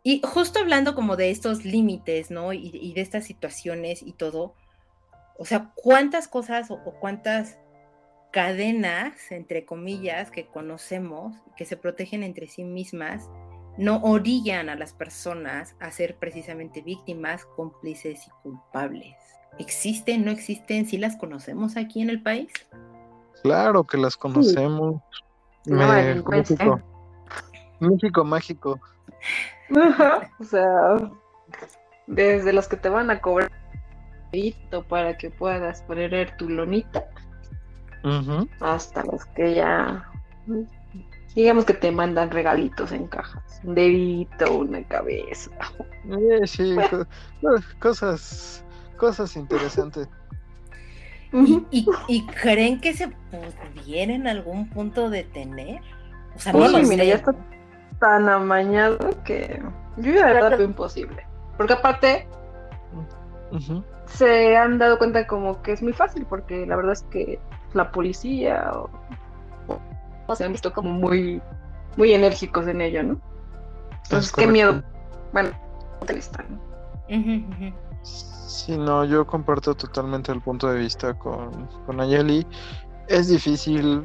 Y 0.03 0.22
justo 0.24 0.59
hablando 0.59 0.95
como 0.95 1.15
de 1.15 1.32
estos 1.32 1.65
límites, 1.65 2.32
¿no? 2.32 2.53
Y, 2.53 2.93
de 2.93 3.01
estas 3.01 3.26
situaciones 3.26 4.03
y 4.03 4.13
todo, 4.13 4.53
o 5.38 5.45
sea, 5.45 5.72
¿cuántas 5.76 6.28
cosas 6.28 6.72
o, 6.72 6.80
cuántas 6.99 7.57
cadenas, 8.32 9.32
entre 9.32 9.65
comillas, 9.65 10.32
que 10.32 10.47
conocemos, 10.47 11.36
que 11.55 11.65
se 11.65 11.78
protegen 11.78 12.23
entre 12.23 12.47
sí 12.47 12.63
mismas, 12.63 13.30
no 13.78 14.01
orillan 14.01 14.69
a 14.69 14.75
las 14.75 14.93
personas 14.93 15.75
a 15.80 15.91
ser 15.91 16.15
precisamente 16.15 16.82
víctimas, 16.82 17.45
cómplices 17.45 18.28
y 18.28 18.30
culpables? 18.43 19.15
¿Existen, 19.59 20.25
no 20.25 20.32
existen? 20.32 20.86
¿Sí 20.86 20.97
las 20.97 21.15
conocemos 21.15 21.78
aquí 21.78 22.01
en 22.01 22.09
el 22.09 22.21
país? 22.21 22.51
Claro 23.43 23.84
que 23.84 23.97
las 23.97 24.17
conocemos. 24.17 25.01
México. 25.65 26.82
México 27.80 28.23
mágico. 28.23 28.80
o 30.39 30.43
sea, 30.43 31.11
desde 32.07 32.53
los 32.53 32.67
que 32.67 32.78
te 32.78 32.89
van 32.89 33.09
a 33.11 33.21
cobrar 33.21 33.51
para 34.88 35.17
que 35.17 35.30
puedas 35.30 35.82
poner 35.84 36.36
tu 36.38 36.49
lonita, 36.49 37.05
hasta 38.60 39.04
los 39.04 39.26
que 39.28 39.56
ya, 39.56 40.10
digamos 41.36 41.66
que 41.66 41.74
te 41.74 41.91
mandan 41.91 42.32
regalitos 42.32 42.91
en 42.91 43.08
cajas, 43.08 43.62
un 43.64 43.76
dedito, 43.76 44.58
una 44.60 44.84
cabeza. 44.84 45.52
Eh, 46.10 46.48
sí, 46.48 46.76
cosas, 47.80 48.64
cosas 48.98 49.36
interesantes. 49.36 50.08
¿Y, 51.32 52.26
creen 52.41 52.80
que 52.80 52.93
se 52.93 53.10
pudiera 53.10 54.14
en 54.14 54.28
algún 54.28 54.70
punto 54.70 55.10
detener? 55.10 55.82
O 56.36 56.39
sea, 56.39 56.54
no 56.54 56.80
mira, 56.84 57.04
ya 57.04 57.16
está 57.16 57.36
tan 58.00 58.30
amañado 58.30 58.98
que 59.24 59.62
yo 59.98 60.14
ya 60.14 60.26
verdad 60.26 60.60
imposible. 60.60 61.26
Porque 61.58 61.74
aparte 61.74 62.28
se 64.06 64.56
han 64.56 64.78
dado 64.78 64.98
cuenta 64.98 65.28
como 65.28 65.62
que 65.62 65.74
es 65.74 65.82
muy 65.82 65.93
fácil, 65.93 66.26
porque 66.28 66.66
la 66.66 66.76
verdad 66.76 66.93
es 66.93 67.04
que 67.04 67.39
la 67.74 67.91
policía 67.91 68.72
o, 68.74 70.36
se 70.36 70.43
han 70.43 70.51
visto 70.51 70.74
como 70.74 70.91
muy, 70.91 71.41
muy 71.95 72.13
enérgicos 72.13 72.68
en 72.68 72.82
ello, 72.82 73.03
¿no? 73.03 73.22
Entonces, 74.03 74.32
qué 74.34 74.47
miedo. 74.47 74.84
Bueno, 75.32 75.51
está, 76.07 76.43
¿no? 76.49 76.59
Sí, 78.03 78.78
no, 78.78 79.05
yo 79.05 79.26
comparto 79.26 79.74
totalmente 79.76 80.32
el 80.32 80.41
punto 80.41 80.70
de 80.70 80.80
vista 80.80 81.13
con, 81.13 81.68
con 81.86 82.01
Ayeli. 82.01 82.45
Es 83.07 83.30
difícil 83.30 84.03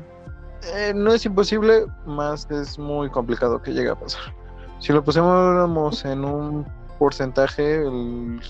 eh, 0.74 0.92
no 0.94 1.12
es 1.12 1.26
imposible, 1.26 1.86
más 2.06 2.48
es 2.50 2.78
muy 2.78 3.10
complicado 3.10 3.60
que 3.60 3.72
llegue 3.72 3.90
a 3.90 3.96
pasar. 3.96 4.22
Si 4.78 4.92
lo 4.92 5.02
pusiéramos 5.02 6.04
en 6.04 6.24
un 6.24 6.64
porcentaje, 6.98 7.84
una 7.84 8.40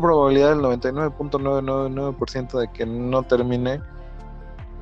probabilidad 0.00 0.50
del 0.50 0.60
99.999% 0.60 2.58
de 2.58 2.68
que 2.72 2.86
no 2.86 3.24
termine, 3.24 3.82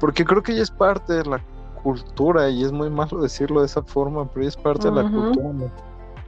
porque 0.03 0.24
creo 0.24 0.42
que 0.42 0.57
ya 0.57 0.62
es 0.62 0.70
parte 0.72 1.12
de 1.12 1.24
la 1.24 1.38
cultura 1.84 2.50
y 2.50 2.64
es 2.64 2.72
muy 2.72 2.90
malo 2.90 3.22
decirlo 3.22 3.61
de 3.61 3.66
esa 3.66 3.84
forma, 3.84 4.28
pero 4.28 4.44
es 4.44 4.57
parte 4.57 4.90
de 4.90 4.96
la 4.96 5.09
cultura 5.09 5.70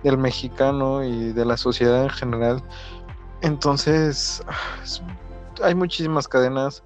del 0.05 0.17
mexicano 0.17 1.03
y 1.03 1.33
de 1.33 1.45
la 1.45 1.57
sociedad 1.57 2.05
en 2.05 2.11
general. 2.11 2.63
Entonces, 3.43 4.45
hay 5.61 5.75
muchísimas 5.75 6.29
cadenas 6.29 6.85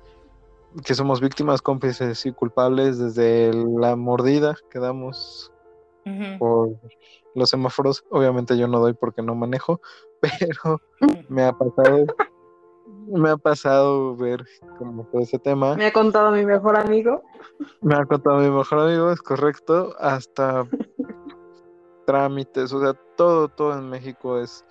que 0.83 0.95
somos 0.95 1.21
víctimas, 1.21 1.61
cómplices 1.61 2.25
y 2.25 2.33
culpables 2.33 2.99
desde 2.99 3.53
la 3.53 3.95
mordida 3.95 4.57
que 4.71 4.79
damos 4.79 5.53
por 6.39 6.71
los 7.35 7.51
semáforos. 7.51 8.03
Obviamente 8.09 8.57
yo 8.57 8.67
no 8.67 8.81
doy 8.81 8.95
porque 8.95 9.21
no 9.21 9.35
manejo, 9.35 9.83
pero 10.23 10.81
me 11.29 11.43
ha 11.43 11.53
pasado, 11.53 12.07
me 13.11 13.31
ha 13.31 13.37
pasado 13.37 14.17
ver 14.17 14.45
como 14.79 15.05
todo 15.07 15.23
ese 15.23 15.39
tema. 15.39 15.75
Me 15.75 15.87
ha 15.87 15.93
contado 15.93 16.31
mi 16.31 16.45
mejor 16.45 16.77
amigo. 16.77 17.23
Me 17.81 17.95
ha 17.95 18.05
contado 18.05 18.39
mi 18.39 18.51
mejor 18.51 18.81
amigo, 18.81 19.11
es 19.11 19.21
correcto, 19.21 19.95
hasta 19.99 20.67
trámites, 22.07 22.73
o 22.73 22.81
sea, 22.81 22.95
todo, 23.17 23.49
todo 23.49 23.79
en 23.79 23.89
México 23.89 24.39
es 24.39 24.65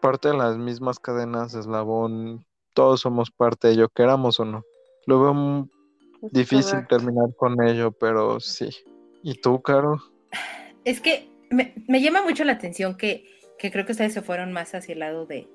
parte 0.00 0.28
de 0.28 0.36
las 0.36 0.56
mismas 0.56 0.98
cadenas 0.98 1.52
de 1.52 1.60
eslabón, 1.60 2.44
todos 2.74 3.00
somos 3.00 3.30
parte 3.30 3.68
de 3.68 3.74
ello, 3.74 3.88
queramos 3.88 4.38
o 4.38 4.44
no. 4.44 4.64
Lo 5.06 5.20
veo 5.20 5.68
difícil 6.30 6.86
terminar 6.86 7.34
con 7.36 7.62
ello, 7.62 7.90
pero 7.92 8.38
sí. 8.40 8.68
¿Y 9.22 9.40
tú, 9.40 9.62
Caro? 9.62 10.00
Es 10.84 11.00
que 11.00 11.28
me, 11.50 12.00
llama 12.00 12.22
mucho 12.22 12.44
la 12.44 12.52
atención 12.52 12.96
que, 12.96 13.24
creo 13.58 13.86
que 13.86 13.92
ustedes 13.92 14.12
se 14.12 14.22
fueron 14.22 14.52
más 14.52 14.74
hacia 14.74 14.92
el 14.92 15.00
lado 15.00 15.26
de, 15.26 15.48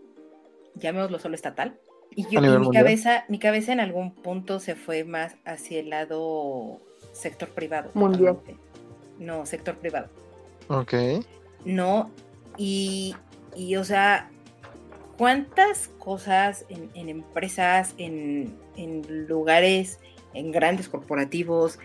llamémoslo 0.76 1.20
solo 1.20 1.36
estatal. 1.36 1.80
Y 2.14 2.28
yo, 2.30 2.42
mi 2.42 2.72
cabeza, 2.72 3.26
mi 3.30 3.40
cabeza 3.40 3.72
en 3.72 3.80
algún 3.80 4.12
punto 4.12 4.60
se 4.60 4.76
fue 4.76 5.04
más 5.04 5.36
hacia 5.46 5.80
el 5.80 5.90
lado 5.90 6.80
sector 7.14 7.50
privado. 7.50 7.92
Mundial. 7.94 8.38
No, 9.18 9.46
sector 9.46 9.76
privado. 9.76 10.10
Ok. 10.68 10.94
No, 11.64 12.10
y, 12.58 13.16
y 13.56 13.76
o 13.76 13.84
sea, 13.84 14.30
¿cuántas 15.18 15.90
cosas 16.00 16.66
en, 16.70 17.10
empresas, 17.10 17.94
en, 17.98 18.58
en, 18.76 19.28
lugares, 19.28 20.00
en 20.34 20.52
grandes 20.52 20.90
corporativos, 20.90 21.80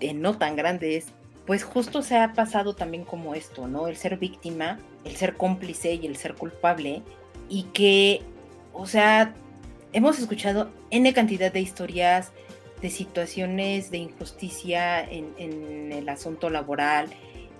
en 0.00 0.20
no 0.20 0.36
tan 0.36 0.56
grandes, 0.56 1.06
pues 1.46 1.64
justo 1.64 2.02
se 2.02 2.18
ha 2.18 2.34
pasado 2.34 2.74
también 2.74 3.04
como 3.04 3.34
esto, 3.34 3.66
¿no? 3.66 3.88
El 3.88 3.96
ser 3.96 4.18
víctima, 4.18 4.78
el 5.04 5.16
ser 5.16 5.36
cómplice 5.36 5.94
y 5.94 6.06
el 6.06 6.16
ser 6.16 6.34
culpable, 6.34 7.02
y 7.48 7.62
que, 7.72 8.20
o 8.74 8.86
sea, 8.86 9.34
hemos 9.92 10.18
escuchado 10.18 10.70
N 10.90 11.12
cantidad 11.12 11.52
de 11.52 11.60
historias, 11.60 12.32
de 12.80 12.90
situaciones 12.90 13.90
de 13.90 13.98
injusticia 13.98 15.02
en, 15.02 15.92
el 15.92 16.08
asunto 16.08 16.50
laboral, 16.50 17.08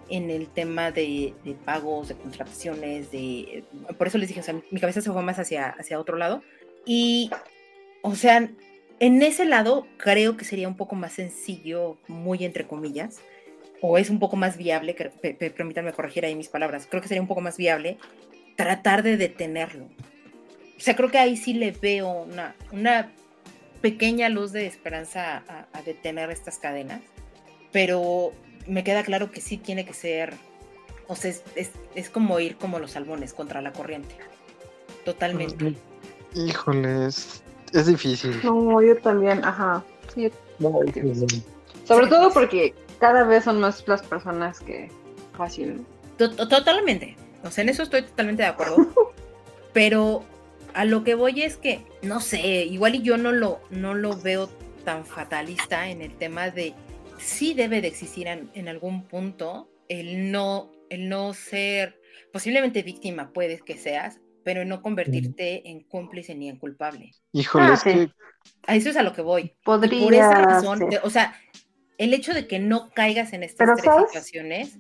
en 0.08 0.30
el 0.30 0.48
tema 0.48 0.90
de, 0.90 1.34
pagos, 1.64 2.08
de 2.08 2.14
contrataciones, 2.14 3.10
de... 3.10 3.64
Por 3.96 4.06
eso 4.06 4.18
les 4.18 4.28
dije, 4.28 4.40
o 4.40 4.44
sea, 4.44 4.60
mi 4.70 4.80
cabeza 4.80 5.00
se 5.00 5.10
fue 5.10 5.22
más 5.22 5.38
hacia, 5.38 5.68
hacia 5.70 5.98
otro 5.98 6.16
lado. 6.16 6.42
Y, 6.86 7.30
o 8.02 8.14
sea, 8.14 8.48
en 9.00 9.22
ese 9.22 9.44
lado 9.44 9.86
creo 9.96 10.36
que 10.36 10.44
sería 10.44 10.68
un 10.68 10.76
poco 10.76 10.96
más 10.96 11.12
sencillo, 11.12 11.98
muy 12.06 12.44
entre 12.44 12.66
comillas, 12.66 13.20
o 13.80 13.98
es 13.98 14.10
un 14.10 14.18
poco 14.18 14.36
más 14.36 14.56
viable, 14.56 14.94
permítanme 15.56 15.92
corregir 15.92 16.24
ahí 16.24 16.34
mis 16.34 16.48
palabras, 16.48 16.86
creo 16.88 17.00
que 17.00 17.08
sería 17.08 17.22
un 17.22 17.28
poco 17.28 17.40
más 17.40 17.56
viable 17.56 17.98
tratar 18.56 19.02
de 19.02 19.16
detenerlo. 19.16 19.88
O 20.78 20.80
sea, 20.80 20.94
creo 20.94 21.10
que 21.10 21.18
ahí 21.18 21.36
sí 21.36 21.54
le 21.54 21.72
veo 21.72 22.08
una, 22.08 22.54
una 22.72 23.10
pequeña 23.80 24.28
luz 24.28 24.52
de 24.52 24.66
esperanza 24.66 25.42
a, 25.72 25.82
detener 25.82 26.30
estas 26.30 26.58
cadenas, 26.58 27.00
pero 27.72 28.32
me 28.66 28.84
queda 28.84 29.02
claro 29.02 29.30
que 29.30 29.40
sí 29.40 29.56
tiene 29.56 29.84
que 29.84 29.94
ser, 29.94 30.34
o 31.08 31.16
sea, 31.16 31.32
es, 31.54 32.10
como 32.10 32.38
ir 32.40 32.56
como 32.56 32.78
los 32.78 32.92
salmones 32.92 33.32
contra 33.32 33.60
la 33.60 33.72
corriente, 33.72 34.14
totalmente. 35.04 35.74
Híjoles, 36.34 37.42
es 37.72 37.86
difícil. 37.86 38.38
No, 38.44 38.80
yo 38.82 38.96
también, 38.98 39.44
ajá. 39.44 39.82
Sobre 41.84 42.06
todo 42.06 42.32
porque 42.32 42.74
cada 43.00 43.24
vez 43.24 43.44
son 43.44 43.60
más 43.60 43.86
las 43.86 44.02
personas 44.02 44.60
que 44.60 44.90
fácil. 45.36 45.84
Totalmente. 46.16 47.16
O 47.44 47.50
sea, 47.50 47.62
en 47.62 47.70
eso 47.70 47.84
estoy 47.84 48.02
totalmente 48.02 48.42
de 48.42 48.48
acuerdo. 48.48 48.88
pero 49.72 50.24
a 50.78 50.84
lo 50.84 51.02
que 51.02 51.16
voy 51.16 51.42
es 51.42 51.56
que, 51.56 51.84
no 52.02 52.20
sé, 52.20 52.64
igual 52.64 52.94
y 52.94 53.02
yo 53.02 53.16
no 53.16 53.32
lo, 53.32 53.60
no 53.68 53.94
lo 53.94 54.16
veo 54.16 54.48
tan 54.84 55.04
fatalista 55.04 55.90
en 55.90 56.02
el 56.02 56.16
tema 56.16 56.50
de 56.50 56.72
sí 57.18 57.52
debe 57.52 57.80
de 57.80 57.88
existir 57.88 58.28
en, 58.28 58.68
algún 58.68 59.02
punto 59.08 59.68
el 59.88 60.30
no, 60.30 60.70
el 60.88 61.08
no 61.08 61.34
ser, 61.34 62.00
posiblemente 62.32 62.84
víctima 62.84 63.32
puedes 63.32 63.60
que 63.64 63.76
seas, 63.76 64.20
pero 64.44 64.64
no 64.64 64.80
convertirte 64.80 65.68
en 65.68 65.80
cómplice 65.80 66.36
ni 66.36 66.48
en 66.48 66.58
culpable. 66.58 67.10
Híjole, 67.32 67.64
ah, 67.70 67.74
es 67.74 67.82
que... 67.82 68.08
A 68.68 68.76
eso 68.76 68.90
es 68.90 68.96
a 68.96 69.02
lo 69.02 69.12
que 69.14 69.22
voy. 69.22 69.56
Podría 69.64 70.04
por 70.04 70.14
esa 70.14 70.42
razón, 70.42 70.88
o 71.02 71.10
sea, 71.10 71.34
el 71.98 72.14
hecho 72.14 72.32
de 72.34 72.46
que 72.46 72.60
no 72.60 72.90
caigas 72.90 73.32
en 73.32 73.42
estas 73.42 73.68
tres 73.82 73.94
situaciones 74.06 74.78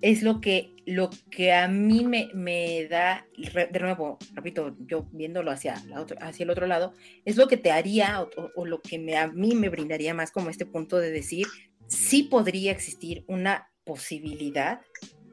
es 0.00 0.22
lo 0.24 0.40
que, 0.40 0.74
lo 0.88 1.10
que 1.30 1.52
a 1.52 1.68
mí 1.68 2.02
me, 2.04 2.30
me 2.32 2.88
da, 2.88 3.26
de 3.36 3.78
nuevo, 3.78 4.18
repito, 4.32 4.74
yo 4.86 5.06
viéndolo 5.12 5.50
hacia, 5.50 5.74
hacia 6.22 6.44
el 6.44 6.50
otro 6.50 6.66
lado, 6.66 6.94
es 7.26 7.36
lo 7.36 7.46
que 7.46 7.58
te 7.58 7.70
haría 7.70 8.26
o, 8.56 8.64
lo 8.64 8.80
que 8.80 8.98
me, 8.98 9.18
a 9.18 9.28
mí 9.28 9.54
me 9.54 9.68
brindaría 9.68 10.14
más 10.14 10.32
como 10.32 10.48
este 10.48 10.64
punto 10.64 10.96
de 10.96 11.10
decir, 11.10 11.46
sí 11.88 12.22
podría 12.22 12.72
existir 12.72 13.22
una 13.28 13.68
posibilidad 13.84 14.80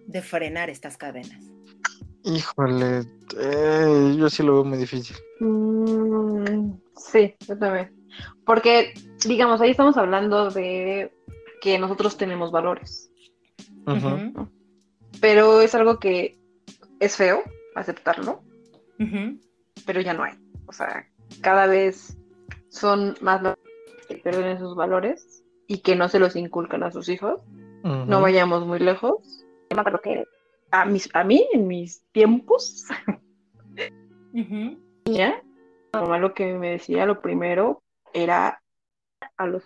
de 0.07 0.21
frenar 0.21 0.69
estas 0.69 0.97
cadenas. 0.97 1.41
Híjole, 2.25 3.03
eh, 3.39 4.15
yo 4.17 4.29
sí 4.29 4.43
lo 4.43 4.55
veo 4.55 4.65
muy 4.65 4.77
difícil. 4.77 5.15
Mm, 5.39 6.73
sí, 6.97 7.33
yo 7.47 7.57
también. 7.57 7.95
Porque, 8.45 8.93
digamos, 9.25 9.61
ahí 9.61 9.71
estamos 9.71 9.95
hablando 9.95 10.49
de 10.49 11.13
que 11.61 11.79
nosotros 11.79 12.17
tenemos 12.17 12.51
valores. 12.51 13.09
Pero 15.21 15.61
es 15.61 15.75
algo 15.75 15.99
que 15.99 16.37
es 16.99 17.15
feo 17.15 17.43
aceptarlo, 17.75 18.43
pero 19.85 20.01
ya 20.01 20.13
no 20.13 20.23
hay. 20.23 20.33
O 20.67 20.73
sea, 20.73 21.07
cada 21.41 21.67
vez 21.67 22.17
son 22.69 23.15
más 23.21 23.41
los 23.41 23.55
que 24.07 24.15
pierden 24.17 24.47
esos 24.47 24.75
valores 24.75 25.43
y 25.67 25.79
que 25.79 25.95
no 25.95 26.07
se 26.09 26.19
los 26.19 26.35
inculcan 26.35 26.83
a 26.83 26.91
sus 26.91 27.09
hijos. 27.09 27.41
No 27.83 28.21
vayamos 28.21 28.65
muy 28.65 28.79
lejos. 28.79 29.45
a, 30.71 30.85
mis, 30.85 31.09
a 31.13 31.23
mí, 31.23 31.47
en 31.53 31.67
mis 31.67 32.03
tiempos, 32.11 32.85
ya, 35.05 35.41
lo 35.93 36.33
que 36.33 36.53
me 36.53 36.71
decía 36.71 37.05
lo 37.05 37.21
primero 37.21 37.83
era 38.13 38.61
a 39.37 39.45
los 39.47 39.63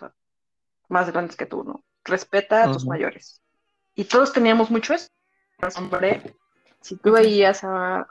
más 0.88 1.10
grandes 1.10 1.36
que 1.36 1.46
tú, 1.46 1.64
¿no? 1.64 1.82
Respeta 2.04 2.64
a 2.64 2.72
tus 2.72 2.86
mayores. 2.86 3.42
Y 3.94 4.04
todos 4.04 4.32
teníamos 4.32 4.70
mucho 4.70 4.94
eso. 4.94 5.08
Hombre, 5.76 6.34
si 6.80 6.96
tú 6.96 7.12
veías 7.12 7.62
a 7.64 8.08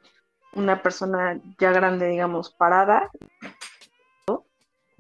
una 0.54 0.82
persona 0.82 1.40
ya 1.60 1.72
grande, 1.72 2.08
digamos, 2.08 2.52
parada, 2.52 3.10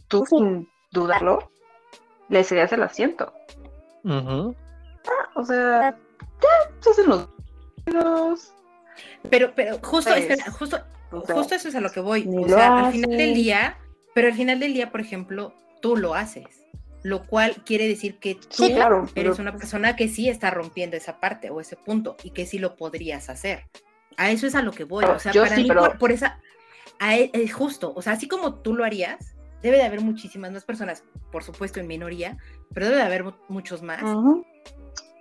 tú 0.07 0.25
sin 0.25 0.67
dudarlo, 0.91 1.51
le 2.29 2.43
cedías 2.43 2.71
el 2.71 2.83
asiento. 2.83 3.33
Ah, 4.05 5.29
o 5.35 5.45
sea, 5.45 5.91
ya 6.41 6.71
se 6.79 6.89
hacen 6.89 7.09
los 7.09 7.27
pero, 9.29 9.53
pero 9.55 9.79
justo, 9.81 10.11
pues, 10.11 10.43
justo, 10.53 10.77
justo 11.11 11.55
eso 11.55 11.69
es 11.69 11.75
a 11.75 11.81
lo 11.81 11.91
que 11.91 11.99
voy. 11.99 12.27
O 12.27 12.47
sea, 12.47 12.85
al 12.85 12.91
final 12.91 13.17
del 13.17 13.33
día, 13.33 13.77
pero 14.13 14.27
al 14.27 14.33
final 14.33 14.59
del 14.59 14.73
día, 14.73 14.91
por 14.91 15.01
ejemplo, 15.01 15.53
tú 15.81 15.97
lo 15.97 16.13
haces 16.13 16.68
lo 17.03 17.25
cual 17.25 17.63
quiere 17.65 17.87
decir 17.87 18.17
que 18.19 18.35
tú 18.35 18.65
eres 19.15 19.39
una 19.39 19.55
persona 19.55 19.95
que 19.95 20.07
sí 20.07 20.29
está 20.29 20.51
rompiendo 20.51 20.97
esa 20.97 21.19
parte 21.19 21.49
o 21.49 21.61
ese 21.61 21.75
punto 21.75 22.17
y 22.23 22.31
que 22.31 22.45
sí 22.45 22.59
lo 22.59 22.75
podrías 22.75 23.29
hacer. 23.29 23.65
A 24.17 24.31
eso 24.31 24.47
es 24.47 24.55
a 24.55 24.61
lo 24.61 24.71
que 24.71 24.83
voy. 24.83 25.05
O 25.05 25.19
sea, 25.19 25.31
para 25.31 25.55
mí, 25.55 25.67
por, 25.97 26.11
esa, 26.11 26.39
e, 26.99 27.29
es 27.33 27.53
justo, 27.53 27.93
o 27.95 28.01
sea, 28.01 28.13
así 28.13 28.27
como 28.27 28.55
tú 28.55 28.73
lo 28.73 28.83
harías, 28.83 29.35
debe 29.61 29.77
de 29.77 29.83
haber 29.83 30.01
muchísimas 30.01 30.51
más 30.51 30.65
personas, 30.65 31.03
por 31.31 31.43
supuesto 31.43 31.79
en 31.79 31.87
minoría, 31.87 32.37
pero 32.73 32.87
debe 32.87 32.97
de 32.97 33.03
haber 33.05 33.25
muchos 33.47 33.81
más 33.81 34.03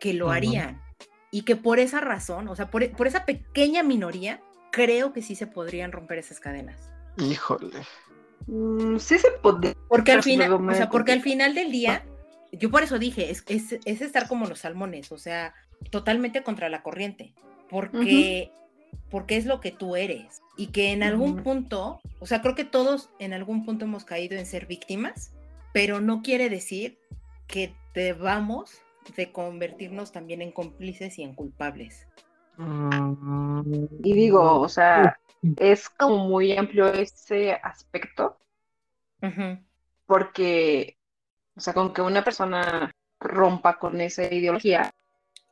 que 0.01 0.15
lo 0.15 0.31
harían. 0.31 0.83
Y 1.31 1.43
que 1.43 1.57
por 1.57 1.79
esa 1.79 2.01
razón, 2.01 2.49
o 2.49 2.57
sea, 2.57 2.71
por, 2.71 2.91
por 2.93 3.07
esa 3.07 3.25
pequeña 3.25 3.83
minoría, 3.83 4.41
creo 4.73 5.13
que 5.13 5.23
sí 5.23 5.35
se 5.35 5.47
podrían 5.47 5.93
romper 5.93 6.19
esas 6.19 6.41
cadenas. 6.41 6.91
Híjole. 7.19 7.83
Mm, 8.49 8.97
sí 8.99 9.19
se 9.19 9.31
puede. 9.43 9.77
Porque 9.89 10.13
al 10.13 10.23
final, 10.23 10.53
o 10.53 10.75
sea, 10.75 10.89
porque 10.89 11.13
al 11.13 11.21
final 11.21 11.55
del 11.55 11.71
día, 11.71 12.05
yo 12.51 12.71
por 12.71 12.83
eso 12.83 12.99
dije, 12.99 13.31
es, 13.31 13.45
es, 13.47 14.01
estar 14.01 14.27
como 14.27 14.47
los 14.47 14.61
salmones, 14.61 15.13
o 15.13 15.19
sea, 15.19 15.55
totalmente 15.91 16.43
contra 16.43 16.69
la 16.69 16.83
corriente. 16.83 17.35
Porque, 17.71 18.51
porque 19.11 19.37
es 19.37 19.45
lo 19.45 19.61
que 19.61 19.71
tú 19.71 19.95
eres. 19.95 20.43
Y 20.57 20.69
que 20.69 20.93
en 20.93 21.03
algún 21.03 21.43
punto, 21.43 22.01
o 22.19 22.27
sea, 22.27 22.41
creo 22.41 22.55
que 22.55 22.65
todos 22.65 23.11
en 23.19 23.35
algún 23.35 23.67
punto 23.67 23.85
hemos 23.85 24.07
caído 24.07 24.39
en 24.39 24.47
ser 24.47 24.67
víctimas, 24.67 25.33
pero 25.75 26.01
no 26.01 26.23
quiere 26.23 26.49
decir 26.49 26.99
que 27.47 27.75
debamos 27.95 28.81
de 29.17 29.31
convertirnos 29.31 30.13
también 30.13 30.41
en 30.41 30.53
cómplices 30.53 31.19
y 31.19 31.23
en 31.23 31.35
culpables. 31.35 32.07
Y 34.03 34.13
digo, 34.15 34.61
o 34.61 34.69
sea, 34.69 35.21
es 35.57 35.89
como 35.89 36.29
muy 36.29 36.57
amplio 36.57 36.87
ese 36.89 37.53
aspecto, 37.53 38.39
porque, 40.07 40.97
o 41.57 41.61
sea, 41.61 41.75
con 41.75 41.93
que 41.93 42.03
una 42.03 42.25
persona 42.25 42.93
rompa 43.21 43.79
con 43.79 44.01
esa 44.01 44.25
ideología, 44.25 44.91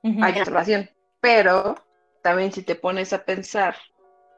hay 0.03 0.35
salvación. 0.35 0.89
Pero 1.21 1.77
también 2.23 2.53
si 2.53 2.63
te 2.63 2.75
pones 2.75 3.13
a 3.13 3.25
pensar 3.25 3.77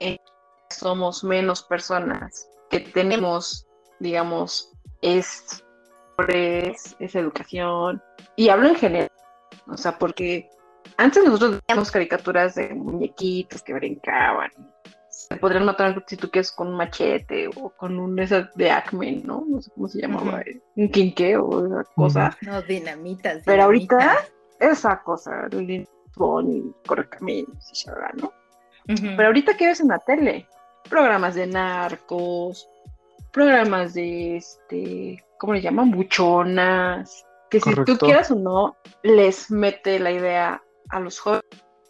en 0.01 0.17
que 0.17 0.75
somos 0.75 1.25
menos 1.25 1.63
personas 1.63 2.49
que 2.71 2.81
tenemos, 2.81 3.67
digamos, 3.99 4.73
es, 5.03 5.65
es 6.99 7.15
educación, 7.15 8.03
y 8.37 8.49
hablo 8.49 8.69
en 8.69 8.77
general, 8.77 9.13
o 9.67 9.77
sea, 9.77 9.99
porque 9.99 10.51
antes 10.97 11.25
nosotros 11.25 11.61
veíamos 11.67 11.91
caricaturas 11.91 12.55
de 12.55 12.75
muñequitos 12.75 13.63
que 13.63 13.75
brincaban. 13.75 14.51
Se 15.29 15.37
podrían 15.37 15.67
matar 15.67 16.05
si 16.07 16.17
tú 16.17 16.31
quieres 16.31 16.51
con 16.53 16.69
un 16.69 16.77
machete 16.77 17.49
o 17.57 17.71
con 17.71 17.99
un 17.99 18.19
esa 18.19 18.51
de 18.55 18.71
Acme, 18.71 19.23
¿no? 19.25 19.45
No 19.47 19.61
sé 19.61 19.71
cómo 19.75 19.89
se 19.89 20.01
llamaba, 20.01 20.43
un 20.77 20.89
quinque 20.89 21.37
o 21.37 21.67
esa 21.67 21.85
cosa. 21.95 22.37
No, 22.41 22.63
dinamitas. 22.63 23.43
Pero 23.45 23.65
ahorita, 23.65 24.19
esa 24.59 25.03
cosa, 25.03 25.49
el 25.51 25.71
y 25.71 25.87
correcaminos 26.87 27.71
y 27.73 28.21
¿no? 28.21 28.33
Pero 28.87 29.27
ahorita, 29.27 29.57
¿qué 29.57 29.67
ves 29.67 29.81
en 29.81 29.89
la 29.89 29.99
tele? 29.99 30.47
Programas 30.89 31.35
de 31.35 31.47
narcos, 31.47 32.69
programas 33.31 33.95
de, 33.95 34.39
este, 34.39 35.25
¿cómo 35.39 35.53
le 35.53 35.61
llaman? 35.61 35.91
Buchonas. 35.91 37.25
Que 37.51 37.61
si 37.61 37.75
tú 37.85 37.97
quieras 37.99 38.31
o 38.31 38.35
no, 38.35 38.77
les 39.03 39.51
mete 39.51 39.99
la 39.99 40.11
idea 40.11 40.63
a 40.89 41.01
los 41.01 41.19
jóvenes 41.19 41.45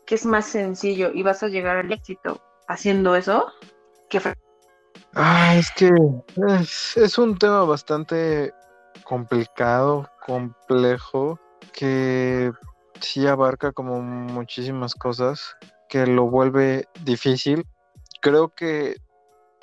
que 0.08 0.14
es 0.14 0.24
más 0.24 0.46
sencillo 0.46 1.10
y 1.12 1.22
vas 1.22 1.42
a 1.42 1.48
llegar 1.48 1.76
al 1.76 1.92
éxito 1.92 2.40
haciendo 2.68 3.16
eso 3.16 3.50
que... 4.08 4.20
Ah, 5.14 5.56
es 5.56 5.70
que 5.72 5.90
es, 6.96 7.18
un 7.18 7.36
tema 7.38 7.64
bastante 7.64 8.52
complicado, 9.04 10.08
complejo, 10.24 11.40
que 11.72 12.52
sí 13.00 13.26
abarca 13.26 13.72
como 13.72 14.00
muchísimas 14.00 14.94
cosas, 14.94 15.56
que 15.88 16.06
lo 16.06 16.28
vuelve 16.28 16.86
difícil. 17.04 17.66
Creo 18.20 18.50
que 18.54 18.96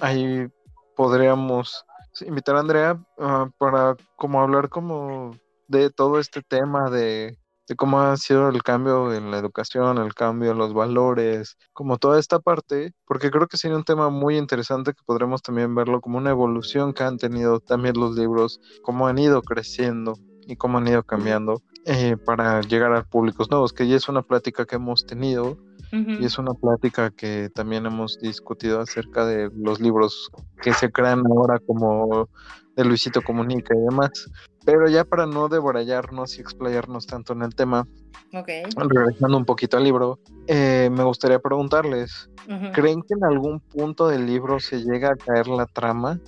ahí 0.02 0.48
podríamos 0.96 1.86
invitar 2.22 2.56
a 2.56 2.60
Andrea 2.60 3.00
ah, 3.20 3.50
para 3.58 3.96
como 4.16 4.42
hablar 4.42 4.70
como 4.70 5.32
de 5.68 5.90
todo 5.90 6.20
este 6.20 6.42
tema 6.42 6.90
de 6.90 7.38
de 7.68 7.76
cómo 7.76 8.02
ha 8.02 8.18
sido 8.18 8.50
el 8.50 8.62
cambio 8.64 9.14
en 9.14 9.32
la 9.32 9.38
educación, 9.38 9.98
el 9.98 10.14
cambio 10.14 10.52
en 10.52 10.58
los 10.58 10.74
valores, 10.74 11.58
como 11.74 11.98
toda 11.98 12.20
esta 12.20 12.40
parte, 12.40 12.94
porque 13.06 13.32
creo 13.32 13.48
que 13.48 13.58
sería 13.58 13.78
un 13.78 13.84
tema 13.84 14.10
muy 14.10 14.38
interesante 14.38 14.94
que 14.94 15.04
podremos 15.06 15.42
también 15.42 15.74
verlo 15.76 16.02
como 16.02 16.18
una 16.18 16.30
evolución 16.30 16.94
que 16.94 17.04
han 17.04 17.18
tenido 17.18 17.60
también 17.60 17.96
los 17.98 18.16
libros, 18.16 18.60
cómo 18.84 19.08
han 19.08 19.18
ido 19.18 19.42
creciendo 19.42 20.14
y 20.48 20.56
cómo 20.56 20.78
han 20.78 20.88
ido 20.88 21.04
cambiando 21.04 21.62
eh, 21.86 22.18
para 22.18 22.62
llegar 22.62 22.94
a 22.94 23.04
públicos 23.04 23.50
nuevos, 23.50 23.74
que 23.74 23.88
ya 23.88 23.96
es 23.96 24.10
una 24.10 24.22
plática 24.22 24.66
que 24.66 24.76
hemos 24.76 25.06
tenido 25.06 25.58
y 25.92 26.26
es 26.26 26.38
una 26.38 26.54
plática 26.54 27.10
que 27.10 27.50
también 27.54 27.86
hemos 27.86 28.20
discutido 28.20 28.82
acerca 28.82 29.26
de 29.26 29.50
los 29.56 29.80
libros 29.80 30.30
que 30.62 30.74
se 30.74 30.92
crean 30.92 31.24
ahora 31.26 31.60
como 31.66 32.28
de 32.76 32.84
Luisito 32.84 33.22
Comunica 33.22 33.74
y 33.74 33.80
demás. 33.80 34.30
Pero 34.66 34.90
ya 34.90 35.06
para 35.06 35.26
no 35.26 35.48
devorallarnos 35.48 36.38
y 36.38 36.42
explayarnos 36.42 37.06
tanto 37.06 37.34
en 37.34 37.44
el 37.44 37.54
tema, 37.54 37.88
regresando 38.32 39.38
un 39.38 39.46
poquito 39.46 39.78
al 39.78 39.84
libro, 39.84 40.20
eh, 40.48 40.90
me 40.92 41.04
gustaría 41.04 41.40
preguntarles, 41.40 42.30
¿creen 42.74 43.02
que 43.04 43.14
en 43.14 43.24
algún 43.24 43.60
punto 43.60 44.08
del 44.08 44.26
libro 44.26 44.60
se 44.60 44.84
llega 44.84 45.10
a 45.10 45.16
caer 45.16 45.48
la 45.48 45.66
trama? 45.68 46.20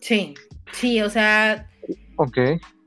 Sí, 0.00 0.34
sí, 0.72 1.00
o 1.02 1.10
sea... 1.10 1.68
Ok. 2.16 2.38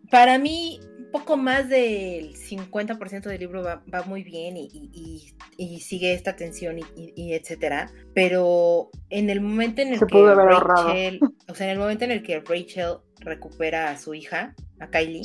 Para 0.09 0.37
mí, 0.37 0.79
poco 1.11 1.37
más 1.37 1.69
del 1.69 2.35
50% 2.35 3.23
del 3.23 3.39
libro 3.39 3.63
va, 3.63 4.03
muy 4.05 4.23
bien 4.23 4.55
y, 4.57 5.33
sigue 5.79 6.13
esta 6.13 6.35
tensión 6.35 6.79
y, 6.95 7.33
etcétera, 7.33 7.91
pero 8.13 8.89
en 9.09 9.29
el 9.29 9.41
momento 9.41 9.81
en 9.81 9.93
el 9.93 9.99
que 9.99 10.35
Rachel, 10.35 11.19
o 11.47 11.55
sea, 11.55 11.67
en 11.67 11.73
el 11.73 11.79
momento 11.79 12.05
en 12.05 12.11
el 12.11 12.23
que 12.23 12.39
Rachel 12.39 12.97
recupera 13.19 13.91
a 13.91 13.97
su 13.97 14.13
hija, 14.13 14.53
a 14.79 14.87
Kylie, 14.89 15.23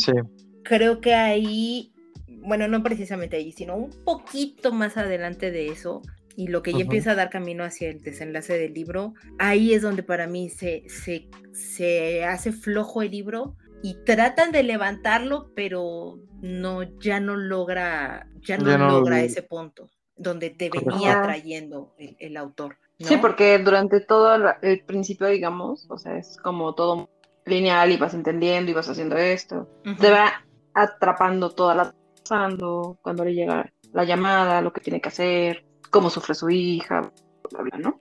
creo 0.62 1.00
que 1.00 1.14
ahí, 1.14 1.92
bueno, 2.26 2.68
no 2.68 2.82
precisamente 2.82 3.36
ahí, 3.36 3.52
sino 3.52 3.76
un 3.76 3.90
poquito 4.04 4.72
más 4.72 4.96
adelante 4.96 5.50
de 5.50 5.68
eso, 5.68 6.02
y 6.36 6.48
lo 6.48 6.62
que 6.62 6.72
ya 6.72 6.80
empieza 6.80 7.12
a 7.12 7.14
dar 7.14 7.30
camino 7.30 7.64
hacia 7.64 7.90
el 7.90 8.00
desenlace 8.02 8.58
del 8.58 8.72
libro, 8.72 9.14
ahí 9.38 9.74
es 9.74 9.82
donde 9.82 10.02
para 10.02 10.26
mí 10.26 10.48
se, 10.48 10.84
se, 10.88 11.28
se 11.52 12.24
hace 12.24 12.52
flojo 12.52 13.02
el 13.02 13.10
libro 13.10 13.56
y 13.82 13.94
tratan 14.04 14.52
de 14.52 14.62
levantarlo, 14.62 15.50
pero 15.54 16.18
no, 16.40 16.82
ya 17.00 17.20
no 17.20 17.36
logra, 17.36 18.28
ya 18.40 18.56
no, 18.56 18.76
logra 18.78 19.22
ese 19.22 19.42
punto 19.42 19.90
donde 20.16 20.50
te 20.50 20.70
venía 20.70 21.20
trayendo 21.22 21.94
el, 21.98 22.36
autor. 22.36 22.76
Sí, 23.00 23.16
porque 23.16 23.58
durante 23.58 24.00
todo 24.00 24.36
el 24.62 24.84
principio, 24.84 25.26
digamos, 25.26 25.86
o 25.90 25.98
sea, 25.98 26.16
es 26.16 26.36
como 26.36 26.74
todo 26.74 27.10
lineal 27.44 27.90
y 27.90 27.96
vas 27.96 28.14
entendiendo 28.14 28.70
y 28.70 28.74
vas 28.74 28.88
haciendo 28.88 29.16
esto. 29.16 29.68
Te 29.98 30.10
va 30.10 30.44
atrapando 30.74 31.50
toda 31.50 31.74
la 31.74 31.94
pasando 32.22 32.98
cuando 33.02 33.24
le 33.24 33.34
llega 33.34 33.72
la 33.92 34.04
llamada, 34.04 34.62
lo 34.62 34.72
que 34.72 34.80
tiene 34.80 35.00
que 35.00 35.08
hacer, 35.08 35.64
cómo 35.90 36.08
sufre 36.08 36.34
su 36.34 36.48
hija, 36.50 37.12
bla, 37.50 37.62
bla, 37.62 37.78
¿no? 37.78 38.00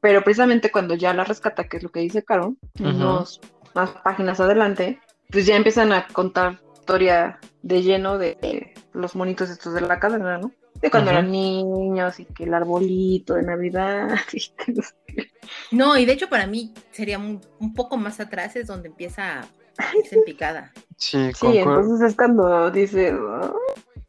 Pero 0.00 0.22
precisamente 0.22 0.70
cuando 0.70 0.94
ya 0.94 1.14
la 1.14 1.24
rescata, 1.24 1.64
que 1.64 1.78
es 1.78 1.82
lo 1.82 1.90
que 1.90 2.00
dice 2.00 2.24
Caro, 2.24 2.56
nos 2.78 3.40
más 3.74 3.90
páginas 3.90 4.40
adelante, 4.40 5.00
pues 5.30 5.46
ya 5.46 5.56
empiezan 5.56 5.92
a 5.92 6.06
contar 6.08 6.60
historia 6.74 7.38
de 7.62 7.82
lleno 7.82 8.18
de, 8.18 8.74
los 8.92 9.16
monitos 9.16 9.50
estos 9.50 9.74
de 9.74 9.80
la 9.80 9.98
cadena, 9.98 10.38
¿no? 10.38 10.52
De 10.84 10.90
cuando 10.90 11.12
eran 11.12 11.32
niños 11.32 12.20
y 12.20 12.26
que 12.26 12.44
el 12.44 12.52
arbolito 12.52 13.32
de 13.32 13.42
Navidad. 13.42 14.18
no, 15.72 15.96
y 15.96 16.04
de 16.04 16.12
hecho 16.12 16.28
para 16.28 16.46
mí 16.46 16.74
sería 16.90 17.18
un, 17.18 17.40
poco 17.74 17.96
más 17.96 18.20
atrás 18.20 18.54
es 18.54 18.66
donde 18.66 18.88
empieza 18.88 19.40
a 19.78 19.96
irse 19.96 20.16
en 20.16 20.24
picada. 20.24 20.74
Sí, 20.98 21.32
sí 21.32 21.56
entonces 21.56 22.10
es 22.10 22.14
cuando 22.14 22.70
dice, 22.70 23.14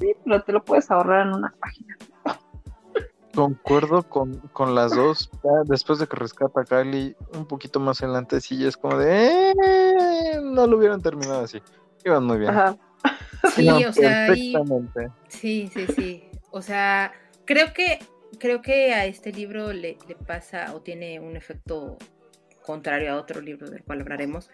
sí, 0.02 0.16
pero 0.26 0.44
te 0.44 0.52
lo 0.52 0.66
puedes 0.66 0.92
ahorrar 0.92 1.28
en 1.28 1.36
una 1.36 1.56
página. 1.58 1.98
Concuerdo 3.34 4.04
con, 4.04 4.36
con 4.52 4.76
las 4.76 4.94
dos. 4.94 5.32
después 5.68 6.00
de 6.00 6.08
que 6.08 6.18
rescata 6.18 6.60
a 6.60 6.66
Kylie, 6.66 7.16
un 7.38 7.46
poquito 7.46 7.80
más 7.80 8.04
adelante, 8.04 8.42
sí, 8.42 8.66
es 8.66 8.76
como 8.76 8.98
de. 8.98 9.52
Eh, 9.52 10.42
no 10.44 10.68
lo 10.68 10.78
hubieran 10.78 11.02
terminado 11.02 11.46
así. 11.46 11.62
Iban 12.04 12.26
muy 12.26 12.40
bien. 12.40 12.54
Sí, 13.56 13.70
o 13.86 13.94
sea. 13.94 14.36
sí, 15.30 15.72
sí, 15.74 15.88
sí. 15.96 16.30
O 16.56 16.62
sea, 16.62 17.12
creo 17.44 17.74
que 17.74 18.00
creo 18.40 18.62
que 18.62 18.94
a 18.94 19.06
este 19.06 19.34
libro 19.34 19.74
le, 19.74 19.98
le, 20.08 20.16
pasa 20.16 20.74
o 20.74 20.82
tiene 20.82 21.20
un 21.20 21.36
efecto 21.36 21.98
contrario 22.62 23.12
a 23.12 23.18
otro 23.18 23.42
libro 23.42 23.70
del 23.70 23.84
cual 23.84 24.00
hablaremos. 24.00 24.50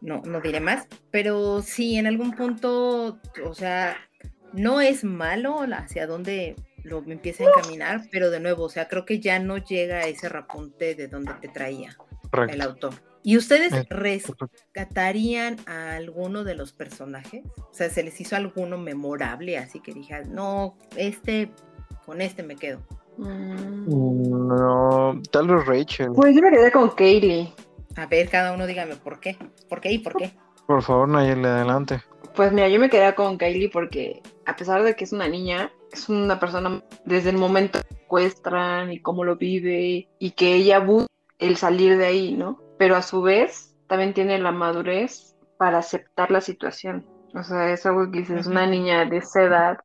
No, 0.00 0.22
no 0.24 0.40
diré 0.40 0.58
más. 0.58 0.88
Pero 1.12 1.62
sí, 1.62 1.98
en 1.98 2.08
algún 2.08 2.32
punto, 2.32 3.20
o 3.44 3.54
sea, 3.54 3.96
no 4.54 4.80
es 4.80 5.04
malo 5.04 5.60
hacia 5.72 6.08
dónde 6.08 6.56
lo 6.82 7.04
empieza 7.06 7.44
a 7.44 7.46
encaminar, 7.46 8.02
pero 8.10 8.30
de 8.30 8.40
nuevo, 8.40 8.64
o 8.64 8.68
sea, 8.68 8.88
creo 8.88 9.04
que 9.04 9.20
ya 9.20 9.38
no 9.38 9.58
llega 9.58 9.98
a 9.98 10.06
ese 10.08 10.28
rapunte 10.28 10.96
de 10.96 11.06
donde 11.06 11.32
te 11.34 11.46
traía 11.46 11.96
el 12.48 12.60
autor. 12.60 12.94
¿Y 13.26 13.36
ustedes 13.36 13.88
rescatarían 13.88 15.56
a 15.66 15.96
alguno 15.96 16.44
de 16.44 16.54
los 16.54 16.72
personajes? 16.72 17.42
O 17.56 17.74
sea, 17.74 17.90
¿se 17.90 18.04
les 18.04 18.20
hizo 18.20 18.36
alguno 18.36 18.78
memorable? 18.78 19.58
Así 19.58 19.80
que 19.80 19.92
dije, 19.92 20.22
no, 20.26 20.76
este, 20.94 21.50
con 22.04 22.20
este 22.20 22.44
me 22.44 22.54
quedo. 22.54 22.86
Mm. 23.16 24.46
No, 24.46 25.20
tal 25.32 25.48
vez 25.48 25.66
Rachel. 25.66 26.12
Pues 26.14 26.36
yo 26.36 26.40
me 26.40 26.52
quedé 26.52 26.70
con 26.70 26.90
Kaylee. 26.90 27.52
A 27.96 28.06
ver, 28.06 28.28
cada 28.28 28.52
uno 28.52 28.64
dígame 28.64 28.94
por 28.94 29.18
qué. 29.18 29.36
¿Por 29.68 29.80
qué 29.80 29.90
y 29.90 29.98
por 29.98 30.14
qué? 30.14 30.30
Por 30.68 30.84
favor, 30.84 31.08
Nayeli, 31.08 31.46
adelante. 31.46 32.00
Pues 32.36 32.52
mira, 32.52 32.68
yo 32.68 32.78
me 32.78 32.90
quedé 32.90 33.12
con 33.16 33.38
Kylie 33.38 33.70
porque 33.70 34.22
a 34.44 34.54
pesar 34.54 34.84
de 34.84 34.94
que 34.94 35.02
es 35.02 35.12
una 35.12 35.26
niña, 35.26 35.72
es 35.92 36.08
una 36.08 36.38
persona 36.38 36.80
desde 37.04 37.30
el 37.30 37.38
momento 37.38 37.80
que 37.80 37.96
secuestran 37.96 38.92
y 38.92 39.00
cómo 39.00 39.24
lo 39.24 39.34
vive 39.34 40.08
y 40.20 40.30
que 40.30 40.54
ella 40.54 40.78
busca 40.78 41.12
el 41.40 41.56
salir 41.56 41.98
de 41.98 42.06
ahí, 42.06 42.32
¿no? 42.32 42.64
Pero 42.78 42.96
a 42.96 43.02
su 43.02 43.22
vez 43.22 43.74
también 43.86 44.14
tiene 44.14 44.38
la 44.38 44.52
madurez 44.52 45.36
para 45.58 45.78
aceptar 45.78 46.30
la 46.30 46.40
situación. 46.40 47.06
O 47.34 47.42
sea, 47.42 47.72
es 47.72 47.84
algo 47.86 48.10
que 48.10 48.20
dices, 48.20 48.40
es 48.40 48.46
una 48.46 48.66
niña 48.66 49.04
de 49.04 49.18
esa 49.18 49.42
edad 49.42 49.78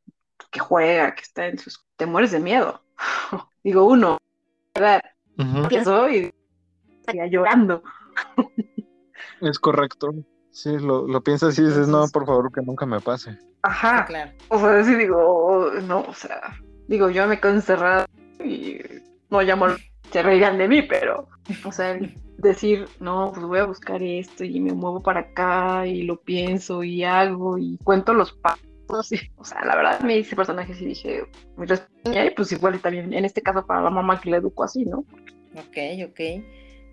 que 0.52 0.60
juega, 0.60 1.14
que 1.16 1.22
está 1.22 1.48
en 1.48 1.58
sus... 1.58 1.86
Te 1.98 2.06
mueres 2.06 2.32
de 2.32 2.40
miedo. 2.40 2.82
Digo, 3.64 3.86
uno, 3.86 4.18
¿verdad? 4.74 5.02
Uh 5.38 6.10
y 6.10 6.32
estaría 7.00 7.28
llorando. 7.28 7.84
es 9.42 9.60
correcto. 9.60 10.14
Sí, 10.52 10.78
lo, 10.78 11.08
lo 11.08 11.22
piensas 11.22 11.58
y 11.58 11.64
dices, 11.64 11.88
no, 11.88 12.08
por 12.10 12.26
favor, 12.26 12.52
que 12.52 12.62
nunca 12.62 12.86
me 12.86 13.00
pase. 13.00 13.38
Ajá. 13.64 14.06
Claro. 14.06 14.32
O 14.50 14.60
sea, 14.60 14.84
sí 14.84 14.96
digo, 14.96 15.72
no, 15.84 16.02
o 16.02 16.14
sea, 16.14 16.58
digo, 16.88 17.10
yo 17.10 17.28
me 17.28 17.40
quedo 17.40 17.54
encerrada 17.54 18.06
y 18.44 18.80
no 19.30 19.42
llamo, 19.42 19.68
se 20.12 20.22
reirán 20.22 20.58
de 20.58 20.68
mí, 20.68 20.82
pero, 20.82 21.28
o 21.66 21.72
sea, 21.72 21.98
decir, 22.38 22.86
no, 23.00 23.32
pues 23.34 23.46
voy 23.46 23.60
a 23.60 23.66
buscar 23.66 24.02
esto 24.02 24.44
y 24.44 24.60
me 24.60 24.74
muevo 24.74 25.02
para 25.02 25.22
acá 25.22 25.88
y 25.88 26.04
lo 26.04 26.20
pienso 26.20 26.84
y 26.84 27.04
hago 27.04 27.58
y 27.58 27.78
cuento 27.84 28.14
los 28.14 28.34
pasos. 28.34 28.68
O 29.38 29.46
sea, 29.46 29.64
la 29.64 29.78
verdad 29.78 30.02
me 30.02 30.18
hice 30.18 30.36
personajes 30.36 30.82
y 30.82 30.86
dije, 30.88 31.24
y 31.24 32.30
pues 32.36 32.52
igual 32.52 32.78
también, 32.82 33.14
en 33.14 33.24
este 33.24 33.42
caso 33.42 33.66
para 33.66 33.82
la 33.82 33.90
mamá 33.90 34.20
que 34.20 34.30
le 34.30 34.38
educo 34.38 34.66
así, 34.66 34.84
¿no? 34.84 35.06
Ok, 35.56 36.10
ok. 36.10 36.20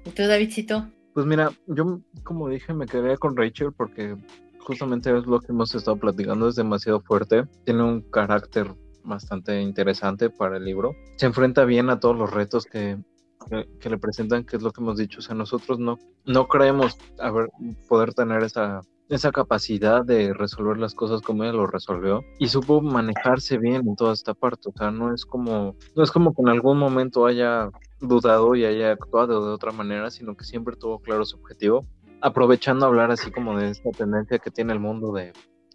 ¿Y 0.05 0.11
tú, 0.15 0.23
Davidcito? 0.23 0.89
Pues 1.13 1.27
mira, 1.27 1.51
yo 1.67 1.99
como 2.23 2.49
dije 2.49 2.73
me 2.73 2.87
quedaría 2.87 3.17
con 3.17 3.37
Rachel 3.37 3.73
porque 3.77 4.17
justamente 4.61 5.11
es 5.17 5.27
lo 5.27 5.41
que 5.41 5.51
hemos 5.51 5.75
estado 5.75 5.97
platicando, 5.97 6.49
es 6.49 6.55
demasiado 6.55 7.01
fuerte, 7.01 7.45
tiene 7.65 7.83
un 7.83 8.03
carácter 8.03 8.69
bastante 9.03 9.61
interesante 9.61 10.31
para 10.31 10.59
el 10.59 10.65
libro. 10.65 10.95
Se 11.17 11.27
enfrenta 11.27 11.65
bien 11.65 11.91
a 11.91 11.99
todos 11.99 12.17
los 12.17 12.31
retos 12.33 12.67
que, 12.67 12.99
que, 13.47 13.91
le 13.91 13.99
presentan, 13.99 14.45
que 14.45 14.57
es 14.57 14.63
lo 14.63 14.71
que 14.71 14.81
hemos 14.81 14.99
dicho. 14.99 15.19
O 15.19 15.23
sea, 15.23 15.35
nosotros 15.35 15.79
no, 15.79 15.99
no 16.25 16.49
creemos 16.49 16.97
haber, 17.19 17.49
poder 17.89 18.15
tener 18.15 18.43
esa, 18.43 18.81
esa 19.09 19.33
capacidad 19.33 20.05
de 20.05 20.33
resolver 20.35 20.79
las 20.79 20.95
cosas 20.95 21.23
como 21.23 21.45
ella 21.45 21.53
lo 21.53 21.67
resolvió 21.67 22.23
y 22.39 22.49
supo 22.49 22.81
manejarse 22.81 23.59
bien 23.59 23.87
en 23.87 23.97
toda 23.97 24.13
esta 24.13 24.35
parte. 24.35 24.69
O 24.69 24.73
sea, 24.77 24.91
no 24.91 25.15
es 25.15 25.25
como, 25.25 25.77
no 25.97 26.03
es 26.03 26.11
como 26.11 26.35
que 26.35 26.43
en 26.43 26.49
algún 26.49 26.79
momento 26.79 27.27
haya 27.27 27.71
dudado 28.01 28.55
y 28.55 28.65
haya 28.65 28.93
actuado 28.93 29.47
de 29.47 29.53
otra 29.53 29.73
manera, 29.73 30.11
sino 30.11 30.37
que 30.37 30.45
siempre 30.45 30.77
tuvo 30.77 31.01
claro 31.01 31.25
su 31.25 31.37
objetivo. 31.37 31.87
Aprovechando 32.21 32.87
hablar 32.87 33.11
así 33.11 33.31
como 33.31 33.57
de 33.59 33.71
esta 33.71 33.91
tendencia 33.91 34.39
que 34.39 34.51
tiene 34.51 34.73
el 34.73 34.81
mundo 34.81 35.13
de, 35.13 35.33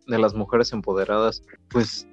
de 0.08 0.20
las 0.20 0.34
mujeres 0.34 0.74
empoderadas, 0.74 1.42
pues 1.70 2.08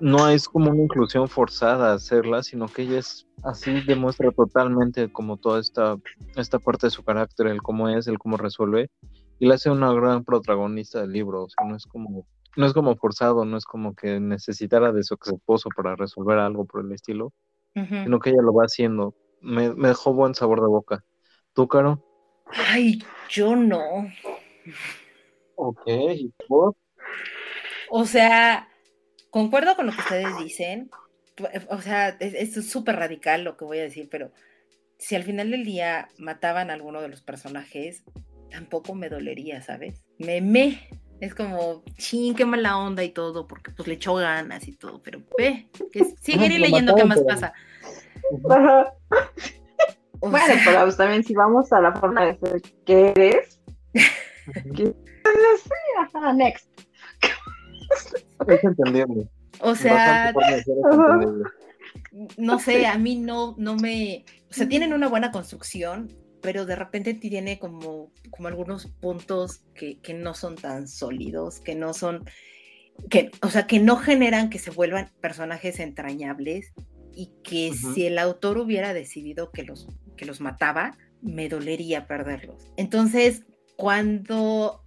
no 0.00 0.28
es 0.28 0.48
como 0.48 0.70
una 0.70 0.82
inclusión 0.82 1.28
forzada 1.28 1.90
a 1.90 1.94
hacerla, 1.94 2.42
sino 2.42 2.66
que 2.66 2.82
ella 2.82 2.98
es 2.98 3.26
así 3.42 3.80
demuestra 3.82 4.30
totalmente 4.32 5.10
como 5.12 5.36
toda 5.36 5.60
esta, 5.60 5.96
esta 6.36 6.58
parte 6.58 6.86
de 6.86 6.90
su 6.90 7.04
carácter, 7.04 7.46
el 7.48 7.62
cómo 7.62 7.88
es, 7.88 8.06
el 8.06 8.18
cómo 8.18 8.36
resuelve, 8.36 8.90
y 9.38 9.46
la 9.46 9.54
hace 9.54 9.70
una 9.70 9.92
gran 9.92 10.24
protagonista 10.24 11.00
del 11.00 11.12
libro, 11.12 11.44
o 11.44 11.48
sea, 11.48 11.66
no 11.66 11.76
es 11.76 11.86
como, 11.86 12.26
no 12.56 12.66
es 12.66 12.72
como 12.72 12.96
forzado, 12.96 13.44
no 13.44 13.56
es 13.56 13.64
como 13.64 13.94
que 13.94 14.18
necesitara 14.20 14.92
de 14.92 15.02
su 15.02 15.14
ex 15.14 15.28
esposo 15.28 15.68
para 15.74 15.96
resolver 15.96 16.38
algo 16.38 16.64
por 16.64 16.84
el 16.84 16.92
estilo, 16.92 17.32
sino 17.74 18.18
que 18.20 18.30
ella 18.30 18.40
lo 18.42 18.54
va 18.54 18.64
haciendo. 18.64 19.14
Me, 19.42 19.74
me, 19.74 19.88
dejó 19.88 20.14
buen 20.14 20.34
sabor 20.34 20.62
de 20.62 20.66
boca. 20.66 21.04
¿Tú, 21.52 21.68
Caro? 21.68 22.02
Ay, 22.70 23.02
yo 23.28 23.54
no. 23.54 23.80
Ok, 25.56 25.86
O 27.90 28.04
sea, 28.06 28.66
concuerdo 29.36 29.76
con 29.76 29.84
lo 29.84 29.92
que 29.92 30.00
ustedes 30.00 30.38
dicen. 30.38 30.90
O 31.68 31.82
sea, 31.82 32.08
es 32.20 32.54
súper 32.70 32.96
radical 32.96 33.44
lo 33.44 33.58
que 33.58 33.66
voy 33.66 33.78
a 33.78 33.82
decir, 33.82 34.08
pero 34.10 34.32
si 34.96 35.14
al 35.14 35.24
final 35.24 35.50
del 35.50 35.62
día 35.62 36.08
mataban 36.16 36.70
a 36.70 36.72
alguno 36.72 37.02
de 37.02 37.08
los 37.08 37.20
personajes, 37.20 38.02
tampoco 38.50 38.94
me 38.94 39.10
dolería, 39.10 39.60
¿sabes? 39.60 40.02
Me, 40.18 40.40
me, 40.40 40.88
es 41.20 41.34
como, 41.34 41.84
ching, 41.98 42.34
qué 42.34 42.46
mala 42.46 42.78
onda 42.78 43.04
y 43.04 43.10
todo, 43.10 43.46
porque 43.46 43.72
pues 43.72 43.86
le 43.86 43.94
echó 43.96 44.14
ganas 44.14 44.66
y 44.68 44.72
todo, 44.72 45.02
pero 45.02 45.22
ve, 45.36 45.68
que 45.92 46.06
seguiré 46.18 46.58
leyendo 46.58 46.94
qué 46.94 47.04
más 47.04 47.20
pasa. 47.20 47.52
bueno, 48.40 48.86
pero 50.20 50.82
pues, 50.84 50.96
también 50.96 51.24
si 51.24 51.34
vamos 51.34 51.70
a 51.74 51.82
la 51.82 51.92
forma 51.92 52.24
de 52.24 52.38
ser 52.38 52.62
que 52.86 53.10
eres, 53.10 53.60
que, 54.74 54.94
ajá, 55.98 56.32
next. 56.32 56.85
Es 58.46 58.64
entendible. 58.64 59.28
O 59.60 59.74
sea, 59.74 60.32
no 62.36 62.58
sé, 62.58 62.86
a 62.86 62.98
mí 62.98 63.16
no, 63.16 63.54
no 63.58 63.76
me, 63.76 64.24
o 64.50 64.54
sea, 64.54 64.68
tienen 64.68 64.92
una 64.92 65.08
buena 65.08 65.30
construcción, 65.32 66.14
pero 66.40 66.66
de 66.66 66.76
repente 66.76 67.14
tiene 67.14 67.58
como, 67.58 68.12
como 68.30 68.48
algunos 68.48 68.86
puntos 68.86 69.62
que, 69.74 69.98
no 70.14 70.34
son 70.34 70.56
tan 70.56 70.88
sólidos, 70.88 71.60
que 71.60 71.74
no 71.74 71.92
son, 71.92 72.24
que, 73.10 73.30
o 73.42 73.48
sea, 73.48 73.66
que 73.66 73.80
no 73.80 73.96
generan 73.96 74.50
que 74.50 74.58
se 74.58 74.70
vuelvan 74.70 75.10
personajes 75.20 75.80
entrañables 75.80 76.72
y 77.14 77.32
que 77.42 77.72
si 77.74 78.06
el 78.06 78.18
autor 78.18 78.58
hubiera 78.58 78.92
decidido 78.92 79.50
que 79.50 79.64
los, 79.64 79.88
que 80.16 80.26
los 80.26 80.40
mataba, 80.40 80.96
me 81.22 81.48
dolería 81.48 82.06
perderlos. 82.06 82.70
Entonces, 82.76 83.44
cuando 83.76 84.85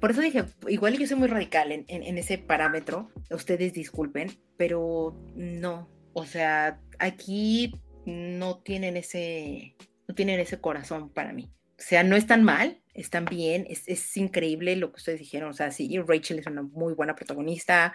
por 0.00 0.10
eso 0.10 0.20
dije, 0.20 0.44
igual 0.68 0.98
yo 0.98 1.06
soy 1.06 1.16
muy 1.16 1.28
radical 1.28 1.72
en, 1.72 2.18
ese 2.18 2.38
parámetro, 2.38 3.10
ustedes 3.30 3.72
disculpen, 3.72 4.30
pero 4.56 5.16
no, 5.34 5.88
o 6.12 6.24
sea, 6.24 6.80
aquí 6.98 7.74
no 8.04 8.58
tienen 8.58 8.96
ese, 8.96 9.76
no 10.08 10.14
tienen 10.14 10.40
ese 10.40 10.60
corazón 10.60 11.10
para 11.10 11.32
mí. 11.32 11.50
O 11.78 11.82
sea, 11.82 12.02
no 12.02 12.16
están 12.16 12.42
mal, 12.42 12.80
están 12.94 13.26
bien, 13.26 13.66
es, 13.68 13.82
es, 13.86 14.16
increíble 14.16 14.76
lo 14.76 14.90
que 14.92 14.96
ustedes 14.96 15.20
dijeron. 15.20 15.50
O 15.50 15.52
sea, 15.52 15.70
sí, 15.70 15.98
Rachel 15.98 16.38
es 16.38 16.46
una 16.46 16.62
muy 16.62 16.94
buena 16.94 17.14
protagonista, 17.14 17.92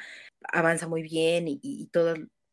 avanza 0.51 0.87
muy 0.87 1.01
bien 1.01 1.47
y, 1.47 1.59
y 1.63 1.87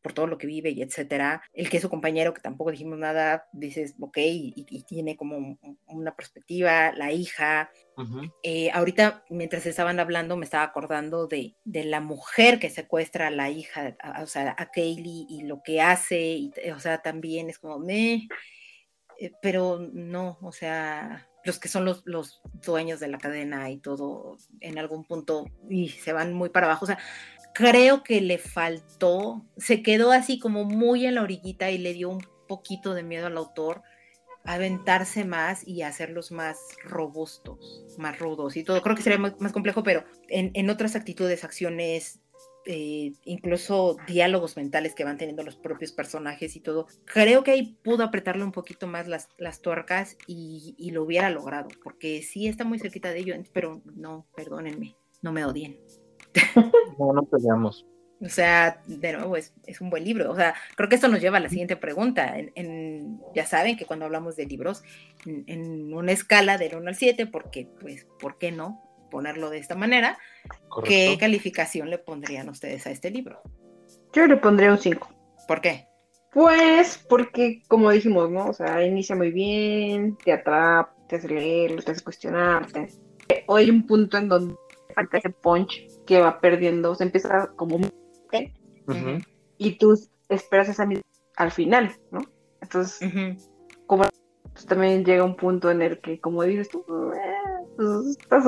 por 0.08 0.14
todo 0.14 0.26
lo 0.26 0.38
que 0.38 0.46
vive 0.46 0.70
y 0.70 0.80
etcétera. 0.80 1.42
El 1.52 1.68
que 1.68 1.76
es 1.76 1.82
su 1.82 1.90
compañero, 1.90 2.32
que 2.32 2.40
tampoco 2.40 2.70
dijimos 2.70 2.98
nada, 2.98 3.46
dices, 3.52 3.94
ok, 4.00 4.16
y, 4.16 4.84
tiene 4.88 5.18
como 5.18 5.58
una 5.86 6.16
perspectiva, 6.16 6.92
la 6.92 7.12
hija. 7.12 7.70
Eh, 8.42 8.70
ahorita, 8.70 9.24
mientras 9.28 9.66
estaban 9.66 10.00
hablando, 10.00 10.36
me 10.36 10.46
estaba 10.46 10.64
acordando 10.64 11.26
de, 11.26 11.56
de 11.64 11.84
la 11.84 12.00
mujer 12.00 12.58
que 12.58 12.70
secuestra 12.70 13.26
a 13.26 13.30
la 13.30 13.50
hija, 13.50 13.96
o 14.22 14.26
sea, 14.26 14.54
a 14.56 14.70
Kaylee 14.70 15.26
y 15.28 15.42
lo 15.42 15.62
que 15.62 15.82
hace, 15.82 16.20
y, 16.20 16.52
o 16.74 16.78
sea, 16.78 17.02
también 17.02 17.50
es 17.50 17.58
como, 17.58 17.78
me, 17.78 18.28
eh, 19.18 19.32
pero 19.42 19.78
no, 19.92 20.38
o 20.40 20.52
sea, 20.52 21.28
los 21.44 21.58
que 21.58 21.68
son 21.68 21.84
los, 21.84 22.02
los 22.06 22.40
dueños 22.64 23.00
de 23.00 23.08
la 23.08 23.18
cadena 23.18 23.68
y 23.70 23.78
todo, 23.78 24.38
en 24.60 24.78
algún 24.78 25.04
punto, 25.04 25.46
y 25.68 25.88
se 25.88 26.12
van 26.14 26.32
muy 26.32 26.48
para 26.48 26.66
abajo, 26.66 26.84
o 26.84 26.88
sea, 26.88 26.98
creo 27.54 28.02
que 28.02 28.20
le 28.20 28.38
faltó, 28.38 29.44
se 29.56 29.82
quedó 29.82 30.12
así 30.12 30.38
como 30.38 30.64
muy 30.64 31.06
en 31.06 31.16
la 31.16 31.22
orillita 31.22 31.70
y 31.70 31.78
le 31.78 31.92
dio 31.92 32.10
un 32.10 32.24
poquito 32.46 32.94
de 32.94 33.02
miedo 33.02 33.26
al 33.26 33.36
autor 33.36 33.82
aventarse 34.48 35.26
más 35.26 35.66
y 35.66 35.82
hacerlos 35.82 36.32
más 36.32 36.58
robustos, 36.82 37.84
más 37.98 38.18
rudos 38.18 38.56
y 38.56 38.64
todo. 38.64 38.80
Creo 38.80 38.96
que 38.96 39.02
sería 39.02 39.18
más, 39.18 39.52
complejo, 39.52 39.82
pero 39.82 40.04
en, 40.28 40.70
otras 40.70 40.96
actitudes, 40.96 41.44
acciones, 41.44 42.20
eh, 42.64 43.12
incluso 43.24 43.98
diálogos 44.06 44.56
mentales 44.56 44.94
que 44.94 45.04
van 45.04 45.18
teniendo 45.18 45.42
los 45.42 45.56
propios 45.56 45.92
personajes 45.92 46.56
y 46.56 46.60
todo, 46.60 46.86
creo 47.04 47.44
que 47.44 47.50
ahí 47.50 47.78
pudo 47.84 48.04
apretarle 48.04 48.42
un 48.42 48.52
poquito 48.52 48.86
más 48.86 49.06
las, 49.06 49.28
las 49.36 49.60
tuercas 49.60 50.16
y, 50.26 50.74
y, 50.78 50.92
lo 50.92 51.02
hubiera 51.02 51.28
logrado, 51.28 51.68
porque 51.84 52.22
sí 52.22 52.46
está 52.46 52.64
muy 52.64 52.78
cerquita 52.78 53.10
de 53.10 53.18
ello, 53.18 53.34
pero 53.52 53.82
no, 53.84 54.26
perdónenme, 54.34 54.96
no 55.20 55.32
me 55.32 55.44
odien. 55.44 55.78
No, 56.98 57.12
no 57.12 57.22
peleamos. 57.22 57.86
O 58.20 58.28
sea, 58.28 58.82
de 58.86 59.12
nuevo, 59.12 59.36
es, 59.36 59.52
un 59.80 59.90
buen 59.90 60.04
libro. 60.04 60.30
O 60.30 60.34
sea, 60.34 60.54
creo 60.74 60.88
que 60.88 60.96
esto 60.96 61.08
nos 61.08 61.20
lleva 61.20 61.36
a 61.36 61.40
la 61.40 61.48
siguiente 61.48 61.76
pregunta. 61.76 62.34
En, 62.36 63.20
ya 63.34 63.46
saben 63.46 63.76
que 63.76 63.86
cuando 63.86 64.06
hablamos 64.06 64.34
de 64.34 64.46
libros, 64.46 64.82
en, 65.24 65.94
una 65.94 66.12
escala 66.12 66.58
del 66.58 66.76
1 66.76 66.88
al 66.88 66.96
7, 66.96 67.26
porque, 67.26 67.68
pues, 67.80 68.06
¿por 68.18 68.38
qué 68.38 68.50
no 68.50 68.82
ponerlo 69.10 69.50
de 69.50 69.58
esta 69.58 69.76
manera? 69.76 70.18
¿Qué 70.84 71.16
calificación 71.18 71.90
le 71.90 71.98
pondrían 71.98 72.48
ustedes 72.48 72.86
a 72.86 72.90
este 72.90 73.10
libro? 73.10 73.40
Yo 74.12 74.26
le 74.26 74.36
pondría 74.36 74.72
un 74.72 74.78
5. 74.78 75.08
¿Por 75.46 75.60
qué? 75.60 75.86
Pues 76.32 77.04
porque, 77.08 77.62
como 77.68 77.90
dijimos, 77.90 78.30
¿no? 78.30 78.48
O 78.48 78.52
sea, 78.52 78.84
inicia 78.84 79.16
muy 79.16 79.30
bien, 79.30 80.18
te 80.22 80.32
atrapa, 80.32 80.94
te 81.08 81.16
hace 81.16 81.28
leer, 81.28 81.82
te 81.84 81.92
hace 81.92 82.04
cuestionarte. 82.04 82.88
Hoy 83.46 83.62
hay 83.62 83.70
un 83.70 83.86
punto 83.86 84.18
en 84.18 84.28
donde 84.28 84.54
falta 84.98 85.18
ese 85.18 85.30
punch 85.30 85.86
que 86.06 86.20
va 86.20 86.40
perdiendo, 86.40 86.94
se 86.94 87.04
empieza 87.04 87.52
como 87.54 87.76
un... 87.76 87.90
y 89.58 89.78
tú 89.78 89.96
esperas 90.28 90.68
esa 90.68 90.86
misma 90.86 91.04
al 91.36 91.52
final, 91.52 91.92
¿no? 92.10 92.20
Entonces, 92.60 92.98
como 93.86 94.02
pues, 94.52 94.66
también 94.66 95.04
llega 95.04 95.22
un 95.22 95.36
punto 95.36 95.70
en 95.70 95.82
el 95.82 96.00
que, 96.00 96.20
como 96.20 96.42
dices 96.42 96.68
tú, 96.68 96.84
pues, 97.76 98.18
estás 98.18 98.44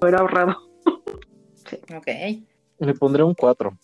ahorrado. 0.00 0.56
sí. 1.54 1.78
Ok. 1.96 2.06
Le 2.78 2.94
pondré 2.94 3.24
un 3.24 3.34
4. 3.34 3.76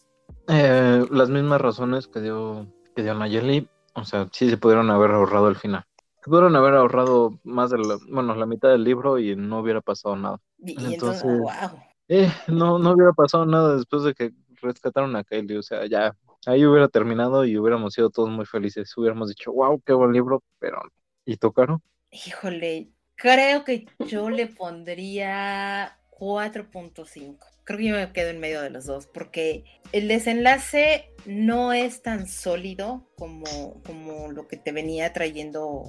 Eh, 0.48 1.04
las 1.10 1.30
mismas 1.30 1.60
razones 1.60 2.06
que 2.06 2.20
dio, 2.20 2.66
que 2.94 3.02
dio 3.02 3.14
Nayeli, 3.14 3.68
o 3.94 4.04
sea, 4.04 4.28
sí 4.30 4.48
se 4.48 4.56
pudieron 4.56 4.88
haber 4.90 5.10
ahorrado 5.10 5.48
al 5.48 5.56
final. 5.56 5.84
Se 6.22 6.30
pudieron 6.30 6.54
haber 6.54 6.74
ahorrado 6.74 7.40
más 7.42 7.70
de 7.70 7.78
la, 7.78 7.98
bueno, 8.08 8.36
la 8.36 8.46
mitad 8.46 8.68
del 8.68 8.84
libro 8.84 9.18
y 9.18 9.34
no 9.34 9.58
hubiera 9.58 9.80
pasado 9.80 10.14
nada. 10.14 10.38
Y 10.64 10.94
entonces, 10.94 11.24
wow. 11.24 11.80
Eh, 12.08 12.30
no, 12.48 12.78
no 12.78 12.92
hubiera 12.92 13.12
pasado 13.12 13.46
nada 13.46 13.76
después 13.76 14.02
de 14.02 14.14
que 14.14 14.32
rescataron 14.60 15.16
a 15.16 15.24
Kylie, 15.24 15.58
o 15.58 15.62
sea, 15.62 15.86
ya 15.86 16.16
ahí 16.46 16.64
hubiera 16.64 16.88
terminado 16.88 17.44
y 17.44 17.56
hubiéramos 17.56 17.94
sido 17.94 18.10
todos 18.10 18.30
muy 18.30 18.46
felices, 18.46 18.96
hubiéramos 18.96 19.28
dicho, 19.28 19.52
wow, 19.52 19.80
qué 19.84 19.92
buen 19.92 20.12
libro, 20.12 20.42
pero 20.58 20.80
¿y 21.24 21.36
tocaron? 21.36 21.82
Híjole, 22.10 22.90
creo 23.16 23.64
que 23.64 23.86
yo 24.06 24.30
le 24.30 24.46
pondría 24.46 25.98
4.5. 26.10 27.38
Creo 27.64 27.78
que 27.78 27.86
yo 27.86 27.94
me 27.94 28.12
quedo 28.12 28.30
en 28.30 28.40
medio 28.40 28.60
de 28.60 28.70
los 28.70 28.86
dos, 28.86 29.06
porque 29.06 29.64
el 29.92 30.08
desenlace 30.08 31.12
no 31.26 31.72
es 31.72 32.02
tan 32.02 32.26
sólido 32.26 33.08
como, 33.16 33.80
como 33.84 34.32
lo 34.32 34.48
que 34.48 34.56
te 34.56 34.72
venía 34.72 35.12
trayendo 35.12 35.84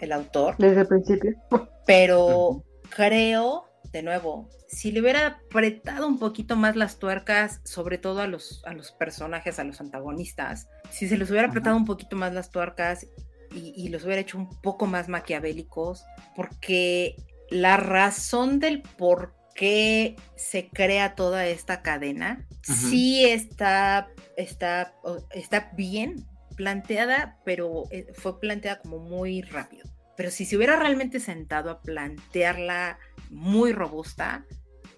el 0.00 0.12
autor. 0.12 0.56
Desde 0.58 0.80
el 0.80 0.86
principio. 0.86 1.36
Pero 1.86 2.64
creo 2.90 3.68
de 3.92 4.02
nuevo, 4.02 4.48
si 4.68 4.92
le 4.92 5.00
hubiera 5.00 5.26
apretado 5.26 6.06
un 6.06 6.18
poquito 6.18 6.56
más 6.56 6.76
las 6.76 6.98
tuercas, 6.98 7.60
sobre 7.64 7.98
todo 7.98 8.20
a 8.20 8.26
los, 8.26 8.62
a 8.66 8.74
los 8.74 8.92
personajes, 8.92 9.58
a 9.58 9.64
los 9.64 9.80
antagonistas, 9.80 10.68
si 10.90 11.08
se 11.08 11.16
les 11.16 11.30
hubiera 11.30 11.48
apretado 11.48 11.76
un 11.76 11.84
poquito 11.84 12.16
más 12.16 12.32
las 12.34 12.50
tuercas 12.50 13.06
y, 13.50 13.88
los 13.88 14.04
hubiera 14.04 14.20
hecho 14.20 14.36
un 14.36 14.60
poco 14.60 14.86
más 14.86 15.08
maquiavélicos, 15.08 16.04
porque 16.36 17.16
la 17.50 17.78
razón 17.78 18.60
del 18.60 18.82
por 18.82 19.34
qué 19.54 20.16
se 20.36 20.68
crea 20.68 21.14
toda 21.14 21.46
esta 21.46 21.80
cadena, 21.82 22.46
sí 22.62 23.24
está, 23.24 24.10
está, 24.36 24.94
está 25.30 25.72
bien 25.74 26.26
planteada, 26.56 27.38
pero 27.44 27.84
eh, 27.90 28.06
fue 28.12 28.38
planteada 28.38 28.80
como 28.80 28.98
muy 28.98 29.42
rápido. 29.42 29.88
Pero 30.16 30.30
si 30.30 30.44
se 30.44 30.56
hubiera 30.56 30.76
realmente 30.76 31.20
sentado 31.20 31.70
a 31.70 31.80
plantearla 31.80 32.98
muy 33.30 33.72
robusta, 33.72 34.44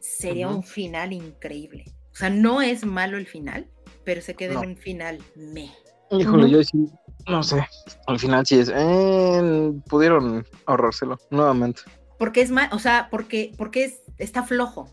sería 0.01 0.49
un 0.49 0.63
final 0.63 1.13
increíble. 1.13 1.85
O 2.13 2.17
sea, 2.17 2.31
no 2.31 2.63
es 2.63 2.85
malo 2.85 3.17
el 3.19 3.27
final, 3.27 3.69
pero 4.05 4.21
se 4.21 4.35
queda 4.35 4.63
en 4.63 4.71
un 4.71 4.77
final 4.77 5.19
me. 5.37 5.71
Híjole, 6.11 6.51
yo 6.51 6.63
sí, 6.65 6.87
no 7.29 7.43
sé. 7.43 7.65
Al 8.07 8.19
final 8.19 8.45
sí 8.47 8.59
es. 8.59 8.71
Eh, 8.75 9.73
pudieron 9.89 10.45
ahorrárselo 10.67 11.19
nuevamente. 11.31 11.83
Porque 12.19 12.43
es 12.43 12.51
mal, 12.51 12.69
o 12.73 12.79
sea, 12.79 13.09
porque, 13.11 13.53
porque 13.57 13.85
es, 13.85 14.03
está 14.19 14.43
flojo. 14.43 14.91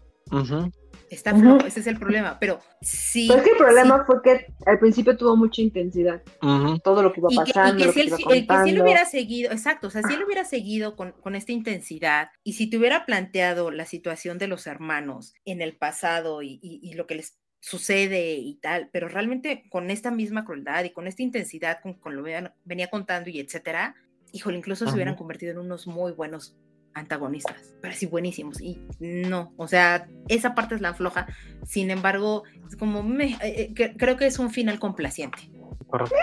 Está 1.09 1.33
flojo, 1.33 1.65
ese 1.65 1.79
es 1.79 1.87
el 1.87 1.97
problema. 1.97 2.37
Pero 2.39 2.59
sí. 2.81 3.27
Pero 3.27 3.39
es 3.39 3.45
que 3.45 3.51
el 3.51 3.57
problema 3.57 4.05
fue 4.05 4.21
que 4.21 4.53
al 4.65 4.79
principio 4.79 5.15
tuvo 5.15 5.35
mucha 5.35 5.61
intensidad. 5.61 6.21
Todo 6.83 7.03
lo 7.03 7.13
que 7.13 7.19
iba 7.19 7.29
pasando. 7.35 7.83
Y 7.83 7.91
que, 7.91 8.09
si, 8.09 8.23
él, 8.29 8.81
hubiera 8.81 9.05
seguido, 9.05 9.51
exacto, 9.51 9.87
o 9.87 9.89
sea, 9.89 10.03
si 10.03 10.13
él 10.13 10.23
hubiera 10.23 10.45
seguido 10.45 10.95
con, 10.95 11.13
con, 11.13 11.35
esta 11.35 11.51
intensidad 11.51 12.29
y 12.43 12.53
si 12.53 12.69
te 12.69 12.77
hubiera 12.77 13.05
planteado 13.05 13.71
la 13.71 13.85
situación 13.85 14.37
de 14.37 14.47
los 14.47 14.67
hermanos 14.67 15.33
en 15.45 15.61
el 15.61 15.77
pasado 15.77 16.41
y, 16.41 16.59
y 16.61 16.93
lo 16.93 17.07
que 17.07 17.15
les 17.15 17.37
sucede 17.59 18.35
y 18.35 18.55
tal, 18.55 18.89
pero 18.91 19.07
realmente 19.07 19.65
con 19.69 19.89
esta 19.89 20.11
misma 20.11 20.45
crueldad 20.45 20.83
y 20.83 20.91
con 20.91 21.07
esta 21.07 21.23
intensidad 21.23 21.79
con, 21.81 21.95
con 21.95 22.15
lo 22.15 22.23
que 22.23 22.49
venía 22.65 22.89
contando 22.89 23.29
y 23.29 23.39
etcétera, 23.39 23.95
híjole, 24.31 24.57
incluso 24.57 24.87
se 24.87 24.93
hubieran 24.93 25.15
convertido 25.15 25.51
en 25.53 25.59
unos 25.59 25.87
muy 25.87 26.11
buenos 26.11 26.55
antagonistas, 26.97 27.75
pero 27.81 27.93
sí 27.93 28.05
buenísimos. 28.05 28.61
Y 28.61 28.81
no, 28.99 29.53
o 29.57 29.67
sea, 29.67 30.07
esa 30.27 30.55
parte 30.55 30.75
es 30.75 30.81
la 30.81 30.93
floja. 30.93 31.27
Sin 31.65 31.91
embargo, 31.91 32.43
es 32.67 32.75
como, 32.75 33.03
me, 33.03 33.33
eh, 33.41 33.73
eh, 33.75 33.95
creo 33.97 34.17
que 34.17 34.25
es 34.25 34.39
un 34.39 34.49
final 34.49 34.79
complaciente. 34.79 35.49
Correcto. 35.87 36.15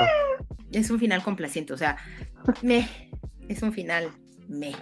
Es 0.73 0.91
un 0.91 0.99
final 0.99 1.23
complaciente, 1.23 1.73
o 1.73 1.79
sea, 1.79 1.97
me, 2.63 2.89
es 3.49 3.63
un 3.63 3.73
final 3.73 4.11
me. 4.49 4.73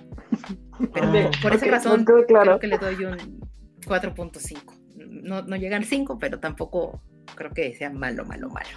Pero 0.92 1.30
por 1.42 1.54
esa 1.54 1.66
razón, 1.66 2.04
creo 2.04 2.58
que 2.58 2.66
le 2.66 2.78
doy 2.78 3.04
un 3.04 3.40
4.5 3.86 4.82
no, 5.22 5.42
no 5.42 5.56
llegan 5.56 5.84
cinco, 5.84 6.18
pero 6.18 6.38
tampoco 6.38 7.00
creo 7.34 7.50
que 7.50 7.74
sea 7.74 7.90
malo, 7.90 8.24
malo, 8.24 8.48
malo. 8.48 8.68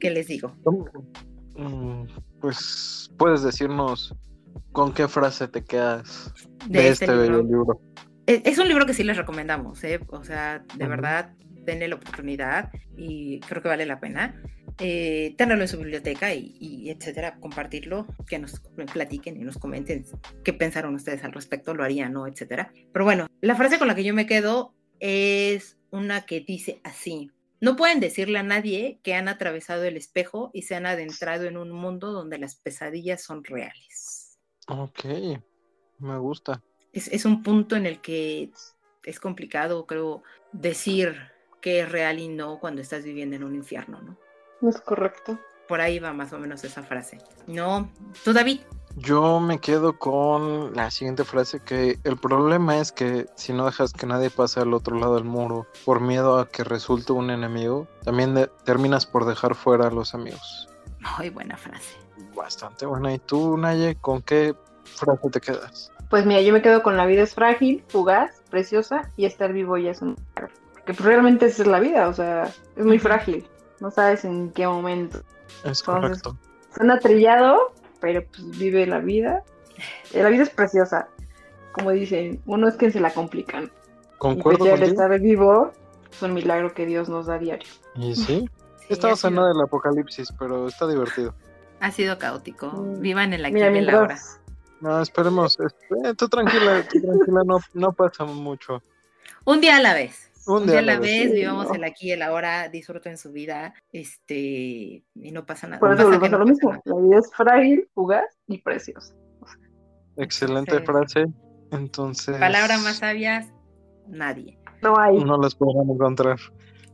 ¿Qué 0.00 0.10
les 0.10 0.26
digo? 0.26 0.52
Mm, 1.56 2.04
pues 2.40 3.10
puedes 3.16 3.42
decirnos 3.42 4.14
con 4.72 4.92
qué 4.92 5.08
frase 5.08 5.48
te 5.48 5.64
quedas 5.64 6.32
de, 6.66 6.88
este, 6.88 7.06
este 7.06 7.16
libro? 7.16 7.80
Es, 8.26 8.58
un 8.58 8.68
libro 8.68 8.86
que 8.86 8.94
sí 8.94 9.02
les 9.02 9.16
recomendamos, 9.16 9.82
¿eh? 9.82 10.00
o 10.08 10.22
sea, 10.22 10.64
de 10.76 10.86
verdad, 10.86 11.34
denle 11.64 11.88
la 11.88 11.96
oportunidad 11.96 12.70
y 12.96 13.40
creo 13.40 13.62
que 13.62 13.68
vale 13.68 13.86
la 13.86 13.98
pena. 13.98 14.40
Eh, 14.82 15.34
tenerlo 15.36 15.64
en 15.64 15.68
su 15.68 15.76
biblioteca 15.76 16.32
y, 16.32 16.88
etcétera, 16.88 17.36
compartirlo, 17.38 18.06
que 18.26 18.38
nos 18.38 18.62
platiquen 18.92 19.36
y 19.36 19.44
nos 19.44 19.58
comenten 19.58 20.06
qué 20.42 20.54
pensaron 20.54 20.94
ustedes 20.94 21.22
al 21.22 21.32
respecto, 21.32 21.74
lo 21.74 21.84
harían, 21.84 22.14
¿no? 22.14 22.26
etcétera. 22.26 22.72
Pero 22.92 23.04
bueno, 23.04 23.26
la 23.42 23.56
frase 23.56 23.78
con 23.78 23.88
la 23.88 23.94
que 23.94 24.04
yo 24.04 24.14
me 24.14 24.26
quedo 24.26 24.74
es 25.00 25.76
una 25.90 26.22
que 26.22 26.40
dice 26.40 26.80
así. 26.82 27.30
No 27.60 27.76
pueden 27.76 28.00
decirle 28.00 28.38
a 28.38 28.42
nadie 28.42 29.00
que 29.02 29.14
han 29.14 29.28
atravesado 29.28 29.84
el 29.84 29.98
espejo 29.98 30.50
y 30.54 30.62
se 30.62 30.76
han 30.76 30.86
adentrado 30.86 31.44
en 31.44 31.58
un 31.58 31.72
mundo 31.72 32.10
donde 32.10 32.38
las 32.38 32.54
pesadillas 32.54 33.22
son 33.22 33.44
reales. 33.44 33.99
Ok, 34.70 35.04
me 35.98 36.18
gusta. 36.18 36.62
Es, 36.92 37.24
un 37.24 37.42
punto 37.42 37.76
en 37.76 37.86
el 37.86 38.00
que 38.00 38.50
es 39.04 39.20
complicado, 39.20 39.86
creo, 39.86 40.22
decir 40.52 41.16
que 41.60 41.80
es 41.80 41.90
real 41.90 42.18
y 42.18 42.28
no 42.28 42.58
cuando 42.58 42.80
estás 42.80 43.04
viviendo 43.04 43.36
en 43.36 43.44
un 43.44 43.54
infierno, 43.54 44.00
¿no? 44.00 44.16
Es 44.68 44.80
correcto. 44.80 45.38
Por 45.68 45.80
ahí 45.80 45.98
va 45.98 46.12
más 46.12 46.32
o 46.32 46.38
menos 46.38 46.64
esa 46.64 46.82
frase. 46.82 47.18
No, 47.46 47.90
tú 48.24 48.32
David. 48.32 48.60
Yo 48.96 49.38
me 49.38 49.60
quedo 49.60 49.98
con 49.98 50.74
la 50.74 50.90
siguiente 50.90 51.24
frase 51.24 51.60
que 51.60 52.00
el 52.02 52.16
problema 52.16 52.78
es 52.78 52.90
que 52.90 53.26
si 53.36 53.52
no 53.52 53.66
dejas 53.66 53.92
que 53.92 54.06
nadie 54.06 54.30
pase 54.30 54.58
al 54.60 54.74
otro 54.74 54.98
lado 54.98 55.14
del 55.14 55.24
muro 55.24 55.68
por 55.84 56.00
miedo 56.00 56.38
a 56.38 56.48
que 56.48 56.64
resulte 56.64 57.12
un 57.12 57.30
enemigo, 57.30 57.86
también 58.02 58.50
terminas 58.64 59.06
por 59.06 59.26
dejar 59.26 59.54
fuera 59.54 59.86
a 59.86 59.90
los 59.90 60.12
amigos. 60.14 60.68
Muy 61.18 61.30
buena 61.30 61.56
frase. 61.56 61.96
Bastante 62.34 62.86
buena. 62.86 63.14
¿Y 63.14 63.18
tú, 63.18 63.56
Naye, 63.56 63.96
con 64.00 64.22
qué 64.22 64.54
frase 64.84 65.30
te 65.30 65.40
quedas? 65.40 65.92
Pues 66.10 66.26
mira, 66.26 66.40
yo 66.40 66.52
me 66.52 66.60
quedo 66.60 66.82
con 66.82 66.96
la 66.96 67.06
vida 67.06 67.22
es 67.22 67.34
frágil, 67.34 67.84
fugaz, 67.88 68.42
preciosa 68.50 69.10
y 69.16 69.26
estar 69.26 69.52
vivo 69.52 69.76
ya 69.76 69.92
es 69.92 70.02
un... 70.02 70.16
Porque 70.34 70.94
pues, 70.94 71.00
realmente 71.00 71.46
esa 71.46 71.62
es 71.62 71.68
la 71.68 71.78
vida, 71.78 72.08
o 72.08 72.12
sea, 72.12 72.52
es 72.76 72.84
muy 72.84 72.98
frágil. 72.98 73.46
No 73.78 73.90
sabes 73.90 74.24
en 74.24 74.50
qué 74.50 74.66
momento. 74.66 75.20
Es 75.64 75.82
correcto. 75.82 76.36
Suena 76.74 76.98
trillado, 76.98 77.72
pero 78.00 78.24
pues 78.26 78.58
vive 78.58 78.86
la 78.86 78.98
vida. 78.98 79.42
Eh, 80.12 80.22
la 80.22 80.28
vida 80.28 80.42
es 80.42 80.50
preciosa. 80.50 81.08
Como 81.72 81.90
dicen, 81.92 82.42
uno 82.46 82.68
es 82.68 82.76
que 82.76 82.90
se 82.90 83.00
la 83.00 83.12
complican. 83.12 83.70
Concuerdo. 84.18 84.66
Y 84.66 84.68
pues, 84.68 84.80
el 84.80 84.88
estar 84.88 85.20
vivo 85.20 85.70
es 86.10 86.22
un 86.22 86.34
milagro 86.34 86.74
que 86.74 86.86
Dios 86.86 87.08
nos 87.08 87.26
da 87.26 87.38
diario. 87.38 87.68
Y 87.94 88.16
sí, 88.16 88.48
estamos 88.88 89.24
en 89.24 89.36
del 89.36 89.60
apocalipsis, 89.62 90.32
pero 90.38 90.68
está 90.68 90.86
divertido. 90.88 91.34
Ha 91.80 91.90
sido 91.90 92.18
caótico. 92.18 92.68
Mm. 92.68 93.00
Vivan 93.00 93.32
en 93.32 93.42
la 93.42 93.48
aquí 93.48 93.58
y 93.58 93.80
la 93.80 94.00
hora. 94.00 94.18
No, 94.80 95.02
esperemos. 95.02 95.58
Eh, 95.60 96.14
tú 96.16 96.28
tranquila, 96.28 96.86
tú 96.90 97.00
tranquila, 97.00 97.42
no, 97.44 97.58
no 97.74 97.92
pasa 97.92 98.24
mucho. 98.24 98.82
Un 99.44 99.60
día 99.60 99.76
a 99.76 99.80
la 99.80 99.94
vez. 99.94 100.30
Un 100.46 100.66
día, 100.66 100.78
a 100.78 100.82
la 100.82 100.98
vez, 100.98 101.32
vivamos 101.32 101.70
el 101.74 101.84
aquí 101.84 102.08
y 102.08 102.12
el 102.12 102.22
ahora, 102.22 102.68
disfruten 102.68 103.18
su 103.18 103.30
vida, 103.30 103.74
este, 103.92 104.34
y 105.14 105.30
no 105.32 105.44
pasa 105.44 105.66
nada. 105.66 105.80
Por 105.80 105.92
eso 105.92 106.18
pasa, 106.18 106.38
lo 106.38 106.46
mismo, 106.46 106.72
la 106.84 106.96
vida 106.96 107.18
es 107.18 107.30
frágil, 107.34 107.88
fugaz 107.94 108.24
y 108.46 108.58
preciosa. 108.58 109.14
Excelente 110.16 110.80
frase, 110.80 111.26
entonces... 111.70 112.38
Palabras 112.38 112.82
más 112.82 112.96
sabias, 112.96 113.52
nadie. 114.08 114.58
No 114.82 114.98
hay. 114.98 115.22
No 115.22 115.36
las 115.36 115.54
podrán 115.54 115.90
encontrar. 115.90 116.38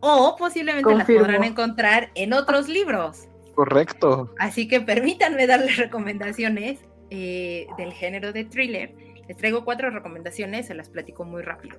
O 0.00 0.34
posiblemente 0.36 0.94
las 0.94 1.06
podrán 1.06 1.44
encontrar 1.44 2.10
en 2.14 2.32
otros 2.32 2.68
libros. 2.68 3.28
Correcto. 3.56 4.34
Así 4.38 4.68
que 4.68 4.82
permítanme 4.82 5.46
darles 5.46 5.76
recomendaciones 5.78 6.78
eh, 7.10 7.66
del 7.78 7.92
género 7.94 8.32
de 8.32 8.44
thriller. 8.44 8.94
Les 9.26 9.36
traigo 9.36 9.64
cuatro 9.64 9.90
recomendaciones, 9.90 10.66
se 10.66 10.74
las 10.74 10.90
platico 10.90 11.24
muy 11.24 11.42
rápido. 11.42 11.78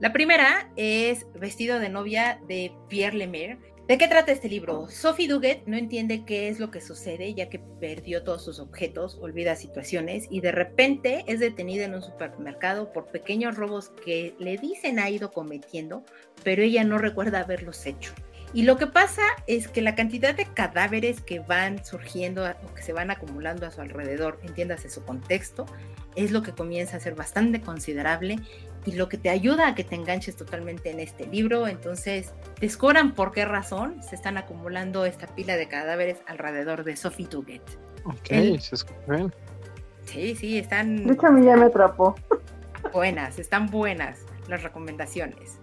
La 0.00 0.12
primera 0.12 0.72
es 0.76 1.26
Vestido 1.34 1.78
de 1.78 1.90
novia 1.90 2.40
de 2.48 2.72
Pierre 2.88 3.16
Lemire. 3.16 3.58
¿De 3.86 3.98
qué 3.98 4.08
trata 4.08 4.32
este 4.32 4.48
libro? 4.48 4.88
Sophie 4.88 5.28
Duguet 5.28 5.62
no 5.66 5.76
entiende 5.76 6.24
qué 6.24 6.48
es 6.48 6.58
lo 6.58 6.70
que 6.70 6.80
sucede 6.80 7.34
ya 7.34 7.48
que 7.48 7.58
perdió 7.58 8.24
todos 8.24 8.44
sus 8.44 8.58
objetos, 8.58 9.16
olvida 9.20 9.54
situaciones 9.56 10.26
y 10.28 10.40
de 10.40 10.52
repente 10.52 11.24
es 11.28 11.38
detenida 11.38 11.84
en 11.84 11.94
un 11.94 12.02
supermercado 12.02 12.92
por 12.92 13.06
pequeños 13.06 13.56
robos 13.56 13.90
que 14.04 14.34
le 14.38 14.56
dicen 14.58 14.98
ha 14.98 15.08
ido 15.08 15.30
cometiendo, 15.30 16.04
pero 16.42 16.62
ella 16.62 16.82
no 16.82 16.98
recuerda 16.98 17.40
haberlos 17.40 17.86
hecho. 17.86 18.12
Y 18.52 18.62
lo 18.64 18.76
que 18.76 18.86
pasa 18.86 19.22
es 19.46 19.68
que 19.68 19.80
la 19.80 19.94
cantidad 19.94 20.34
de 20.34 20.44
cadáveres 20.44 21.20
que 21.20 21.38
van 21.38 21.84
surgiendo 21.84 22.44
o 22.44 22.74
que 22.74 22.82
se 22.82 22.92
van 22.92 23.10
acumulando 23.10 23.66
a 23.66 23.70
su 23.70 23.80
alrededor, 23.80 24.40
entiéndase 24.42 24.90
su 24.90 25.04
contexto, 25.04 25.66
es 26.16 26.32
lo 26.32 26.42
que 26.42 26.52
comienza 26.52 26.96
a 26.96 27.00
ser 27.00 27.14
bastante 27.14 27.60
considerable 27.60 28.40
y 28.84 28.92
lo 28.92 29.08
que 29.08 29.18
te 29.18 29.30
ayuda 29.30 29.68
a 29.68 29.74
que 29.74 29.84
te 29.84 29.94
enganches 29.94 30.36
totalmente 30.36 30.90
en 30.90 30.98
este 30.98 31.26
libro. 31.26 31.68
Entonces, 31.68 32.32
descubran 32.60 33.14
por 33.14 33.30
qué 33.30 33.44
razón 33.44 34.02
se 34.02 34.16
están 34.16 34.36
acumulando 34.36 35.04
esta 35.04 35.28
pila 35.28 35.56
de 35.56 35.68
cadáveres 35.68 36.18
alrededor 36.26 36.82
de 36.82 36.96
Sophie 36.96 37.26
Tuget. 37.26 37.62
Ok, 38.04 38.58
se 38.58 38.74
escucha 38.74 39.30
Sí, 40.06 40.34
sí, 40.34 40.58
están. 40.58 41.06
De 41.06 41.12
hecho, 41.12 41.30
me 41.30 41.52
atrapó. 41.52 42.16
Buenas, 42.92 43.38
están 43.38 43.66
buenas 43.66 44.20
las 44.48 44.62
recomendaciones. 44.62 45.58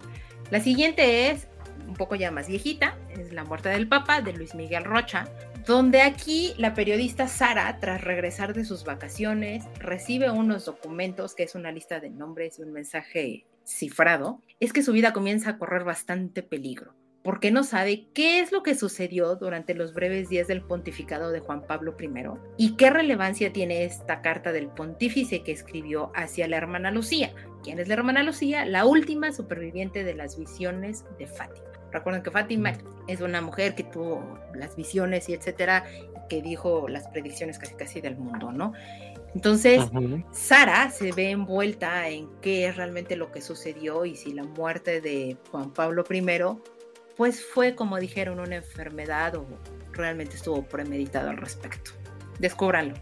La 0.50 0.60
siguiente 0.60 1.30
es 1.30 1.48
un 1.88 1.94
poco 1.94 2.14
ya 2.14 2.30
más 2.30 2.46
viejita, 2.48 2.96
es 3.10 3.32
La 3.32 3.44
muerte 3.44 3.70
del 3.70 3.88
Papa 3.88 4.20
de 4.20 4.34
Luis 4.34 4.54
Miguel 4.54 4.84
Rocha, 4.84 5.24
donde 5.66 6.02
aquí 6.02 6.54
la 6.58 6.74
periodista 6.74 7.26
Sara, 7.26 7.78
tras 7.80 8.02
regresar 8.02 8.54
de 8.54 8.64
sus 8.64 8.84
vacaciones, 8.84 9.64
recibe 9.78 10.30
unos 10.30 10.66
documentos, 10.66 11.34
que 11.34 11.42
es 11.42 11.54
una 11.54 11.72
lista 11.72 12.00
de 12.00 12.10
nombres 12.10 12.58
y 12.58 12.62
un 12.62 12.72
mensaje 12.72 13.46
cifrado, 13.64 14.42
es 14.60 14.72
que 14.72 14.82
su 14.82 14.92
vida 14.92 15.12
comienza 15.12 15.50
a 15.50 15.58
correr 15.58 15.84
bastante 15.84 16.42
peligro, 16.42 16.94
porque 17.22 17.50
no 17.50 17.64
sabe 17.64 18.06
qué 18.14 18.40
es 18.40 18.50
lo 18.50 18.62
que 18.62 18.74
sucedió 18.74 19.36
durante 19.36 19.74
los 19.74 19.92
breves 19.92 20.30
días 20.30 20.48
del 20.48 20.62
pontificado 20.62 21.30
de 21.30 21.40
Juan 21.40 21.66
Pablo 21.66 21.94
I 22.00 22.08
y 22.56 22.76
qué 22.76 22.88
relevancia 22.88 23.52
tiene 23.52 23.84
esta 23.84 24.22
carta 24.22 24.52
del 24.52 24.68
pontífice 24.68 25.42
que 25.42 25.52
escribió 25.52 26.10
hacia 26.14 26.48
la 26.48 26.56
hermana 26.56 26.90
Lucía. 26.90 27.34
¿Quién 27.62 27.78
es 27.78 27.88
la 27.88 27.94
hermana 27.94 28.22
Lucía? 28.22 28.64
La 28.64 28.86
última 28.86 29.32
superviviente 29.32 30.04
de 30.04 30.14
las 30.14 30.38
visiones 30.38 31.04
de 31.18 31.26
Fátima. 31.26 31.67
Recuerden 31.92 32.22
que 32.22 32.30
Fátima 32.30 32.72
es 33.06 33.20
una 33.20 33.40
mujer 33.40 33.74
que 33.74 33.84
tuvo 33.84 34.38
las 34.54 34.76
visiones 34.76 35.28
y 35.28 35.34
etcétera, 35.34 35.84
que 36.28 36.42
dijo 36.42 36.88
las 36.88 37.08
predicciones 37.08 37.58
casi 37.58 37.74
casi 37.74 38.00
del 38.00 38.16
mundo, 38.16 38.52
¿no? 38.52 38.72
Entonces, 39.34 39.82
Sara 40.32 40.90
se 40.90 41.12
ve 41.12 41.30
envuelta 41.30 42.08
en 42.08 42.28
qué 42.40 42.66
es 42.66 42.76
realmente 42.76 43.16
lo 43.16 43.30
que 43.30 43.40
sucedió 43.40 44.04
y 44.04 44.16
si 44.16 44.32
la 44.32 44.44
muerte 44.44 45.00
de 45.00 45.36
Juan 45.50 45.70
Pablo 45.72 46.04
I, 46.10 46.22
pues 47.16 47.44
fue, 47.44 47.74
como 47.74 47.98
dijeron, 47.98 48.40
una 48.40 48.56
enfermedad 48.56 49.34
o 49.36 49.46
realmente 49.92 50.36
estuvo 50.36 50.62
premeditado 50.62 51.30
al 51.30 51.36
respecto. 51.36 51.90
Descúbranlo. 52.38 52.94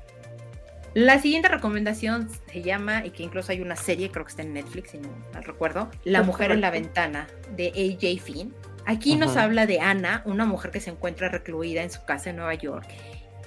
La 0.94 1.20
siguiente 1.20 1.48
recomendación 1.48 2.28
se 2.50 2.62
llama, 2.62 3.04
y 3.04 3.10
que 3.10 3.22
incluso 3.22 3.52
hay 3.52 3.60
una 3.60 3.76
serie, 3.76 4.10
creo 4.10 4.24
que 4.24 4.30
está 4.30 4.40
en 4.40 4.54
Netflix, 4.54 4.92
si 4.92 4.98
no 4.98 5.10
mal 5.34 5.44
recuerdo, 5.44 5.90
La 6.04 6.22
mujer 6.22 6.50
en 6.52 6.62
la 6.62 6.70
ventana, 6.70 7.26
de 7.54 7.68
AJ 7.68 8.22
Finn. 8.22 8.54
Aquí 8.86 9.16
nos 9.16 9.36
habla 9.36 9.66
de 9.66 9.80
Ana, 9.80 10.22
una 10.24 10.44
mujer 10.44 10.70
que 10.70 10.80
se 10.80 10.90
encuentra 10.90 11.28
recluida 11.28 11.82
en 11.82 11.90
su 11.90 12.04
casa 12.04 12.30
en 12.30 12.36
Nueva 12.36 12.54
York 12.54 12.86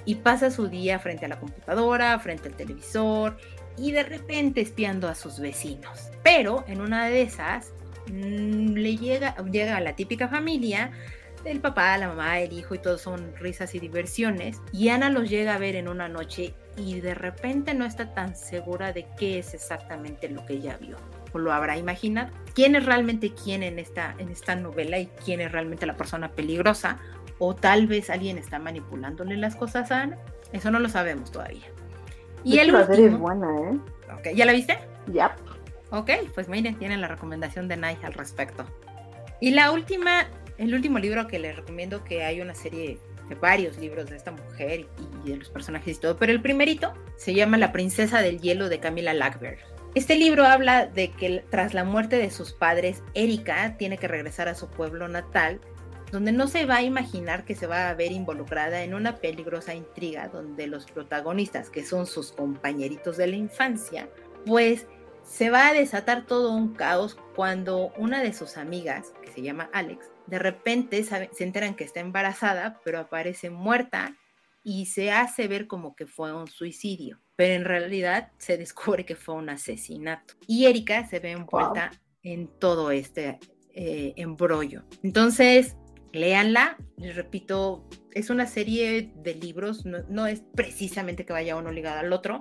y 0.04 0.16
pasa 0.16 0.50
su 0.50 0.68
día 0.68 0.98
frente 0.98 1.24
a 1.24 1.28
la 1.28 1.40
computadora, 1.40 2.18
frente 2.18 2.48
al 2.48 2.54
televisor 2.54 3.38
y 3.78 3.92
de 3.92 4.02
repente 4.02 4.60
espiando 4.60 5.08
a 5.08 5.14
sus 5.14 5.40
vecinos. 5.40 6.10
Pero 6.22 6.64
en 6.68 6.80
una 6.80 7.06
de 7.06 7.22
esas 7.22 7.72
mm, 8.08 8.74
le 8.74 8.96
llega, 8.96 9.34
llega 9.50 9.76
a 9.78 9.80
la 9.80 9.96
típica 9.96 10.28
familia 10.28 10.90
el 11.44 11.60
papá, 11.60 11.96
la 11.96 12.08
mamá, 12.08 12.38
el 12.40 12.52
hijo 12.52 12.74
y 12.74 12.78
todos 12.78 13.00
son 13.00 13.34
risas 13.36 13.74
y 13.74 13.78
diversiones. 13.78 14.60
Y 14.72 14.88
Ana 14.88 15.10
los 15.10 15.28
llega 15.28 15.54
a 15.54 15.58
ver 15.58 15.74
en 15.76 15.88
una 15.88 16.08
noche 16.08 16.54
y 16.76 17.00
de 17.00 17.14
repente 17.14 17.74
no 17.74 17.84
está 17.84 18.12
tan 18.14 18.36
segura 18.36 18.92
de 18.92 19.06
qué 19.18 19.38
es 19.38 19.54
exactamente 19.54 20.28
lo 20.28 20.44
que 20.44 20.54
ella 20.54 20.76
vio. 20.78 20.96
Lo 21.34 21.52
habrá 21.52 21.76
imaginado. 21.76 22.30
¿Quién 22.54 22.74
es 22.76 22.84
realmente 22.84 23.32
quién 23.32 23.62
en 23.62 23.78
esta, 23.78 24.14
en 24.18 24.30
esta 24.30 24.56
novela 24.56 24.98
y 24.98 25.06
quién 25.24 25.40
es 25.40 25.52
realmente 25.52 25.86
la 25.86 25.96
persona 25.96 26.32
peligrosa? 26.32 26.98
O 27.38 27.54
tal 27.54 27.86
vez 27.86 28.10
alguien 28.10 28.38
está 28.38 28.58
manipulándole 28.58 29.36
las 29.36 29.56
cosas 29.56 29.90
a 29.90 30.02
Ana. 30.02 30.18
Eso 30.52 30.70
no 30.70 30.78
lo 30.78 30.88
sabemos 30.88 31.30
todavía. 31.30 31.66
Y 32.44 32.58
el 32.58 32.74
último... 32.74 33.06
es 33.06 33.18
buena, 33.18 33.46
¿eh? 33.60 33.78
Okay. 34.18 34.34
¿Ya 34.34 34.44
la 34.44 34.52
viste? 34.52 34.78
Ya. 35.06 35.36
Ok, 35.90 36.10
pues 36.34 36.48
miren, 36.48 36.76
tienen 36.76 37.00
la 37.00 37.08
recomendación 37.08 37.68
de 37.68 37.76
Nike 37.76 38.04
al 38.04 38.14
respecto. 38.14 38.64
Y 39.40 39.52
la 39.52 39.70
última 39.72 40.26
el 40.60 40.74
último 40.74 40.98
libro 40.98 41.26
que 41.26 41.38
les 41.38 41.56
recomiendo, 41.56 42.04
que 42.04 42.22
hay 42.22 42.42
una 42.42 42.54
serie 42.54 42.98
de 43.30 43.34
varios 43.34 43.78
libros 43.78 44.10
de 44.10 44.16
esta 44.16 44.30
mujer 44.30 44.86
y 45.24 45.30
de 45.30 45.36
los 45.38 45.48
personajes 45.48 45.96
y 45.96 46.00
todo, 46.00 46.18
pero 46.18 46.32
el 46.32 46.42
primerito 46.42 46.92
se 47.16 47.32
llama 47.32 47.56
La 47.56 47.72
princesa 47.72 48.20
del 48.20 48.40
hielo 48.40 48.68
de 48.68 48.78
Camila 48.78 49.14
Lackberg. 49.14 49.58
Este 49.96 50.14
libro 50.14 50.46
habla 50.46 50.86
de 50.86 51.10
que 51.10 51.44
tras 51.50 51.74
la 51.74 51.82
muerte 51.82 52.16
de 52.16 52.30
sus 52.30 52.52
padres, 52.52 53.02
Erika 53.14 53.76
tiene 53.76 53.98
que 53.98 54.06
regresar 54.06 54.46
a 54.46 54.54
su 54.54 54.68
pueblo 54.68 55.08
natal, 55.08 55.60
donde 56.12 56.30
no 56.30 56.46
se 56.46 56.64
va 56.64 56.76
a 56.76 56.82
imaginar 56.82 57.44
que 57.44 57.56
se 57.56 57.66
va 57.66 57.88
a 57.88 57.94
ver 57.94 58.12
involucrada 58.12 58.84
en 58.84 58.94
una 58.94 59.16
peligrosa 59.16 59.74
intriga 59.74 60.28
donde 60.28 60.68
los 60.68 60.86
protagonistas, 60.86 61.70
que 61.70 61.84
son 61.84 62.06
sus 62.06 62.30
compañeritos 62.30 63.16
de 63.16 63.26
la 63.26 63.36
infancia, 63.36 64.08
pues 64.46 64.86
se 65.24 65.50
va 65.50 65.66
a 65.66 65.72
desatar 65.72 66.24
todo 66.24 66.52
un 66.52 66.72
caos 66.72 67.18
cuando 67.34 67.92
una 67.96 68.22
de 68.22 68.32
sus 68.32 68.58
amigas, 68.58 69.12
que 69.22 69.32
se 69.32 69.42
llama 69.42 69.70
Alex, 69.72 70.08
de 70.28 70.38
repente 70.38 71.02
se 71.02 71.44
enteran 71.44 71.74
que 71.74 71.82
está 71.82 71.98
embarazada, 71.98 72.80
pero 72.84 73.00
aparece 73.00 73.50
muerta 73.50 74.16
y 74.62 74.86
se 74.86 75.10
hace 75.10 75.48
ver 75.48 75.66
como 75.66 75.96
que 75.96 76.06
fue 76.06 76.32
un 76.32 76.46
suicidio, 76.46 77.18
pero 77.40 77.54
en 77.54 77.64
realidad 77.64 78.32
se 78.36 78.58
descubre 78.58 79.06
que 79.06 79.16
fue 79.16 79.34
un 79.34 79.48
asesinato. 79.48 80.34
Y 80.46 80.66
Erika 80.66 81.08
se 81.08 81.20
ve 81.20 81.30
envuelta 81.30 81.90
en 82.22 82.48
todo 82.58 82.90
este 82.90 83.38
eh, 83.72 84.12
embrollo. 84.16 84.82
Entonces, 85.02 85.74
léanla, 86.12 86.76
les 86.98 87.16
repito, 87.16 87.88
es 88.12 88.28
una 88.28 88.46
serie 88.46 89.14
de 89.16 89.34
libros, 89.36 89.86
no, 89.86 90.26
es 90.26 90.42
precisamente 90.54 91.24
que 91.24 91.32
vaya 91.32 91.56
uno 91.56 91.72
ligado 91.72 92.00
al 92.00 92.12
otro, 92.12 92.40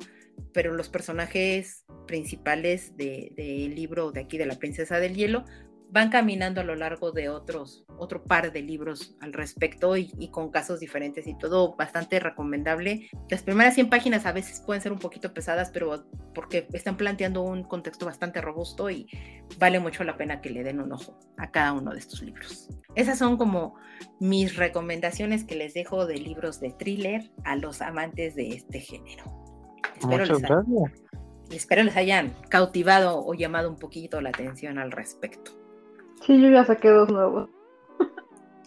pero 0.53 0.73
los 0.73 0.89
personajes 0.89 1.85
principales 2.05 2.97
del 2.97 3.75
libro 3.75 4.11
de 4.11 4.19
aquí 4.19 4.37
de 4.37 4.47
la 4.47 4.59
princesa 4.59 4.99
del 4.99 5.15
hielo 5.15 5.45
van 5.91 6.09
caminando 6.09 6.61
a 6.61 6.63
lo 6.63 6.75
largo 6.75 7.11
de 7.11 7.29
otros, 7.29 7.83
otro 7.97 8.23
par 8.23 8.51
de 8.51 8.61
libros 8.61 9.15
al 9.21 9.33
respecto 9.33 9.97
y, 9.97 10.29
con 10.31 10.51
casos 10.51 10.79
diferentes 10.79 11.27
y 11.27 11.37
todo 11.37 11.75
bastante 11.75 12.19
recomendable. 12.19 13.09
Las 13.29 13.43
primeras 13.43 13.73
100 13.75 13.89
páginas 13.89 14.25
a 14.25 14.31
veces 14.31 14.61
pueden 14.65 14.81
ser 14.81 14.91
un 14.91 14.99
poquito 14.99 15.33
pesadas, 15.33 15.71
pero 15.71 16.05
porque 16.33 16.67
están 16.73 16.95
planteando 16.95 17.41
un 17.41 17.63
contexto 17.63 18.05
bastante 18.05 18.41
robusto 18.41 18.89
y 18.89 19.07
vale 19.57 19.79
mucho 19.79 20.03
la 20.03 20.15
pena 20.15 20.41
que 20.41 20.51
le 20.51 20.63
den 20.63 20.79
un 20.79 20.91
ojo 20.93 21.19
a 21.37 21.49
cada 21.49 21.73
uno 21.73 21.91
de 21.91 21.99
estos 21.99 22.21
libros. 22.21 22.69
Esas 22.95 23.17
son 23.17 23.37
como 23.37 23.75
mis 24.19 24.55
recomendaciones 24.55 25.43
que 25.43 25.55
les 25.55 25.73
dejo 25.73 26.05
de 26.05 26.17
libros 26.17 26.59
de 26.59 26.71
thriller 26.71 27.31
a 27.43 27.55
los 27.55 27.81
amantes 27.81 28.35
de 28.35 28.49
este 28.49 28.79
género. 28.79 29.23
Espero 29.99 30.25
les, 30.25 30.43
espero 31.51 31.83
les 31.83 31.97
hayan 31.97 32.33
cautivado 32.49 33.25
o 33.25 33.33
llamado 33.33 33.69
un 33.69 33.77
poquito 33.77 34.21
la 34.21 34.29
atención 34.29 34.77
al 34.77 34.91
respecto. 34.91 35.59
Sí, 36.25 36.41
yo 36.41 36.49
ya 36.49 36.65
saqué 36.65 36.89
dos 36.89 37.09
nuevos. 37.09 37.49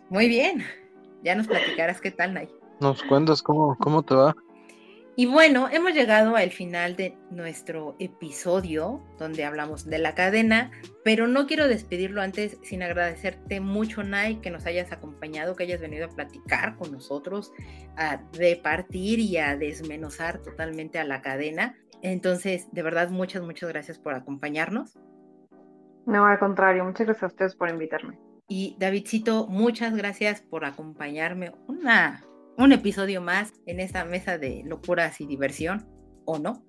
Muy 0.08 0.28
bien. 0.28 0.64
Ya 1.22 1.34
nos 1.34 1.46
platicarás 1.46 2.00
qué 2.00 2.10
tal, 2.10 2.34
Nay. 2.34 2.48
Nos 2.80 3.02
cuentas 3.04 3.42
cómo, 3.42 3.76
cómo 3.78 4.02
te 4.02 4.14
va. 4.14 4.34
Y 5.14 5.26
bueno, 5.26 5.68
hemos 5.70 5.92
llegado 5.92 6.36
al 6.36 6.50
final 6.50 6.96
de 6.96 7.18
nuestro 7.30 7.96
episodio 7.98 9.04
donde 9.18 9.44
hablamos 9.44 9.84
de 9.84 9.98
la 9.98 10.14
cadena, 10.14 10.70
pero 11.04 11.26
no 11.26 11.46
quiero 11.46 11.68
despedirlo 11.68 12.22
antes 12.22 12.56
sin 12.62 12.82
agradecerte 12.82 13.60
mucho, 13.60 14.02
Nay, 14.02 14.36
que 14.36 14.50
nos 14.50 14.64
hayas 14.64 14.90
acompañado, 14.90 15.54
que 15.54 15.64
hayas 15.64 15.82
venido 15.82 16.06
a 16.06 16.08
platicar 16.08 16.76
con 16.76 16.92
nosotros, 16.92 17.52
a 17.94 18.22
repartir 18.32 19.18
y 19.18 19.36
a 19.36 19.54
desmenuzar 19.54 20.38
totalmente 20.38 20.98
a 20.98 21.04
la 21.04 21.20
cadena. 21.20 21.76
Entonces, 22.00 22.68
de 22.72 22.82
verdad, 22.82 23.10
muchas, 23.10 23.42
muchas 23.42 23.68
gracias 23.68 23.98
por 23.98 24.14
acompañarnos. 24.14 24.98
No, 26.06 26.26
al 26.26 26.38
contrario, 26.38 26.84
muchas 26.84 27.06
gracias 27.06 27.22
a 27.22 27.26
ustedes 27.26 27.54
por 27.54 27.70
invitarme. 27.70 28.18
Y 28.48 28.76
Davidcito, 28.78 29.46
muchas 29.46 29.94
gracias 29.96 30.42
por 30.42 30.64
acompañarme 30.64 31.52
una, 31.68 32.24
un 32.58 32.72
episodio 32.72 33.20
más 33.20 33.52
en 33.66 33.80
esta 33.80 34.04
mesa 34.04 34.36
de 34.36 34.62
locuras 34.66 35.20
y 35.20 35.26
diversión, 35.26 35.86
¿o 36.24 36.38
no? 36.38 36.64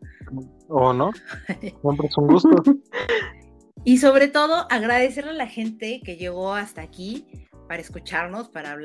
¿O 0.69 0.93
no? 0.93 1.11
Siempre 1.59 2.07
es 2.07 2.17
un 2.17 2.27
gusto. 2.27 2.49
y 3.83 3.97
sobre 3.97 4.27
todo, 4.27 4.67
agradecerle 4.69 5.31
a 5.31 5.35
la 5.35 5.47
gente 5.47 6.01
que 6.05 6.15
llegó 6.15 6.53
hasta 6.53 6.81
aquí 6.81 7.27
para 7.67 7.81
escucharnos, 7.81 8.49
para 8.49 8.77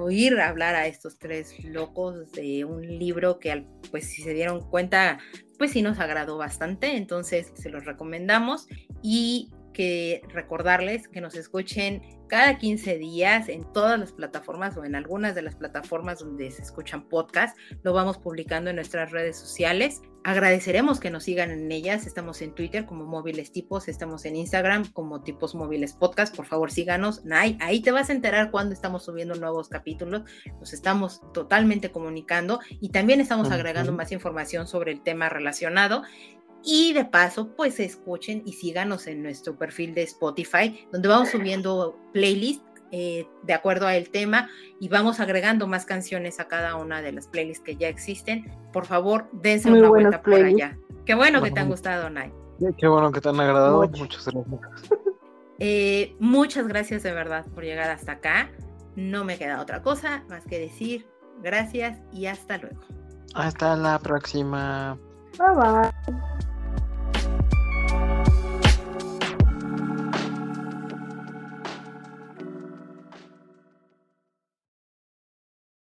oír 0.00 0.40
hablar 0.40 0.74
a 0.74 0.86
estos 0.86 1.18
tres 1.18 1.64
locos 1.64 2.32
de 2.32 2.64
un 2.64 2.82
libro 2.98 3.38
que, 3.38 3.66
pues, 3.90 4.06
si 4.06 4.22
se 4.22 4.34
dieron 4.34 4.60
cuenta, 4.68 5.18
pues 5.58 5.70
sí 5.70 5.80
nos 5.80 6.00
agradó 6.00 6.38
bastante, 6.38 6.96
entonces 6.96 7.52
se 7.54 7.70
los 7.70 7.84
recomendamos 7.84 8.66
y 9.00 9.52
que 9.72 10.22
recordarles 10.28 11.08
que 11.08 11.20
nos 11.20 11.34
escuchen 11.34 12.02
cada 12.32 12.56
15 12.56 12.96
días 12.96 13.50
en 13.50 13.70
todas 13.74 14.00
las 14.00 14.12
plataformas 14.12 14.74
o 14.78 14.84
en 14.86 14.94
algunas 14.94 15.34
de 15.34 15.42
las 15.42 15.54
plataformas 15.54 16.20
donde 16.20 16.50
se 16.50 16.62
escuchan 16.62 17.06
podcasts. 17.06 17.60
Lo 17.82 17.92
vamos 17.92 18.16
publicando 18.16 18.70
en 18.70 18.76
nuestras 18.76 19.10
redes 19.10 19.36
sociales. 19.36 20.00
Agradeceremos 20.24 20.98
que 20.98 21.10
nos 21.10 21.24
sigan 21.24 21.50
en 21.50 21.70
ellas. 21.70 22.06
Estamos 22.06 22.40
en 22.40 22.54
Twitter 22.54 22.86
como 22.86 23.04
Móviles 23.04 23.52
Tipos, 23.52 23.86
estamos 23.88 24.24
en 24.24 24.36
Instagram 24.36 24.90
como 24.92 25.22
Tipos 25.22 25.54
Móviles 25.54 25.92
Podcast. 25.92 26.34
Por 26.34 26.46
favor, 26.46 26.70
síganos. 26.70 27.22
Ahí, 27.30 27.58
ahí 27.60 27.82
te 27.82 27.90
vas 27.90 28.08
a 28.08 28.14
enterar 28.14 28.50
cuando 28.50 28.72
estamos 28.72 29.04
subiendo 29.04 29.34
nuevos 29.34 29.68
capítulos. 29.68 30.22
Nos 30.58 30.72
estamos 30.72 31.20
totalmente 31.34 31.90
comunicando 31.90 32.60
y 32.80 32.88
también 32.90 33.20
estamos 33.20 33.50
agregando 33.50 33.92
más 33.92 34.10
información 34.10 34.66
sobre 34.66 34.92
el 34.92 35.02
tema 35.02 35.28
relacionado. 35.28 36.02
Y 36.64 36.92
de 36.92 37.04
paso, 37.04 37.54
pues 37.56 37.80
escuchen 37.80 38.42
y 38.46 38.52
síganos 38.52 39.06
en 39.06 39.22
nuestro 39.22 39.56
perfil 39.56 39.94
de 39.94 40.02
Spotify, 40.02 40.86
donde 40.92 41.08
vamos 41.08 41.30
subiendo 41.30 41.98
playlists 42.12 42.64
eh, 42.94 43.26
de 43.42 43.54
acuerdo 43.54 43.86
al 43.86 44.10
tema 44.10 44.50
y 44.78 44.88
vamos 44.88 45.18
agregando 45.18 45.66
más 45.66 45.86
canciones 45.86 46.38
a 46.40 46.46
cada 46.46 46.76
una 46.76 47.00
de 47.00 47.12
las 47.12 47.26
playlists 47.26 47.64
que 47.64 47.76
ya 47.76 47.88
existen. 47.88 48.52
Por 48.72 48.84
favor, 48.84 49.28
dense 49.32 49.70
una 49.70 49.88
vuelta 49.88 50.22
por 50.22 50.34
allá. 50.34 50.78
Qué 51.06 51.14
bueno 51.14 51.42
que 51.42 51.50
te 51.50 51.60
han 51.60 51.68
gustado, 51.68 52.10
Nay. 52.10 52.30
Qué 52.76 52.86
bueno 52.86 53.10
que 53.10 53.20
te 53.20 53.28
han 53.30 53.40
agradado. 53.40 53.88
Muchas 53.88 54.26
gracias. 54.26 54.60
Eh, 55.64 56.16
muchas 56.18 56.66
gracias 56.66 57.04
de 57.04 57.12
verdad 57.12 57.46
por 57.54 57.62
llegar 57.62 57.88
hasta 57.88 58.12
acá. 58.12 58.50
No 58.96 59.24
me 59.24 59.38
queda 59.38 59.60
otra 59.60 59.80
cosa 59.80 60.24
más 60.28 60.44
que 60.44 60.58
decir 60.58 61.06
gracias 61.40 62.00
y 62.10 62.26
hasta 62.26 62.58
luego. 62.58 62.80
Hasta 63.34 63.76
la 63.76 64.00
próxima. 64.00 64.98
Bye 65.38 65.54
bye. 65.54 66.51